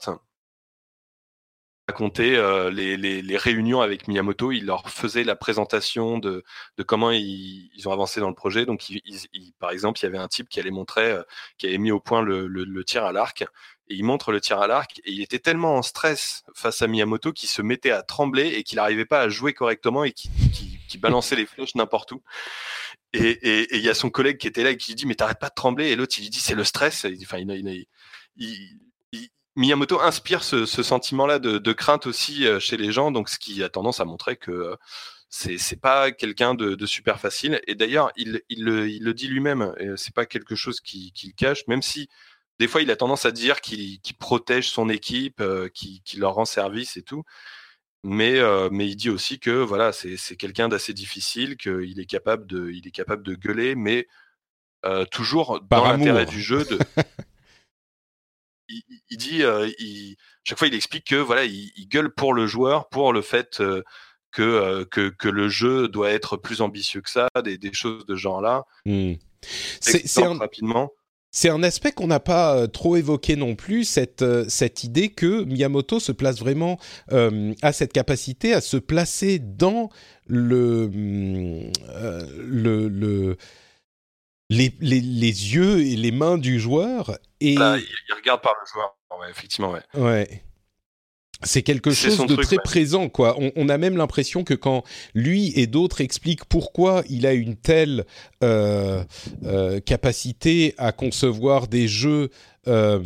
[2.19, 4.51] euh, les, réunions avec Miyamoto.
[4.51, 6.43] Il leur faisait la présentation de,
[6.85, 8.65] comment ils, ont avancé dans le projet.
[8.65, 8.83] Donc,
[9.59, 11.23] par exemple, il y avait un type qui allait montrer, euh,
[11.57, 13.43] qui avait mis au point le, tir à l'arc.
[13.87, 14.99] Et il montre le tir à l'arc.
[15.05, 18.63] Et il était tellement en stress face à Miyamoto qu'il se mettait à trembler et
[18.63, 20.31] qu'il n'arrivait pas à jouer correctement et qu'il
[20.87, 22.21] qui, balançait les flèches n'importe où.
[23.13, 25.39] Et il y a son collègue qui était là et qui lui dit mais t'arrêtes
[25.39, 27.85] pas de trembler et l'autre il lui dit c'est le stress enfin il, il,
[28.37, 28.79] il,
[29.55, 33.69] Miyamoto inspire ce, sentiment-là de, crainte aussi euh, chez les gens, donc ce qui a
[33.69, 34.75] tendance à montrer que euh,
[35.29, 37.61] c'est pas quelqu'un de, super facile.
[37.67, 42.09] Et d'ailleurs, il, il, le, dit lui-même, c'est pas quelque chose qu'il cache, même si
[42.59, 46.45] des fois il a tendance à dire qu'il protège son équipe, euh, qu'il leur rend
[46.45, 47.23] service et tout.
[48.03, 48.39] Mais,
[48.71, 52.87] mais il dit aussi que voilà, c'est quelqu'un d'assez difficile, qu'il est capable de, il
[52.87, 54.07] est capable de gueuler, mais
[55.11, 56.65] toujours dans l'intérêt du jeu.
[56.65, 56.79] De...
[59.09, 59.69] il, dit, euh,
[60.43, 63.83] chaque fois, il explique que voilà, il, gueule pour le joueur, pour le fait euh,
[64.39, 68.65] euh, que, que, le jeu doit être plus ambitieux que ça, des, choses de genre-là.
[68.85, 69.13] Hmm.
[69.79, 70.37] C'est un...
[70.37, 70.91] rapidement.
[71.33, 76.01] C'est un aspect qu'on n'a pas trop évoqué non plus, cette, cette idée que Miyamoto
[76.01, 76.77] se place vraiment,
[77.09, 79.89] à cette capacité à se placer dans
[80.27, 80.89] le,
[82.37, 83.37] le, le
[84.51, 87.17] les, les, les, yeux et les mains du joueur.
[87.39, 87.55] Et...
[87.55, 89.81] Là, il, regarde par le joueur, ouais, effectivement, ouais.
[89.93, 90.43] Ouais.
[91.43, 93.35] C'est quelque chose de très présent, quoi.
[93.39, 94.83] On, on a même l'impression que quand
[95.15, 98.05] lui et d'autres expliquent pourquoi il a une telle
[98.43, 99.03] euh,
[99.45, 102.29] euh, capacité à concevoir des jeux
[102.67, 102.99] euh,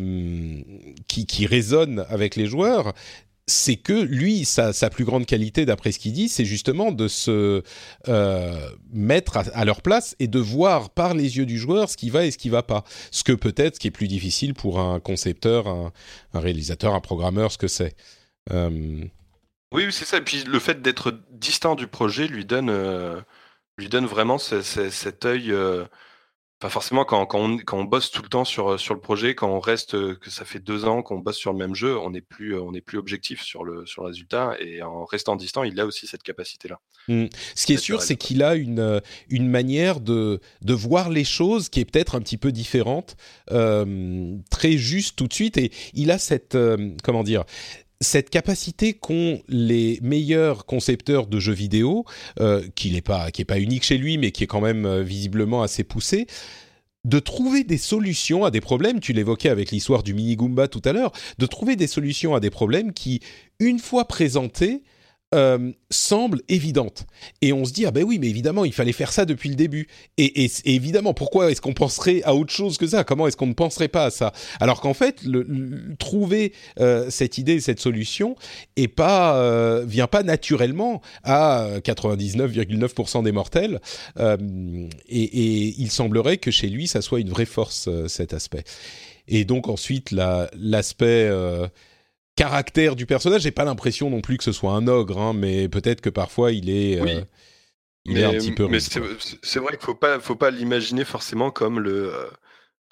[1.07, 2.93] qui, qui résonnent avec les joueurs,
[3.47, 7.07] c'est que lui, sa, sa, plus grande qualité, d'après ce qu'il dit, c'est justement de
[7.07, 7.61] se
[8.07, 12.09] euh, mettre à, leur place et de voir par les yeux du joueur ce qui
[12.09, 12.83] va et ce qui va pas.
[13.11, 15.91] Ce que peut-être, ce qui est plus difficile pour un concepteur, un,
[16.33, 17.95] réalisateur, un programmeur, ce que c'est.
[18.51, 19.03] Euh...
[19.71, 20.17] Oui, c'est ça.
[20.17, 23.21] Et puis le fait d'être distant du projet lui donne, euh,
[23.77, 25.53] lui donne vraiment ce, ce, cet œil.
[26.55, 28.99] Euh Pas forcément quand, quand, on, quand on bosse tout le temps sur, sur le
[28.99, 31.97] projet, quand on reste, que ça fait deux ans qu'on bosse sur le même jeu,
[31.97, 34.55] on n'est plus, est plus objectif sur le, sur le résultat.
[34.59, 36.79] Et en restant distant, il a aussi cette capacité-là.
[37.07, 37.25] Mmh.
[37.55, 41.69] Ce qui est sûr, c'est qu'il a une, une manière de, de voir les choses
[41.69, 43.15] qui est peut-être un petit peu différente,
[43.51, 45.57] euh, très juste tout de suite.
[45.57, 47.43] Et il a cette, euh, comment dire,
[48.01, 52.05] cette capacité qu'ont les meilleurs concepteurs de jeux vidéo,
[52.39, 55.83] euh, qui n'est pas unique chez lui, mais qui est quand même euh, visiblement assez
[55.83, 56.27] poussé,
[57.05, 58.99] de trouver des solutions à des problèmes.
[58.99, 62.39] Tu l'évoquais avec l'histoire du mini Goomba tout à l'heure, de trouver des solutions à
[62.39, 63.21] des problèmes qui,
[63.59, 64.81] une fois présentés,
[65.35, 67.05] euh, semble évidente.
[67.41, 69.55] Et on se dit, ah ben oui, mais évidemment, il fallait faire ça depuis le
[69.55, 69.87] début.
[70.17, 73.03] Et, et, et évidemment, pourquoi est-ce qu'on penserait à autre chose que ça?
[73.03, 74.31] Comment est-ce qu'on ne penserait pas à ça?
[74.59, 75.21] Alors qu'en fait,
[75.99, 78.35] trouver euh, cette idée, cette solution,
[78.77, 83.81] est pas, euh, vient pas naturellement à 99,9% des mortels.
[84.17, 88.63] Et, et, il semblerait que chez lui, ça soit une vraie force, cet aspect.
[89.27, 91.29] Et donc ensuite, l'aspect...
[91.29, 91.69] La,
[92.35, 93.41] caractère du personnage.
[93.41, 96.51] J'ai pas l'impression non plus que ce soit un ogre, hein, mais peut-être que parfois
[96.51, 97.15] il est, oui.
[97.15, 97.21] euh,
[98.05, 98.67] il mais, est un petit peu.
[98.67, 98.99] Mais c'est
[99.59, 102.13] vrai qu'il faut pas, faut pas l'imaginer forcément comme le,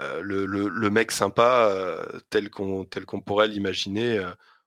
[0.01, 4.23] euh, le, le, le, mec sympa euh, tel qu'on tel qu'on pourrait l'imaginer.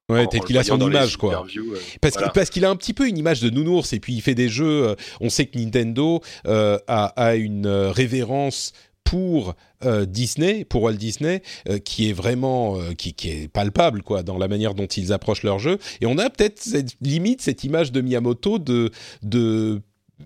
[0.09, 1.45] Ouais, tel qu'il a son image, quoi.
[1.57, 2.31] Euh, parce voilà.
[2.31, 4.49] parce qu'il a un petit peu une image de nounours et puis il fait des
[4.49, 4.89] jeux.
[4.89, 8.73] Euh, on sait que Nintendo euh, a, a, une révérence
[9.07, 9.55] pour
[9.85, 14.23] euh, Disney, pour Walt Disney, euh, qui est vraiment, euh, qui, qui, est palpable quoi,
[14.23, 15.79] dans la manière dont ils approchent leur jeu.
[16.01, 18.91] Et on a peut-être cette limite, cette image de Miyamoto de
[19.23, 19.81] de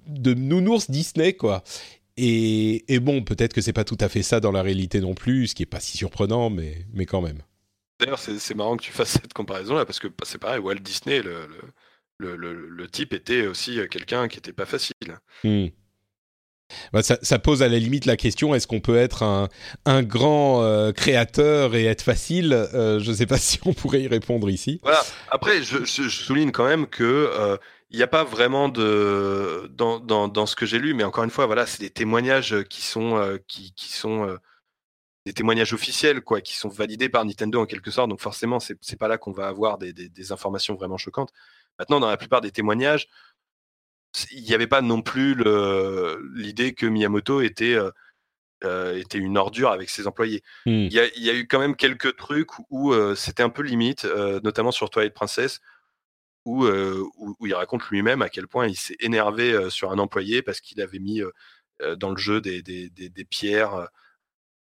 [0.07, 1.63] de nounours Disney quoi.
[2.17, 5.15] Et, et bon, peut-être que c'est pas tout à fait ça dans la réalité non
[5.15, 7.43] plus, ce qui est pas si surprenant, mais mais quand même.
[8.01, 10.77] D'ailleurs, c'est marrant que tu fasses cette comparaison là, parce que bah, c'est pareil, Walt
[10.77, 11.47] Disney, le,
[12.19, 15.19] le, le, le type était aussi quelqu'un qui était pas facile.
[15.45, 15.67] Mmh.
[16.93, 19.23] Bah, ça, pose à la limite la question est-ce qu'on peut être
[19.87, 22.53] un, grand euh, créateur et être facile?
[22.53, 24.81] Euh, Je ne sais pas si on pourrait y répondre ici.
[25.31, 27.57] Après, je, souligne quand même que euh,
[27.91, 31.47] il n'y a pas vraiment de dans, ce que j'ai lu, mais encore une fois,
[31.47, 33.39] voilà, c'est des témoignages qui sont euh,
[34.05, 34.39] euh,
[35.27, 38.09] des témoignages officiels, quoi, qui sont validés par Nintendo en quelque sorte.
[38.09, 41.33] Donc forcément, c'est pas là qu'on va avoir des informations vraiment choquantes.
[41.81, 43.09] Maintenant, dans la plupart des témoignages,
[44.33, 45.37] il n'y avait pas non plus
[46.35, 47.77] l'idée que Miyamoto était,
[48.63, 50.43] euh, était une ordure avec ses employés.
[50.67, 50.85] Hmm.
[50.85, 53.63] Il y, a, y, a, eu quand même quelques trucs où euh, c'était un peu
[53.63, 55.61] limite, euh, notamment sur Twilight Princess,
[56.45, 60.43] où, où, où il raconte lui-même à quel point il s'est énervé sur un employé
[60.43, 61.21] parce qu'il avait mis
[61.99, 63.89] dans le jeu des, des, des, des, pierres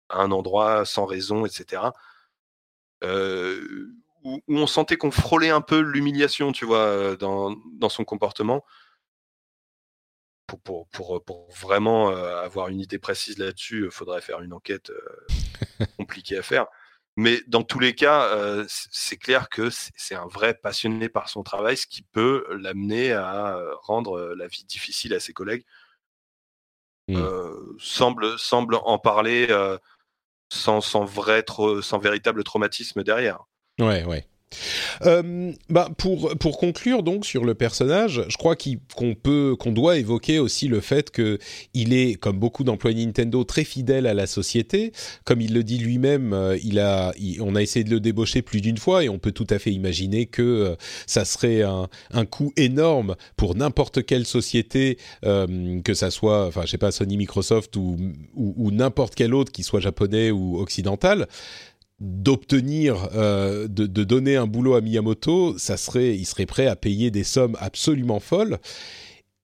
[0.09, 1.83] à un endroit sans raison, etc.
[3.03, 3.07] Où,
[4.23, 8.63] où, on sentait qu'on frôlait un peu l'humiliation, tu vois, dans, dans son comportement
[10.47, 14.53] pour, pour, pour, pour, vraiment euh, avoir une idée précise là-dessus, il faudrait faire une
[14.53, 16.65] enquête euh, compliquée à faire.
[17.17, 21.43] Mais dans tous les cas, euh, c'est clair que c'est un vrai passionné par son
[21.43, 25.65] travail, ce qui peut l'amener à rendre la vie difficile à ses collègues.
[27.09, 27.23] Mmh.
[27.79, 29.47] semble, semble en parler
[30.49, 31.43] sans, sans, vrai,
[31.81, 33.45] sans véritable traumatisme derrière.
[33.79, 34.27] Ouais, ouais.
[35.05, 40.39] Euh, bah pour conclure donc sur le personnage, je crois qu'on peut qu'on doit évoquer
[40.39, 41.37] aussi le fait que
[41.73, 44.93] il est comme beaucoup d'employés Nintendo très fidèle à la société,
[45.25, 46.57] comme il le dit lui-même, euh,
[47.41, 49.71] on a essayé de le débaucher plus d'une fois et on peut tout à fait
[49.71, 50.75] imaginer que euh,
[51.05, 56.71] ça serait un un coût énorme pour n'importe quelle société que ça soit enfin je
[56.71, 57.97] sais pas Sony, Microsoft ou
[58.35, 61.27] ou, ou n'importe quel autre qui soit japonais ou occidental
[61.99, 66.75] d'obtenir, euh, de, de, donner un boulot à Miyamoto, ça serait, il serait prêt à
[66.75, 68.59] payer des sommes absolument folles.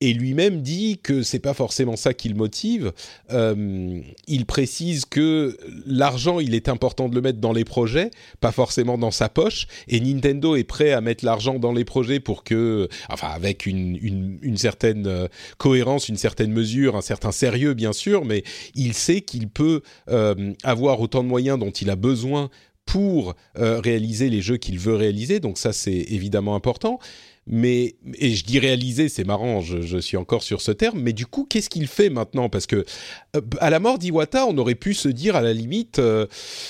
[0.03, 2.91] Et lui-même dit que c'est pas forcément ça qui le motive.
[3.31, 8.11] Euh, il précise que l'argent, il est important de le mettre dans les projets,
[8.41, 9.65] pas forcément dans sa poche.
[9.87, 14.57] Et Nintendo est prêt à mettre l'argent dans les projets pour que, enfin, avec une,
[14.57, 18.43] certaine euh, cohérence, une certaine mesure, un certain sérieux, bien sûr, mais
[18.75, 22.49] il sait qu'il peut euh, avoir autant de moyens dont il a besoin
[22.85, 25.39] pour réaliser les jeux qu'il veut réaliser.
[25.39, 26.99] Donc ça, c'est évidemment important
[27.45, 31.25] mais et je dis réaliser, c'est marrant, je, suis encore sur ce terme, mais du
[31.25, 32.49] coup, qu'est-ce qu'il fait maintenant?
[32.49, 32.85] Parce que
[33.35, 36.25] euh, à la mort d'Iwata, on aurait pu se dire à la limite, euh,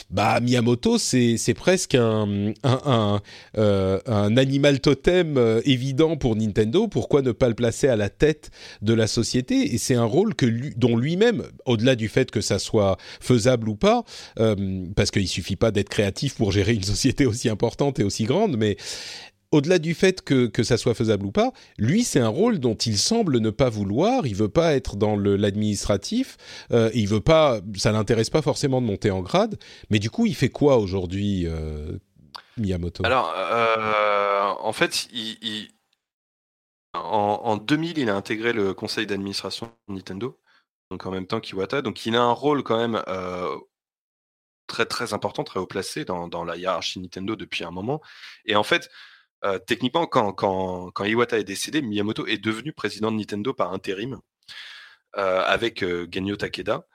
[0.10, 3.22] bah Miyamoto, c'est presque un un,
[3.58, 6.88] euh, animal totem évident pour Nintendo.
[6.88, 8.52] Pourquoi ne pas le placer à la tête
[8.82, 9.74] de la société?
[9.74, 10.46] Et c'est un rôle que
[10.78, 14.04] dont lui-même, au-delà du fait que ça soit faisable ou pas,
[14.96, 18.58] parce qu'il suffit pas d'être créatif pour gérer une société aussi importante et aussi grande,
[18.58, 18.78] mais
[19.54, 22.74] au-delà du fait que, que ça soit faisable ou pas, lui, c'est un rôle dont
[22.74, 24.26] il semble ne pas vouloir.
[24.26, 26.38] Il veut pas être dans l'administratif.
[26.72, 27.62] Euh, il veut pas.
[27.78, 29.60] Ça l'intéresse pas forcément de monter en grade.
[29.92, 32.00] Mais du coup, il fait quoi aujourd'hui, euh,
[32.58, 33.06] Miyamoto?
[33.06, 35.08] Alors, euh, en fait.
[36.96, 40.40] En, en, 2000, il a intégré le conseil d'administration Nintendo,
[40.92, 41.82] donc en même temps qu'Iwata.
[41.82, 43.56] Donc, il a un rôle quand même euh,
[44.68, 48.02] très très important, très haut placé dans, dans la hiérarchie Nintendo depuis un moment.
[48.46, 48.90] Et en fait,
[49.46, 54.20] euh, techniquement, quand, Iwata est décédé, Miyamoto est devenu président de Nintendo par intérim
[55.18, 56.88] euh, avec euh, Genyo Takeda.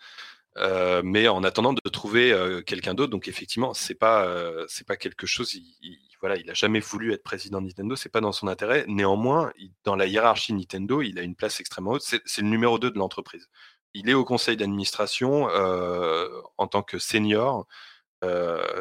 [0.57, 2.35] Euh, mais en attendant de trouver
[2.66, 4.27] quelqu'un d'autre, donc effectivement, c'est pas
[4.87, 5.55] pas quelque chose.
[5.55, 8.49] Il, il, voilà, il a jamais voulu être président de Nintendo, c'est pas dans son
[8.49, 8.85] intérêt.
[8.89, 9.53] Néanmoins,
[9.85, 12.03] dans la hiérarchie Nintendo, il a une place extrêmement haute.
[12.03, 13.49] C'est le numéro 2 de l'entreprise.
[13.95, 15.49] Il est au conseil d'administration
[16.59, 17.66] en tant que senior.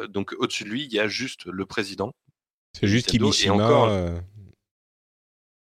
[0.08, 2.12] donc au-dessus de lui, il y a juste le président
[2.72, 3.54] c'est juste Kimishima.
[3.54, 4.18] Et encore, euh...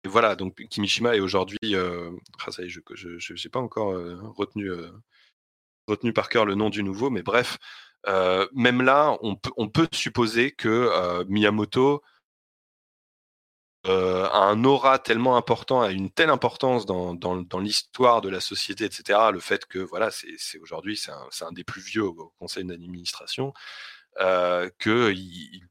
[0.05, 1.59] et voilà, donc Kimishima est aujourd'hui.
[1.65, 2.11] Euh...
[2.47, 2.79] Ah, ça y est, je
[3.33, 4.71] n'ai pas encore euh, retenu,
[5.87, 7.59] retenu par cœur le nom du nouveau, mais bref,
[8.07, 12.03] même là, on peut, on peut supposer que Miyamoto
[13.85, 18.41] a un aura tellement important, a une telle importance dans, dans, dans l'histoire de la
[18.41, 19.19] société, etc.
[19.33, 23.53] Le fait que voilà, c'est aujourd'hui c'est un, un, des plus vieux au conseil d'administration,
[24.17, 25.63] que il,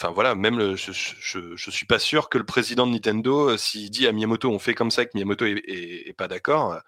[0.00, 3.50] Enfin voilà, même le, je, je, je, suis pas sûr que le président de Nintendo,
[3.50, 6.12] euh, s'il dit à Miyamoto on fait comme ça et que Miyamoto est, est, est
[6.12, 6.78] pas d'accord, euh,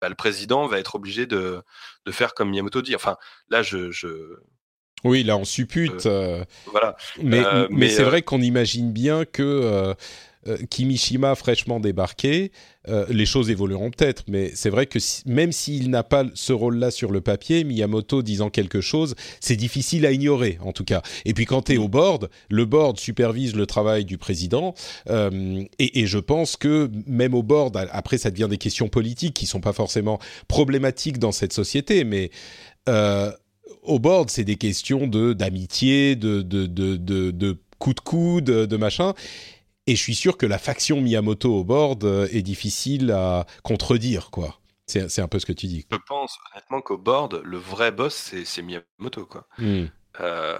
[0.00, 1.60] bah, le président va être obligé de,
[2.06, 2.94] de, faire comme Miyamoto dit.
[2.94, 3.16] Enfin
[3.48, 4.08] là, je, je...
[5.02, 6.06] oui, là on suppute.
[6.06, 6.96] Euh, voilà.
[7.20, 9.94] Mais, mais, mais c'est vrai qu'on imagine bien que
[10.48, 12.52] euh, Kimishima fraîchement débarqué,
[12.88, 16.90] euh, les choses évolueront peut-être, mais c'est vrai que même s'il n'a pas ce rôle-là
[16.90, 21.02] sur le papier, Miyamoto disant quelque chose, c'est difficile à ignorer en tout cas.
[21.24, 24.74] Et puis quand tu es au board, le board supervise le travail du président,
[25.08, 29.46] euh, et, je pense que même au board, après ça devient des questions politiques qui
[29.46, 32.30] sont pas forcément problématiques dans cette société, mais
[33.82, 38.44] au board, c'est des questions de d'amitié, de de, de, de, de coup de coude,
[38.44, 39.14] de machin.
[39.86, 44.30] Et je suis sûr que la faction Miyamoto au board euh, est difficile à contredire,
[44.30, 44.58] quoi.
[44.86, 45.86] C'est un peu ce que tu dis.
[45.90, 49.46] Je pense honnêtement qu'au board, le vrai boss, c'est Miyamoto, quoi.
[49.58, 49.84] Mm.
[50.20, 50.58] Euh,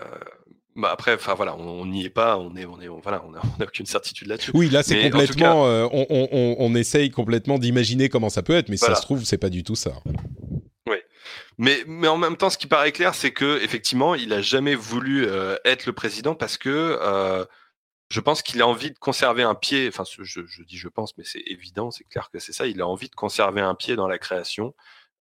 [0.75, 3.33] bah après, enfin voilà, on n'y est pas, on est, on est, on, voilà, on
[3.33, 4.53] n'a aucune certitude là-dessus.
[4.55, 5.69] Oui, là c'est complètement, cas...
[5.69, 8.95] euh, on, on, on, essaye complètement d'imaginer comment ça peut être, mais voilà.
[8.95, 9.93] ça se trouve, c'est pas du tout ça.
[10.89, 10.97] Oui,
[11.59, 14.75] mais mais en même temps, ce qui paraît clair, c'est que effectivement, il a jamais
[14.75, 16.99] voulu euh, être le président parce que
[18.13, 21.25] je pense qu'il a envie de conserver un pied, enfin je, dis je pense, mais
[21.25, 24.07] c'est évident, c'est clair que c'est ça, il a envie de conserver un pied dans
[24.07, 24.75] la création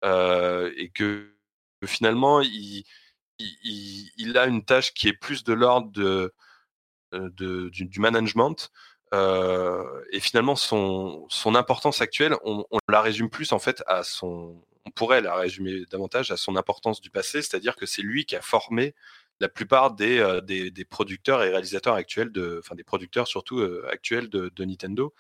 [0.05, 1.33] euh, et que,
[1.87, 2.85] finalement il,
[4.37, 6.35] a une tâche qui est plus de l'ordre de,
[7.13, 8.71] de, du, management
[9.15, 14.61] euh, et finalement son, son importance actuelle, on, la résume plus en fait à son,
[14.85, 18.35] on pourrait la résumer davantage à son importance du passé, c'est-à-dire que c'est lui qui
[18.35, 18.95] a formé
[19.41, 23.61] la plupart des, euh, des, des, producteurs et réalisateurs actuels, de, enfin des producteurs surtout
[23.61, 25.15] euh, actuels de, Nintendo.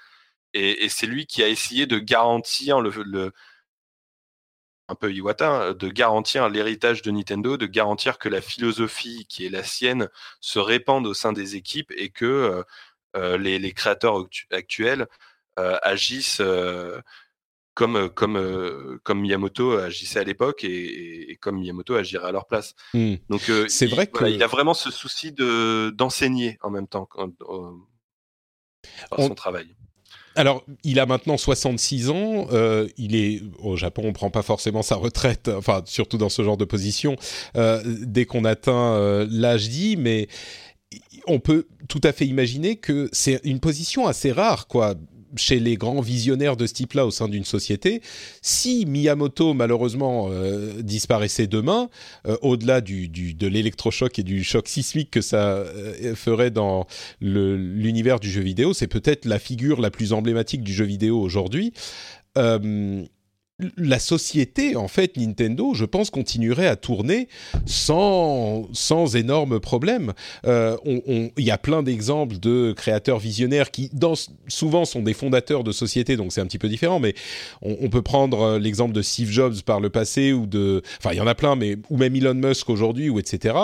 [0.54, 3.32] Et, c'est lui qui a essayé de garantir le,
[4.88, 9.46] un peu Iwata, hein, de garantir l'héritage de Nintendo, de garantir que la philosophie qui
[9.46, 10.08] est la sienne
[10.40, 12.64] se répande au sein des équipes et que
[13.16, 15.06] euh, les, créateurs actuels
[15.56, 16.42] agissent
[17.74, 22.74] comme comme comme Miyamoto agissait à l'époque et, et, comme Miyamoto agirait à leur place.
[22.94, 23.14] Mmh.
[23.28, 27.30] Donc c'est vrai voilà, il a vraiment ce souci de d'enseigner en même temps quand,
[29.10, 29.28] par On...
[29.28, 29.74] son travail.
[30.36, 32.46] Alors, il a maintenant 66 ans.
[32.52, 36.42] Euh, il est au Japon, on prend pas forcément sa retraite, enfin surtout dans ce
[36.42, 37.16] genre de position
[37.56, 40.28] euh, dès qu'on atteint euh, l'âge dit, mais
[41.26, 44.94] on peut tout à fait imaginer que c'est une position assez rare, quoi
[45.36, 48.02] chez les grands visionnaires de ce type-là au sein d'une société.
[48.42, 51.88] Si Miyamoto malheureusement euh, disparaissait demain,
[52.26, 56.86] euh, au-delà de l'électrochoc et du choc sismique que ça euh, ferait dans
[57.20, 61.72] l'univers du jeu vidéo, c'est peut-être la figure la plus emblématique du jeu vidéo aujourd'hui
[63.76, 67.28] la société, en fait, Nintendo, je pense, continuerait à tourner
[67.66, 70.12] sans, sans énormes problèmes.
[70.46, 73.90] Euh, il y a plein d'exemples de créateurs visionnaires qui,
[74.48, 77.14] souvent, sont des fondateurs de sociétés, donc c'est un petit peu différent, mais
[77.62, 80.82] on, peut prendre euh, l'exemple de Steve Jobs par le passé, ou de...
[80.98, 81.76] Enfin, il y en a plein, mais...
[81.90, 83.54] Ou même Elon Musk aujourd'hui, ou etc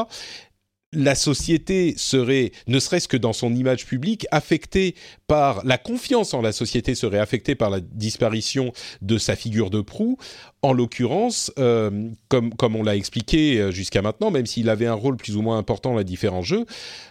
[0.97, 4.95] la société serait, ne serait-ce que dans son image publique, affectée
[5.27, 9.83] par la confiance en la société serait affectée par la disparition de sa figure de
[9.83, 10.17] proue.
[10.63, 14.95] En l'occurrence, euh, comme, comme on l'a expliqué euh, jusqu'à maintenant, même s'il avait un
[14.95, 16.65] rôle plus ou moins important dans les différents jeux,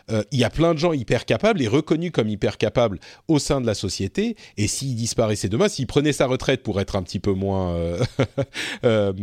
[0.10, 3.38] euh, il y a plein de gens hyper capables et reconnus comme hyper capables au
[3.38, 4.36] sein de la société.
[4.57, 7.78] Et s'il disparaissait demain, s'il prenait sa retraite pour être un petit peu moins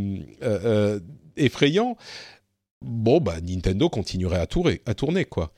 [1.36, 1.96] effrayant,
[2.82, 5.52] bon, bah, Nintendo continuerait à tourner, à tourner quoi.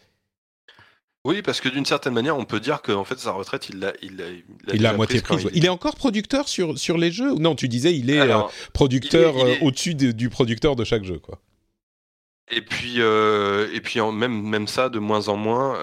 [1.26, 3.94] Oui, parce que d'une certaine manière, on peut dire qu'en fait, sa retraite, il l'a,
[4.02, 4.22] il,
[4.74, 5.48] il, a, moitié prise.
[5.55, 5.64] Il...
[5.64, 7.34] est encore producteur sur, sur les jeux?
[7.36, 8.42] Non, tu disais, il est euh,
[8.74, 11.40] producteur euh, au-dessus du producteur de chaque jeu, quoi.
[12.51, 15.78] Et puis, euh, et puis même, même ça, de moins en moins,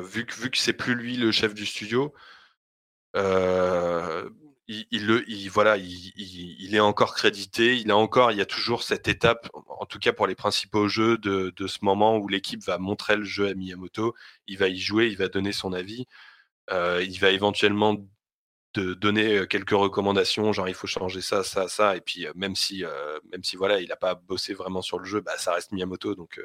[0.00, 2.12] vu que, vu que c'est plus lui le chef du studio,
[4.90, 7.76] il, voilà, il, est encore crédité.
[7.76, 10.88] Il a encore, il y a toujours cette étape, en tout cas pour les principaux
[10.88, 14.14] jeux, de, ce moment où l'équipe va montrer le jeu à Miyamoto.
[14.46, 16.06] Il va y jouer, il va donner son avis.
[16.70, 17.96] Euh, il va éventuellement
[18.74, 21.96] de donner euh, quelques recommandations, genre il faut changer ça, ça, ça.
[21.96, 22.84] Et puis euh, même si,
[23.30, 26.14] même si voilà, il n'a pas bossé vraiment sur le jeu, bah, ça reste Miyamoto,
[26.14, 26.40] donc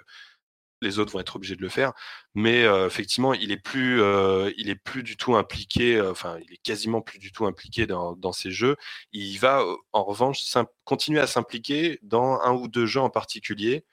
[0.81, 1.93] les autres vont être obligés de le faire.
[2.35, 5.95] Mais euh, effectivement, il est plus, euh, il est plus du tout impliqué.
[5.95, 8.75] Euh, enfin, il est quasiment plus du tout impliqué dans, dans ces jeux.
[9.11, 9.63] Il va
[9.93, 10.41] en revanche
[10.83, 13.85] continuer à s'impliquer dans un ou deux jeux en particulier.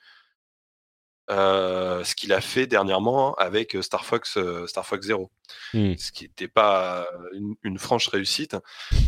[1.27, 4.37] Ce qu'il a fait dernièrement avec Star Fox,
[4.67, 5.31] Star Fox Zero,
[5.73, 5.95] mmh.
[5.97, 7.07] ce qui n'était pas
[7.63, 8.55] une, franche réussite,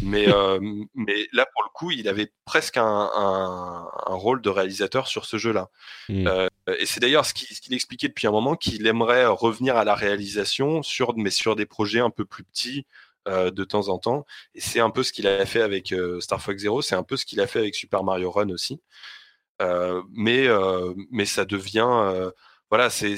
[0.01, 0.25] mais,
[0.95, 2.83] mais là pour le coup, il avait presque un,
[3.13, 5.69] un, rôle de réalisateur sur ce jeu-là.
[6.09, 6.47] Mmh.
[6.80, 10.84] Et c'est d'ailleurs ce qu'il expliquait depuis un moment qu'il aimerait revenir à la réalisation
[10.84, 12.85] sur, mais sur des projets un peu plus petits.
[13.27, 14.26] de temps en temps
[14.56, 17.18] et c'est un peu ce qu'il a fait avec Star Fox Zero c'est un peu
[17.18, 18.80] ce qu'il a fait avec Super Mario Run aussi
[19.61, 22.31] euh, mais, euh, mais ça devient euh,
[22.69, 23.15] voilà, c'est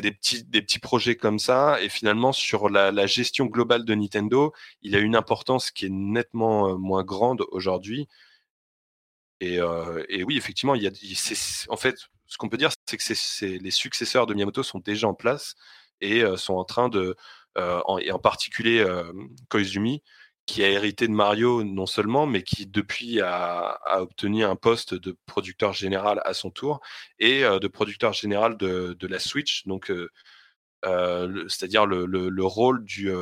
[0.00, 1.80] des petits, des petits projets comme ça.
[1.82, 4.52] Et finalement, sur la, la, gestion globale de Nintendo,
[4.82, 8.08] il a une importance qui est nettement moins grande aujourd'hui.
[9.40, 10.92] Et, euh, et, oui, effectivement, il y a,
[11.68, 11.96] en fait,
[12.32, 15.54] ce qu'on peut dire, c'est que les successeurs de Miyamoto sont déjà en place
[16.00, 17.14] et sont en train de,
[17.56, 18.84] en, et en particulier
[19.50, 20.02] Koizumi,
[20.46, 25.16] qui a hérité de Mario non seulement, mais qui depuis a, obtenu un poste de
[25.26, 26.80] producteur général à son tour
[27.18, 30.10] et euh, de producteur général de, la Switch, donc euh,
[30.84, 33.12] euh, c'est-à-dire le, rôle du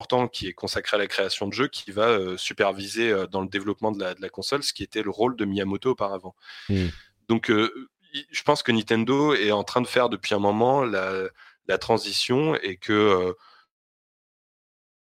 [0.00, 3.92] important qui est consacré à la création de jeux, qui va superviser dans le développement
[3.92, 6.34] de la, console, ce qui était le rôle de Miyamoto auparavant.
[6.68, 6.86] Mmh.
[7.28, 11.28] Donc je pense que Nintendo est en train de faire depuis un moment la,
[11.66, 13.34] la transition et que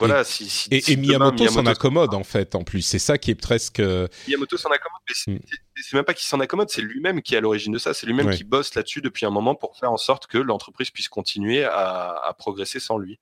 [0.00, 2.80] voilà, si, si, et, Miyamoto, s'en accommode en fait, en plus.
[2.80, 3.80] C'est ça qui est presque.
[3.80, 5.38] Euh, Miyamoto s'en accommode, mais hmm.
[5.76, 7.92] c'est même pas qu'il s'en accommode, c'est lui-même qui est à l'origine de ça.
[7.92, 11.08] C'est lui-même qui bosse là-dessus depuis un moment pour faire en sorte que l'entreprise puisse
[11.08, 13.20] continuer à, à, progresser sans lui.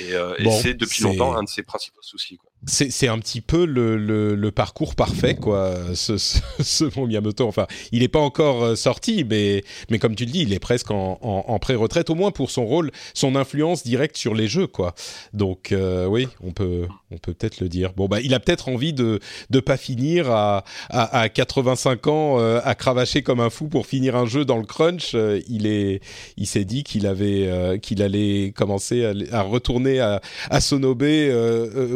[0.00, 2.36] Et, euh, et c'est depuis longtemps un de ses principaux soucis.
[2.36, 7.46] Quoi c'est un petit peu le, le, le, parcours parfait, quoi, ce, ce, ce Miyamoto.
[7.46, 10.58] Enfin, il n'est pas encore euh, sorti, mais, mais comme tu le dis, il est
[10.58, 14.48] presque en, en, en pré-retraite, au moins pour son rôle, son influence directe sur les
[14.48, 14.94] jeux, quoi.
[15.32, 17.92] Donc, euh, oui, on peut, on peut peut-être le dire.
[17.94, 19.20] Bon, bah, il a peut-être envie de
[19.50, 23.86] ne pas finir à, à, à 85 ans euh, à cravacher comme un fou pour
[23.86, 25.14] finir un jeu dans le crunch.
[25.48, 26.00] il est,
[26.36, 30.20] il s'est dit qu'il avait, qu'il allait commencer à, à retourner à,
[30.50, 31.04] à Sonobe,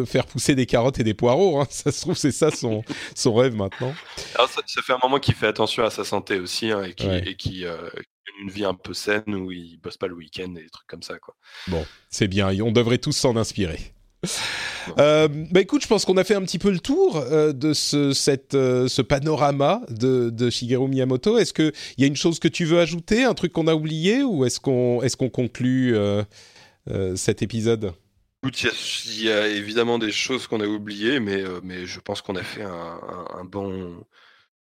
[0.06, 1.60] faire pousser des carottes et des poireaux.
[1.60, 1.66] Hein.
[1.70, 3.94] Ça se trouve, c'est ça son, son rêve maintenant.
[4.36, 7.34] ça, fait un moment qu'il fait attention à sa santé aussi hein, et qui, et
[7.34, 7.88] qui euh,
[8.40, 11.02] une vie un peu saine où il bosse pas le week-end et des trucs comme
[11.02, 11.18] ça.
[11.18, 11.34] Quoi.
[11.68, 12.48] Bon, c'est bien.
[12.60, 13.94] On devrait tous s'en inspirer.
[14.98, 17.72] Euh, bah écoute, je pense qu'on a fait un petit peu le tour euh, de
[17.72, 21.38] ce, cette, euh, ce panorama de, de Shigeru Miyamoto.
[21.38, 24.22] Est-ce qu'il y a une chose que tu veux ajouter, un truc qu'on a oublié,
[24.22, 25.94] ou est-ce qu'on est qu'on conclut
[27.16, 27.92] cet épisode?
[28.62, 32.42] Il y, a évidemment des choses qu'on a oubliées, mais, euh, je pense qu'on a
[32.42, 34.04] fait un, bon.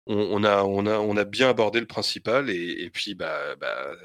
[0.07, 3.95] On, a, bien abordé le principal, et, puis bah, bah,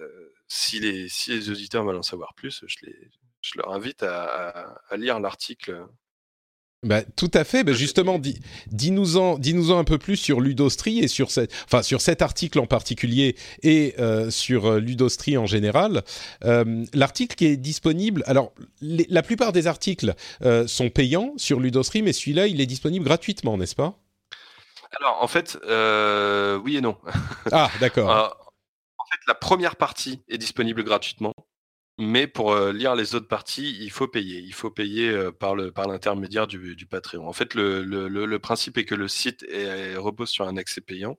[0.48, 5.86] si, les, auditeurs veulent en savoir plus, je les, je leur invite à, lire l'article.
[6.82, 7.64] Bah, tout à fait.
[7.64, 8.20] Bah, justement,
[8.66, 12.66] dis-nous-en, dis-nous-en un peu plus sur Ludostri et sur cette, enfin sur cet article en
[12.66, 16.04] particulier et euh, sur euh, Ludostri en général.
[16.44, 18.22] Euh, l'article qui est disponible.
[18.26, 20.14] Alors, la plupart des articles
[20.66, 23.94] sont payants sur Ludostri, mais celui-là, il est disponible gratuitement, n'est-ce pas?
[25.00, 25.58] Alors, en fait,
[26.62, 26.96] oui et non.
[27.52, 28.08] Ah, d'accord.
[28.10, 31.32] en fait, la première partie est disponible gratuitement.
[31.98, 34.40] Mais pour lire les autres parties, il faut payer.
[34.40, 37.26] Il faut payer par le par l'intermédiaire du, du, Patreon.
[37.26, 39.46] En fait, le, le, principe est que le site
[39.96, 41.18] repose sur un accès payant,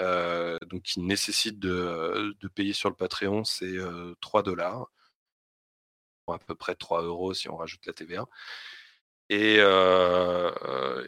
[0.00, 3.76] euh, donc il nécessite de, de, payer sur le Patreon, c'est
[4.20, 4.86] 3 dollars,
[6.28, 8.26] à peu près 3 euros si on rajoute la TVA.
[9.28, 9.56] Et,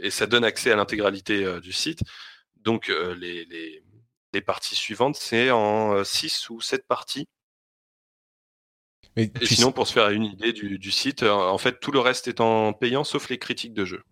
[0.03, 2.01] et ça donne accès à l'intégralité du site.
[2.57, 3.83] Donc les, les,
[4.33, 7.29] les parties suivantes, c'est en 6 ou 7 parties
[9.19, 12.29] et sinon, pour se faire une idée du, site, euh, en fait, tout le reste
[12.29, 14.03] est en payant, sauf les critiques de jeux.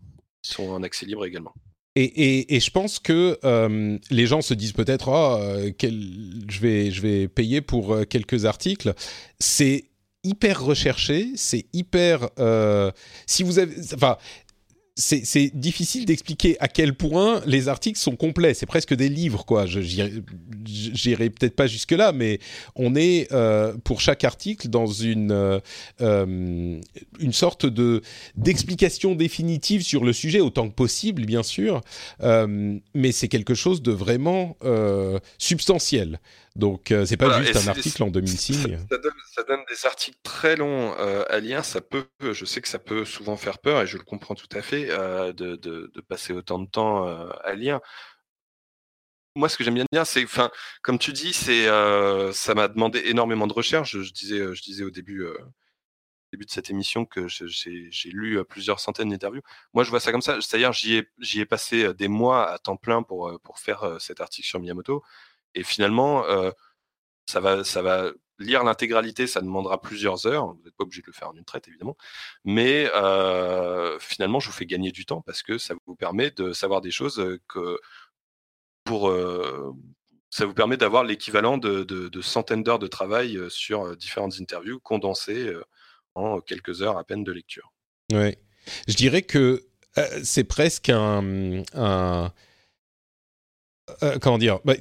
[0.44, 1.54] Ils sont en accès libre également.
[1.98, 5.40] Et, je pense que euh, les gens se disent peut-être, oh,
[5.80, 8.92] je, vais, je vais payer pour quelques articles.
[9.38, 9.84] C'est
[10.22, 12.28] hyper recherché, c'est hyper.
[13.26, 14.18] si vous avez, enfin,
[14.98, 18.54] c'est difficile d'expliquer à quel point les articles sont complets.
[18.54, 19.66] C'est presque des livres, quoi.
[19.66, 22.38] J'irai peut-être pas jusque là, mais
[22.74, 25.60] on est euh, pour chaque article dans une euh,
[26.00, 26.80] euh,
[27.20, 28.00] une sorte de
[28.36, 31.82] d'explication définitive sur le sujet autant que possible, bien sûr.
[32.22, 34.56] mais c'est quelque chose de vraiment
[35.38, 36.20] substantiel.
[36.56, 38.62] Donc, euh, c'est pas juste un article en 2006.
[38.62, 41.64] Ça, donne, des articles très longs euh, à lire.
[41.64, 44.48] Ça peut, je sais que ça peut souvent faire peur, et je le comprends tout
[44.52, 47.80] à fait, euh, de, de, de, passer autant de temps à lire.
[49.34, 50.50] Moi, ce que j'aime bien dire, c'est, enfin,
[50.82, 51.66] comme tu dis, c'est,
[52.32, 53.98] ça m'a demandé énormément de recherche.
[53.98, 55.26] Je, disais, je disais au début,
[56.32, 59.42] début de cette émission que j'ai lu plusieurs centaines d'interviews.
[59.74, 60.40] Moi, je vois ça comme ça.
[60.40, 64.48] C'est-à-dire, j'y ai, ai passé des mois à temps plein pour, pour faire cet article
[64.48, 65.02] sur Miyamoto.
[65.56, 66.50] Et finalement, euh,
[67.26, 70.46] ça, va, ça va lire l'intégralité, ça demandera plusieurs heures.
[70.46, 71.96] Vous n'êtes pas obligé de le faire en une traite, évidemment.
[72.44, 76.52] Mais euh, finalement, je vous fais gagner du temps parce que ça vous permet de
[76.52, 77.80] savoir des choses que
[78.84, 79.08] pour.
[79.08, 79.72] Euh,
[80.28, 85.50] ça vous permet d'avoir l'équivalent de, centaines d'heures de travail sur différentes interviews condensées
[86.14, 87.72] en quelques heures à peine de lecture.
[88.12, 88.36] Oui.
[88.86, 89.64] Je dirais que
[90.22, 92.32] c'est presque un
[94.02, 94.58] euh, comment dire?
[94.64, 94.74] Bah,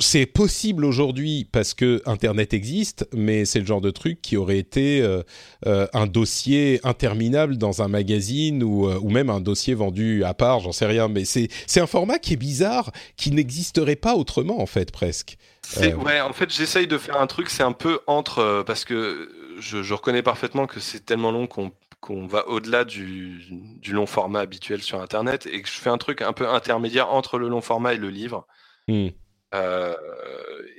[0.00, 4.58] C'est possible aujourd'hui parce que Internet existe, mais c'est le genre de truc qui aurait
[4.58, 5.22] été euh,
[5.66, 10.60] euh, un dossier interminable dans un magazine ou, ou même un dossier vendu à part,
[10.60, 11.08] j'en sais rien.
[11.08, 15.38] Mais c'est un format qui est bizarre, qui n'existerait pas autrement en fait presque.
[15.76, 19.82] Ouais, en fait j'essaye de faire un truc, c'est un peu entre parce que je,
[19.82, 21.70] je reconnais parfaitement que c'est tellement long qu'on
[22.00, 23.40] qu'on va au-delà du,
[23.88, 27.38] long format habituel sur Internet et que je fais un truc un peu intermédiaire entre
[27.38, 28.46] le long format et le livre.
[28.88, 29.08] Hmm.
[29.54, 29.96] Euh,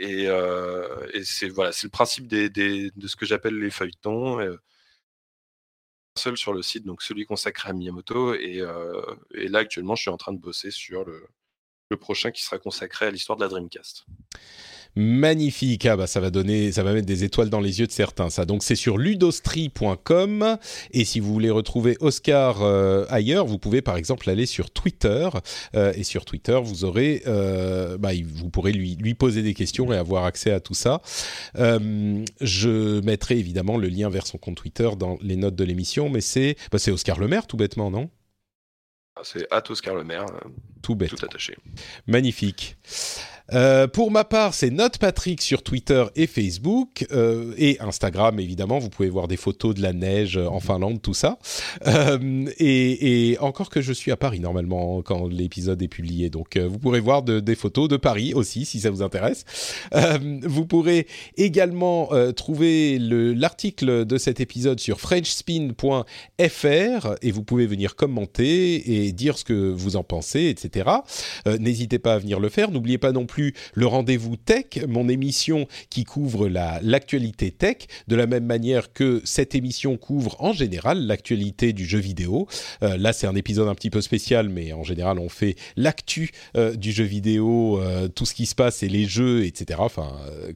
[0.02, 4.39] euh, et, c'est voilà, c'est le principe des, de ce que j'appelle les feuilletons.
[4.39, 4.57] Euh,
[6.18, 8.34] seul sur le site, donc celui consacré à Miyamoto.
[8.35, 8.64] Et,
[9.34, 11.27] et, là, actuellement, je suis en train de bosser sur le,
[11.89, 14.06] le prochain qui sera consacré à l'histoire de la Dreamcast
[14.95, 15.86] magnifique.
[15.86, 18.30] Ah bah ça va donner, ça va mettre des étoiles dans les yeux de certains.
[18.30, 18.45] Ça.
[18.45, 20.58] Donc c'est sur ludostri.com
[20.91, 25.30] et si vous voulez retrouver Oscar euh, ailleurs, vous pouvez par exemple aller sur Twitter
[25.76, 29.91] euh, et sur Twitter vous aurez, euh, bah, vous pourrez lui lui poser des questions
[29.94, 31.02] et avoir accès à tout ça.
[31.56, 36.22] je mettrai évidemment le lien vers son compte Twitter dans les notes de l'émission, mais
[36.22, 38.10] c'est bah, c'est Oscar Lemaire tout bêtement, non?
[39.16, 40.26] Ah, C'est at Oscar Lemaire.
[40.82, 41.10] Tout bête.
[41.10, 41.56] Tout attaché.
[42.08, 42.78] Magnifique.
[43.53, 48.80] Euh, pour ma part, c'est Note Patrick sur Twitter et Facebook euh, et Instagram évidemment.
[48.80, 51.38] Vous pouvez voir des photos de la neige en Finlande, tout ça.
[51.88, 56.56] Euh, et, et, encore que je suis à Paris normalement quand l'épisode est publié, donc
[56.56, 59.45] euh, vous pourrez voir de, des photos de Paris aussi si ça vous intéresse.
[59.94, 61.07] Euh, vous pourrez
[61.38, 66.06] également trouver l'article de cet épisode sur frenchspin.fr
[67.22, 70.90] et vous pouvez venir commenter et dire ce que vous en pensez, etc.
[71.60, 72.72] N'hésitez pas à venir le faire.
[72.72, 73.41] N'oubliez pas non plus
[73.74, 77.78] le rendez-vous tech, mon émission qui couvre l'actualité tech,
[78.08, 82.48] de la même manière que cette émission couvre en général l'actualité du jeu vidéo.
[82.84, 86.32] Euh, là, c'est un épisode un petit peu spécial, mais en général, on fait l'actu
[86.58, 89.80] euh, du jeu vidéo, euh, tout ce qui se passe et les jeux, etc.
[89.84, 90.12] Enfin,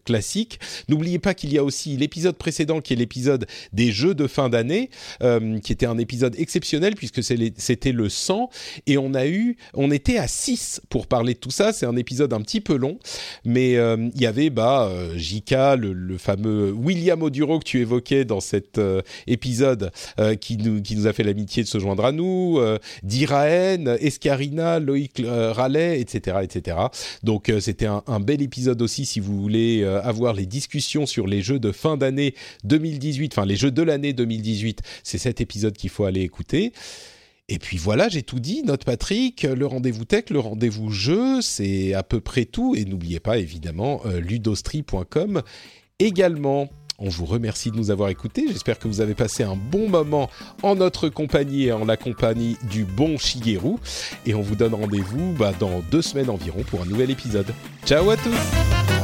[0.05, 0.59] classique.
[0.89, 4.49] N'oubliez pas qu'il y a aussi l'épisode précédent qui est l'épisode des jeux de fin
[4.49, 4.89] d'année,
[5.63, 8.49] qui était un épisode exceptionnel puisque c'était le 100
[8.87, 11.73] et on a eu, on était à 6 pour parler de tout ça.
[11.73, 12.99] C'est un épisode un petit peu long,
[13.43, 18.79] mais il y avait bah J.K., le, fameux William Oduro que tu évoquais dans cet
[19.27, 19.91] épisode,
[20.39, 22.59] qui nous qui nous a fait l'amitié de se joindre à nous,
[23.03, 26.77] Diraen, Escarina, Loïc Rallet, etc., etc.
[27.23, 31.41] Donc c'était un, un, bel épisode aussi si vous voulez avoir les discussions sur les
[31.41, 32.33] jeux de fin d'année
[32.63, 34.81] 2018, enfin les jeux de l'année 2018.
[35.03, 36.73] C'est cet épisode qu'il faut aller écouter.
[37.47, 41.93] Et puis voilà, j'ai tout dit, Note Patrick, le rendez-vous tech, le rendez-vous jeu, c'est
[41.93, 42.75] à peu près tout.
[42.75, 45.43] Et n'oubliez pas évidemment euh, ludostri.com
[45.99, 46.69] également.
[46.97, 48.45] On vous remercie de nous avoir écoutés.
[48.47, 50.29] J'espère que vous avez passé un bon moment
[50.63, 53.75] en notre compagnie et en la compagnie du bon Shigeru.
[54.25, 57.53] Et on vous donne rendez-vous bah, dans deux semaines environ pour un nouvel épisode.
[57.85, 58.94] Ciao à tous